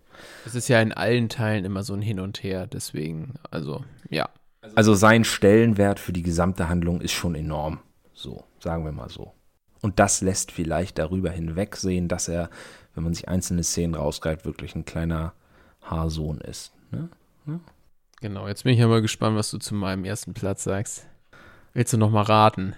Es 0.47 0.55
ist 0.55 0.68
ja 0.68 0.81
in 0.81 0.93
allen 0.93 1.29
Teilen 1.29 1.64
immer 1.64 1.83
so 1.83 1.95
ein 1.95 2.03
Hin 2.03 2.18
und 2.18 2.43
Her, 2.43 2.66
deswegen, 2.66 3.35
also, 3.51 3.85
ja. 4.11 4.29
Also 4.75 4.95
sein 4.95 5.25
Stellenwert 5.25 6.01
für 6.01 6.12
die 6.12 6.23
gesamte 6.23 6.69
Handlung 6.69 7.01
ist 7.01 7.12
schon 7.12 7.35
enorm. 7.35 7.81
So, 8.14 8.45
sagen 8.59 8.85
wir 8.85 8.93
mal 8.93 9.09
so. 9.09 9.33
Und 9.81 9.99
das 9.99 10.21
lässt 10.21 10.51
vielleicht 10.51 10.99
darüber 10.99 11.31
hinwegsehen, 11.31 12.09
dass 12.09 12.29
er, 12.29 12.51
wenn 12.95 13.05
man 13.05 13.14
sich 13.14 13.29
einzelne 13.29 13.62
Szenen 13.62 13.95
rausgreift, 13.95 14.45
wirklich 14.45 14.75
ein 14.75 14.85
kleiner 14.85 15.35
Haarsohn 15.83 16.41
ist. 16.41 16.73
Ne? 16.91 17.09
Genau, 18.21 18.49
jetzt 18.49 18.64
bin 18.64 18.73
ich 18.73 18.81
ja 18.81 18.89
mal 18.89 19.03
gespannt, 19.03 19.37
was 19.37 19.51
du 19.51 19.59
zu 19.59 19.75
meinem 19.75 20.05
ersten 20.05 20.35
Platz 20.35 20.64
sagst. 20.64 21.07
Willst 21.73 21.93
du 21.93 21.97
noch 21.97 22.11
mal 22.11 22.23
raten? 22.23 22.75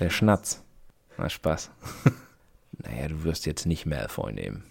Der 0.00 0.10
Schnatz. 0.10 0.64
Na, 1.16 1.28
Spaß. 1.28 1.70
naja, 2.78 3.08
du 3.08 3.22
wirst 3.22 3.46
jetzt 3.46 3.66
nicht 3.66 3.86
Malfoy 3.86 4.32
nehmen. 4.32 4.64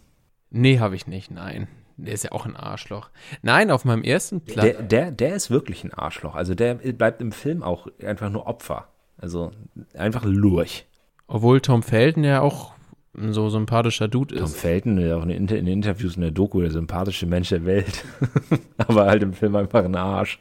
Nee, 0.49 0.79
habe 0.79 0.95
ich 0.95 1.07
nicht, 1.07 1.31
nein. 1.31 1.67
Der 2.05 2.13
ist 2.13 2.23
ja 2.23 2.31
auch 2.31 2.45
ein 2.45 2.55
Arschloch. 2.55 3.09
Nein, 3.41 3.71
auf 3.71 3.85
meinem 3.85 4.03
ersten 4.03 4.41
Platz. 4.41 4.65
Der, 4.65 4.81
der, 4.81 5.11
der 5.11 5.35
ist 5.35 5.49
wirklich 5.49 5.83
ein 5.83 5.93
Arschloch. 5.93 6.35
Also 6.35 6.55
der 6.55 6.75
bleibt 6.75 7.21
im 7.21 7.31
Film 7.31 7.63
auch 7.63 7.87
einfach 8.03 8.29
nur 8.29 8.47
Opfer. 8.47 8.87
Also 9.17 9.51
einfach 9.95 10.23
Lurch. 10.23 10.85
Obwohl 11.27 11.61
Tom 11.61 11.83
Felton 11.83 12.23
ja 12.23 12.41
auch 12.41 12.73
ein 13.17 13.33
so 13.33 13.49
sympathischer 13.49 14.07
Dude 14.07 14.35
Tom 14.35 14.45
ist. 14.45 14.57
Felton, 14.57 14.95
der 14.95 15.17
auch 15.17 15.23
in, 15.23 15.29
in 15.29 15.47
den 15.47 15.67
Interviews 15.67 16.15
in 16.15 16.21
der 16.21 16.31
Doku 16.31 16.61
der 16.61 16.71
sympathische 16.71 17.25
Mensch 17.25 17.49
der 17.49 17.65
Welt. 17.65 18.05
Aber 18.77 19.05
halt 19.05 19.23
im 19.23 19.33
Film 19.33 19.55
einfach 19.55 19.83
ein 19.83 19.95
Arsch. 19.95 20.39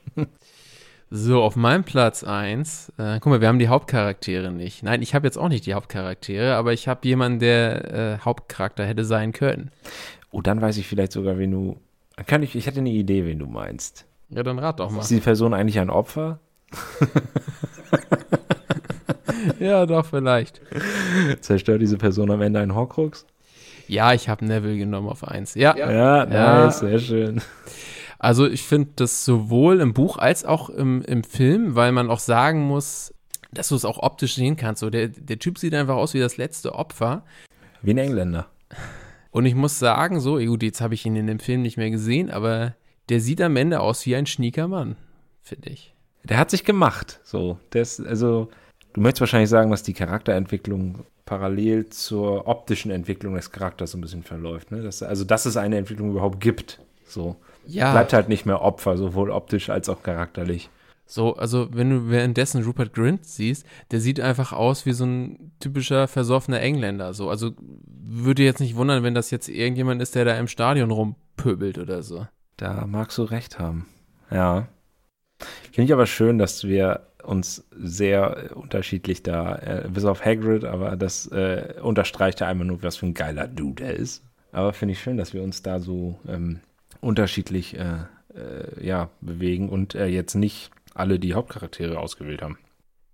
So, 1.11 1.43
auf 1.43 1.57
meinem 1.57 1.85
Platz 1.85 2.23
1, 2.23 2.93
äh, 2.99 3.19
guck 3.21 3.27
mal, 3.27 3.41
wir 3.41 3.49
haben 3.49 3.59
die 3.59 3.69
Hauptcharaktere 3.69 4.53
nicht. 4.53 4.83
Nein, 4.83 5.01
ich 5.01 5.15
habe 5.15 5.27
jetzt 5.27 5.39
auch 5.39 5.49
nicht 5.49 5.65
die 5.65 5.73
Hauptcharaktere, 5.73 6.55
aber 6.55 6.75
ich 6.75 6.87
habe 6.87 7.09
jemanden, 7.09 7.39
der 7.39 7.95
äh, 7.95 8.19
Hauptcharakter 8.23 8.85
hätte 8.85 9.05
sein 9.05 9.33
können. 9.33 9.71
Oh, 10.31 10.43
dann 10.43 10.61
weiß 10.61 10.77
ich 10.77 10.87
vielleicht 10.87 11.13
sogar, 11.13 11.39
wen 11.39 11.51
du. 11.51 11.77
Kann 12.27 12.43
ich, 12.43 12.55
ich 12.57 12.67
hätte 12.67 12.81
eine 12.81 12.91
Idee, 12.91 13.25
wen 13.25 13.39
du 13.39 13.47
meinst. 13.47 14.05
Ja, 14.31 14.43
dann 14.43 14.59
rat 14.59 14.81
doch 14.81 14.91
mal. 14.91 15.01
Ist 15.01 15.11
die 15.11 15.21
Person 15.21 15.55
eigentlich 15.55 15.79
ein 15.81 15.91
Opfer? 15.91 16.39
ja, 19.59 19.87
doch, 19.87 20.07
vielleicht. 20.07 20.61
Zerstört 21.41 21.83
diese 21.83 21.97
Person 21.97 22.31
am 22.31 22.43
Ende 22.43 22.61
einen 22.61 22.75
Horcrux? 22.75 23.27
Ja, 23.87 24.13
ich 24.13 24.29
habe 24.29 24.45
Neville 24.45 24.77
genommen 24.77 25.09
auf 25.09 25.27
1. 25.27 25.55
Ja, 25.55 25.77
Ja, 25.77 25.91
Ja. 25.91 26.27
nice, 26.27 26.81
sehr 26.81 26.99
schön. 26.99 27.41
also 28.19 28.47
ich 28.47 28.63
finde 28.63 28.91
das 28.97 29.25
sowohl 29.25 29.81
im 29.81 29.95
Buch 29.95 30.19
als 30.19 30.45
auch 30.45 30.69
im, 30.69 31.03
im 31.03 31.25
Film, 31.25 31.75
weil 31.75 31.93
man 31.93 32.11
auch 32.11 32.21
sagen 32.21 32.67
muss, 32.67 33.15
dass 33.51 33.69
du 33.69 33.77
es 33.77 33.87
auch 33.87 33.99
optisch 34.03 34.35
sehen 34.35 34.57
kannst. 34.57 34.81
So, 34.81 34.91
der, 34.91 35.09
der 35.09 35.39
Typ 35.39 35.59
sieht 35.59 35.75
einfach 35.75 35.97
aus 35.97 36.13
wie 36.13 36.21
das 36.21 36.37
letzte 36.37 36.75
Opfer. 36.75 37.25
Wie 37.81 37.93
ein 37.93 37.99
Engländer. 37.99 38.47
Und 39.39 39.47
ich 39.47 39.55
muss 39.55 39.79
sagen, 39.79 40.19
so, 40.19 40.39
gut, 40.39 40.65
jetzt 40.65 40.81
habe 40.81 40.95
ich 40.95 41.07
ihn 41.07 41.15
in 41.15 41.29
dem 41.29 41.39
Film 41.39 41.63
nicht 41.63 41.77
mehr 41.77 41.91
gesehen, 41.91 42.29
aber 42.29 42.75
der 43.09 43.21
sieht 43.21 43.41
am 43.41 43.55
Ende 43.55 43.79
aus 43.79 44.05
wie 44.05 44.17
ein 44.17 44.27
schnieker 44.27 44.67
Mann, 44.67 44.97
finde 45.43 45.71
ich. 45.71 45.95
Der 46.25 46.39
hat 46.39 46.51
sich 46.51 46.65
gemacht. 46.65 47.21
So, 47.23 47.57
das, 47.71 48.01
also, 48.01 48.49
du 48.95 49.01
möchtest 49.01 49.21
wahrscheinlich 49.21 49.49
sagen, 49.49 49.71
dass 49.71 49.85
die 49.85 49.93
Charakterentwicklung 49.93 51.05
parallel 51.25 51.89
zur 51.89 52.49
optischen 52.49 52.91
Entwicklung 52.91 53.37
des 53.37 53.53
Charakters 53.53 53.93
so 53.93 53.99
ein 53.99 54.01
bisschen 54.01 54.25
verläuft. 54.25 54.73
Ne? 54.73 54.83
Das, 54.83 55.05
also, 55.05 55.23
dass 55.23 55.47
es 55.47 55.57
eine 55.57 55.77
Entwicklung 55.77 56.11
überhaupt 56.11 56.41
gibt. 56.41 56.81
So. 57.07 57.37
Ja, 57.65 57.93
Bleibt 57.93 58.15
halt 58.15 58.29
nicht 58.29 58.45
mehr 58.45 58.61
Opfer, 58.61 58.97
sowohl 58.97 59.31
optisch 59.31 59.71
als 59.71 59.89
auch 59.89 60.03
charakterlich. 60.03 60.69
So, 61.11 61.37
also 61.37 61.69
wenn 61.73 61.89
du 61.89 62.11
währenddessen 62.11 62.63
Rupert 62.63 62.93
Grint 62.93 63.25
siehst, 63.25 63.67
der 63.91 64.01
sieht 64.01 64.21
einfach 64.21 64.53
aus 64.53 64.85
wie 64.85 64.93
so 64.93 65.07
ein 65.07 65.53
typischer 65.59 66.07
versoffener 66.07 66.61
Engländer. 66.61 67.15
So, 67.15 67.31
also 67.31 67.53
würde 67.59 68.43
jetzt 68.43 68.61
nicht 68.61 68.77
wundern, 68.77 69.03
wenn 69.03 69.15
das 69.15 69.31
jetzt 69.31 69.49
irgendjemand 69.49 70.03
ist, 70.03 70.15
der 70.15 70.27
da 70.27 70.37
im 70.37 70.49
Stadion 70.49 70.91
rumpöbelt 70.91 71.79
oder 71.79 72.03
so. 72.03 72.27
Da 72.59 72.87
magst 72.87 73.17
du 73.17 73.23
recht 73.23 73.59
haben. 73.59 73.87
Ja. 74.31 74.69
Finde 75.73 75.87
ich 75.87 75.93
aber 75.95 76.07
schön, 76.07 76.37
dass 76.37 76.65
wir 76.65 77.07
uns 77.23 77.67
sehr 77.75 78.51
unterschiedlich 78.55 79.23
da, 79.23 79.57
äh, 79.57 79.89
bis 79.89 80.05
auf 80.05 80.25
Hagrid, 80.25 80.65
aber 80.65 80.97
das 80.97 81.27
äh, 81.29 81.75
unterstreicht 81.81 82.41
ja 82.41 82.49
einmal 82.49 82.67
nur, 82.67 82.83
was 82.83 82.97
für 82.97 83.07
ein 83.07 83.15
geiler 83.15 83.49
Dude 83.49 83.85
er 83.85 83.95
ist. 83.95 84.23
Aber 84.53 84.75
finde 84.75 84.93
ich 84.93 85.01
schön, 85.01 85.17
dass 85.17 85.33
wir 85.33 85.43
uns 85.43 85.63
da 85.63 85.81
so 85.81 86.19
ähm, 86.29 86.61
unterschiedlich 87.01 87.79
äh, 87.79 88.05
äh, 88.35 88.85
ja, 88.85 89.11
bewegen 89.21 89.69
und 89.69 89.95
äh, 89.95 90.07
jetzt 90.07 90.35
nicht 90.35 90.71
alle 90.99 91.19
die 91.19 91.35
Hauptcharaktere 91.35 91.99
ausgewählt 91.99 92.43
haben. 92.43 92.59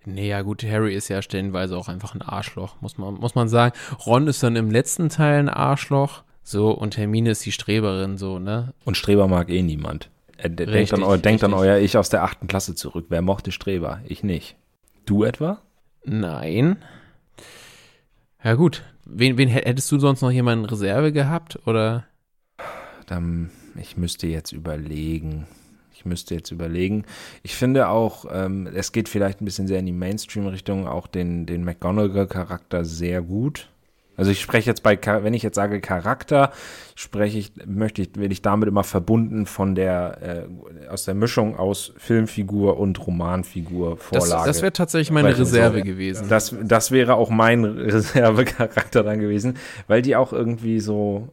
Nee, 0.07 0.28
ja 0.28 0.43
gut, 0.43 0.62
Harry 0.64 0.95
ist 0.95 1.09
ja 1.09 1.22
stellenweise 1.22 1.76
auch 1.76 1.89
einfach 1.89 2.14
ein 2.14 2.20
Arschloch, 2.22 2.76
muss 2.82 2.99
man, 2.99 3.14
muss 3.14 3.35
man 3.35 3.49
sagen. 3.49 3.74
Ron 4.05 4.26
ist 4.26 4.43
dann 4.43 4.55
im 4.57 4.70
letzten 4.70 5.09
Teil 5.09 5.39
ein 5.39 5.49
Arschloch, 5.49 6.24
so, 6.43 6.72
und 6.72 6.99
Hermine 6.99 7.30
ist 7.30 7.47
die 7.47 7.53
Streberin, 7.53 8.18
so, 8.18 8.39
ne? 8.39 8.74
Und 8.85 8.97
Streber 8.99 9.28
mag 9.28 9.49
eh 9.49 9.62
niemand. 9.62 10.11
De- 10.43 10.51
denkt, 10.51 10.72
Richtig, 10.72 10.99
an, 10.99 11.03
eu 11.05 11.16
denkt 11.16 11.43
an 11.43 11.55
richtig. 11.55 11.68
euer 11.70 11.78
Ich 11.78 11.97
aus 11.97 12.11
der 12.11 12.22
achten 12.22 12.49
Klasse 12.49 12.74
zurück. 12.74 13.07
Wer 13.09 13.22
mochte 13.22 13.51
Streber? 13.51 14.01
Ich 14.07 14.22
nicht. 14.22 14.57
Du 15.07 15.24
etwa? 15.24 15.62
Nein. 16.05 16.76
Ja 18.43 18.55
gut, 18.55 18.82
wen, 19.07 19.39
wen 19.39 19.49
hä- 19.49 19.64
hättest 19.64 19.91
du 19.91 19.99
sonst 19.99 20.20
noch 20.20 20.30
jemanden 20.30 20.64
in 20.64 20.70
Reserve 20.70 21.12
gehabt, 21.12 21.59
oder? 21.66 22.05
Dann, 23.07 23.51
ich 23.80 23.97
müsste 23.97 24.26
jetzt 24.26 24.53
überlegen. 24.53 25.47
Ich 26.05 26.07
müsste 26.07 26.34
jetzt 26.34 26.50
überlegen. 26.50 27.05
Ich 27.42 27.57
finde 27.57 27.88
auch, 27.88 28.26
ähm, 28.30 28.68
es 28.74 28.92
geht 28.92 29.09
vielleicht 29.09 29.40
ein 29.40 29.46
bisschen 29.46 29.66
sehr 29.66 29.78
in 29.78 29.86
die 29.86 29.92
Mainstream-Richtung, 29.92 30.86
auch 30.86 31.07
den, 31.07 31.46
den 31.46 31.64
McGonagall-Charakter 31.64 32.84
sehr 32.84 33.22
gut. 33.22 33.70
Also 34.18 34.30
ich 34.30 34.40
spreche 34.42 34.68
jetzt 34.70 34.82
bei, 34.82 34.98
wenn 35.02 35.32
ich 35.32 35.42
jetzt 35.42 35.55
sage 35.57 35.80
Charakter, 35.80 36.52
spreche 36.94 37.38
ich, 37.38 37.52
möchte 37.64 38.02
ich, 38.02 38.11
will 38.16 38.30
ich 38.30 38.42
damit 38.42 38.68
immer 38.68 38.84
verbunden 38.84 39.46
von 39.46 39.74
der, 39.74 40.46
äh, 40.84 40.88
aus 40.88 41.07
der 41.07 41.14
Mischung 41.14 41.57
aus 41.57 41.94
Filmfigur 41.96 42.78
und 42.78 43.05
Romanfigur 43.07 43.96
Das, 44.12 44.26
Vorlage. 44.28 44.46
das 44.46 44.61
wäre 44.61 44.72
tatsächlich 44.74 45.11
meine 45.11 45.28
Weil- 45.28 45.34
Reserve 45.36 45.78
so, 45.78 45.84
gewesen. 45.84 46.28
Das, 46.28 46.55
das 46.62 46.90
wäre 46.90 47.14
auch 47.14 47.30
mein 47.30 47.64
Reservecharakter 47.64 49.02
dann 49.02 49.20
gewesen, 49.20 49.57
weil 49.88 50.02
die 50.02 50.16
auch 50.16 50.34
irgendwie 50.34 50.80
so, 50.80 51.28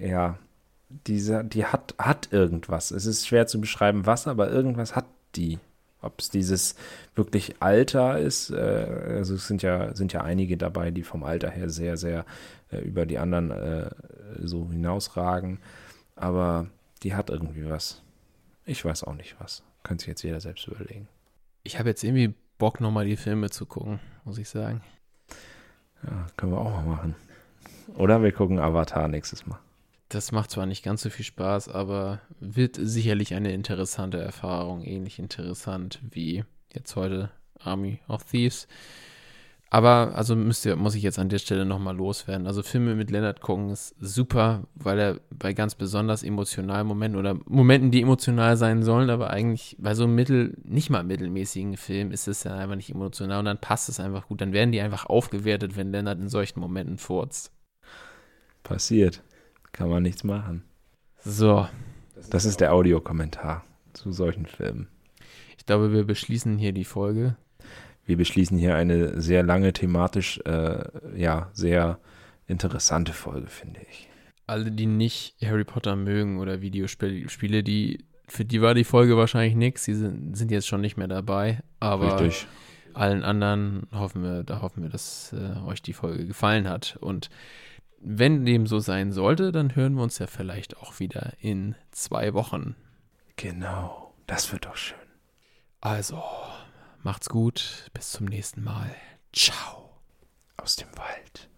ja, 0.00 0.38
diese, 1.06 1.44
die 1.44 1.64
hat, 1.66 1.94
hat 1.98 2.32
irgendwas. 2.32 2.90
Es 2.90 3.06
ist 3.06 3.26
schwer 3.26 3.46
zu 3.46 3.60
beschreiben, 3.60 4.06
was, 4.06 4.26
aber 4.26 4.50
irgendwas 4.50 4.96
hat 4.96 5.06
die. 5.34 5.58
Ob 6.02 6.20
es 6.20 6.30
dieses 6.30 6.76
wirklich 7.14 7.56
Alter 7.60 8.18
ist, 8.18 8.50
äh, 8.50 8.56
also 9.16 9.34
es 9.34 9.48
sind 9.48 9.62
ja, 9.62 9.94
sind 9.94 10.12
ja 10.12 10.20
einige 10.20 10.56
dabei, 10.56 10.90
die 10.90 11.02
vom 11.02 11.24
Alter 11.24 11.50
her 11.50 11.68
sehr, 11.70 11.96
sehr 11.96 12.24
äh, 12.70 12.78
über 12.78 13.06
die 13.06 13.18
anderen 13.18 13.50
äh, 13.50 13.90
so 14.40 14.70
hinausragen. 14.70 15.58
Aber 16.14 16.66
die 17.02 17.14
hat 17.14 17.30
irgendwie 17.30 17.68
was. 17.68 18.02
Ich 18.64 18.84
weiß 18.84 19.04
auch 19.04 19.14
nicht 19.14 19.36
was. 19.40 19.62
Kann 19.82 19.98
sich 19.98 20.08
jetzt 20.08 20.22
jeder 20.22 20.40
selbst 20.40 20.66
überlegen. 20.66 21.08
Ich 21.62 21.78
habe 21.78 21.88
jetzt 21.88 22.04
irgendwie 22.04 22.34
Bock, 22.58 22.80
nochmal 22.80 23.04
die 23.04 23.16
Filme 23.16 23.50
zu 23.50 23.66
gucken, 23.66 24.00
muss 24.24 24.38
ich 24.38 24.48
sagen. 24.48 24.82
Ja, 26.02 26.26
können 26.36 26.52
wir 26.52 26.58
auch 26.58 26.70
mal 26.70 26.84
machen. 26.84 27.14
Oder 27.96 28.22
wir 28.22 28.32
gucken 28.32 28.58
Avatar 28.58 29.08
nächstes 29.08 29.46
Mal. 29.46 29.58
Das 30.08 30.30
macht 30.30 30.52
zwar 30.52 30.66
nicht 30.66 30.84
ganz 30.84 31.02
so 31.02 31.10
viel 31.10 31.24
Spaß, 31.24 31.68
aber 31.68 32.20
wird 32.38 32.78
sicherlich 32.80 33.34
eine 33.34 33.52
interessante 33.52 34.18
Erfahrung. 34.18 34.82
Ähnlich 34.82 35.18
interessant 35.18 36.00
wie 36.10 36.44
jetzt 36.72 36.94
heute 36.94 37.30
Army 37.58 38.00
of 38.08 38.24
Thieves. 38.24 38.68
Aber 39.68 40.12
also 40.14 40.36
müsst 40.36 40.64
ihr, 40.64 40.76
muss 40.76 40.94
ich 40.94 41.02
jetzt 41.02 41.18
an 41.18 41.28
der 41.28 41.38
Stelle 41.38 41.66
nochmal 41.66 41.96
loswerden. 41.96 42.46
Also 42.46 42.62
Filme 42.62 42.94
mit 42.94 43.10
Leonard 43.10 43.40
gucken 43.40 43.70
ist 43.70 43.96
super, 43.98 44.68
weil 44.76 44.98
er 44.98 45.20
bei 45.30 45.54
ganz 45.54 45.74
besonders 45.74 46.22
emotionalen 46.22 46.86
Momenten 46.86 47.18
oder 47.18 47.36
Momenten, 47.46 47.90
die 47.90 48.02
emotional 48.02 48.56
sein 48.56 48.84
sollen, 48.84 49.10
aber 49.10 49.30
eigentlich 49.30 49.76
bei 49.80 49.94
so 49.94 50.04
einem 50.04 50.14
mittel, 50.14 50.56
nicht 50.62 50.88
mal 50.88 51.02
mittelmäßigen 51.02 51.76
Film 51.76 52.12
ist 52.12 52.28
es 52.28 52.44
ja 52.44 52.54
einfach 52.54 52.76
nicht 52.76 52.90
emotional 52.90 53.40
und 53.40 53.46
dann 53.46 53.60
passt 53.60 53.88
es 53.88 53.98
einfach 53.98 54.28
gut. 54.28 54.40
Dann 54.40 54.52
werden 54.52 54.70
die 54.70 54.80
einfach 54.80 55.06
aufgewertet, 55.06 55.76
wenn 55.76 55.90
Leonard 55.90 56.20
in 56.20 56.28
solchen 56.28 56.60
Momenten 56.60 56.96
furzt. 56.96 57.50
Passiert. 58.62 59.22
Kann 59.76 59.90
man 59.90 60.02
nichts 60.02 60.24
machen. 60.24 60.64
So, 61.22 61.68
Das 62.30 62.44
ist 62.44 62.60
der 62.60 62.72
Audiokommentar 62.72 63.64
zu 63.92 64.12
solchen 64.12 64.46
Filmen. 64.46 64.88
Ich 65.58 65.66
glaube, 65.66 65.92
wir 65.92 66.04
beschließen 66.04 66.58
hier 66.58 66.72
die 66.72 66.84
Folge. 66.84 67.36
Wir 68.04 68.16
beschließen 68.16 68.56
hier 68.56 68.76
eine 68.76 69.20
sehr 69.20 69.42
lange, 69.42 69.72
thematisch, 69.72 70.38
äh, 70.44 70.84
ja, 71.16 71.50
sehr 71.52 71.98
interessante 72.46 73.12
Folge, 73.12 73.48
finde 73.48 73.80
ich. 73.90 74.08
Alle, 74.46 74.70
die 74.70 74.86
nicht 74.86 75.34
Harry 75.42 75.64
Potter 75.64 75.96
mögen 75.96 76.38
oder 76.38 76.60
Videospiele, 76.60 77.28
Spiele, 77.28 77.64
die, 77.64 78.04
für 78.28 78.44
die 78.44 78.62
war 78.62 78.74
die 78.74 78.84
Folge 78.84 79.16
wahrscheinlich 79.16 79.56
nichts. 79.56 79.84
Die 79.84 79.94
sind, 79.94 80.36
sind 80.36 80.52
jetzt 80.52 80.68
schon 80.68 80.80
nicht 80.80 80.96
mehr 80.96 81.08
dabei. 81.08 81.60
Aber 81.80 82.20
Richtig. 82.20 82.46
allen 82.94 83.24
anderen 83.24 83.88
hoffen 83.92 84.22
wir, 84.22 84.44
da 84.44 84.62
hoffen 84.62 84.84
wir, 84.84 84.90
dass 84.90 85.32
äh, 85.32 85.58
euch 85.66 85.82
die 85.82 85.92
Folge 85.92 86.26
gefallen 86.26 86.68
hat. 86.68 86.96
Und 87.00 87.28
wenn 88.08 88.46
dem 88.46 88.68
so 88.68 88.78
sein 88.78 89.10
sollte, 89.10 89.50
dann 89.50 89.74
hören 89.74 89.94
wir 89.94 90.04
uns 90.04 90.20
ja 90.20 90.28
vielleicht 90.28 90.76
auch 90.76 91.00
wieder 91.00 91.32
in 91.40 91.74
zwei 91.90 92.34
Wochen. 92.34 92.76
Genau. 93.34 94.14
Das 94.28 94.52
wird 94.52 94.66
doch 94.66 94.76
schön. 94.76 94.96
Also, 95.80 96.22
macht's 97.02 97.28
gut. 97.28 97.90
Bis 97.94 98.12
zum 98.12 98.26
nächsten 98.26 98.62
Mal. 98.62 98.94
Ciao. 99.32 99.98
Aus 100.56 100.76
dem 100.76 100.88
Wald. 100.96 101.50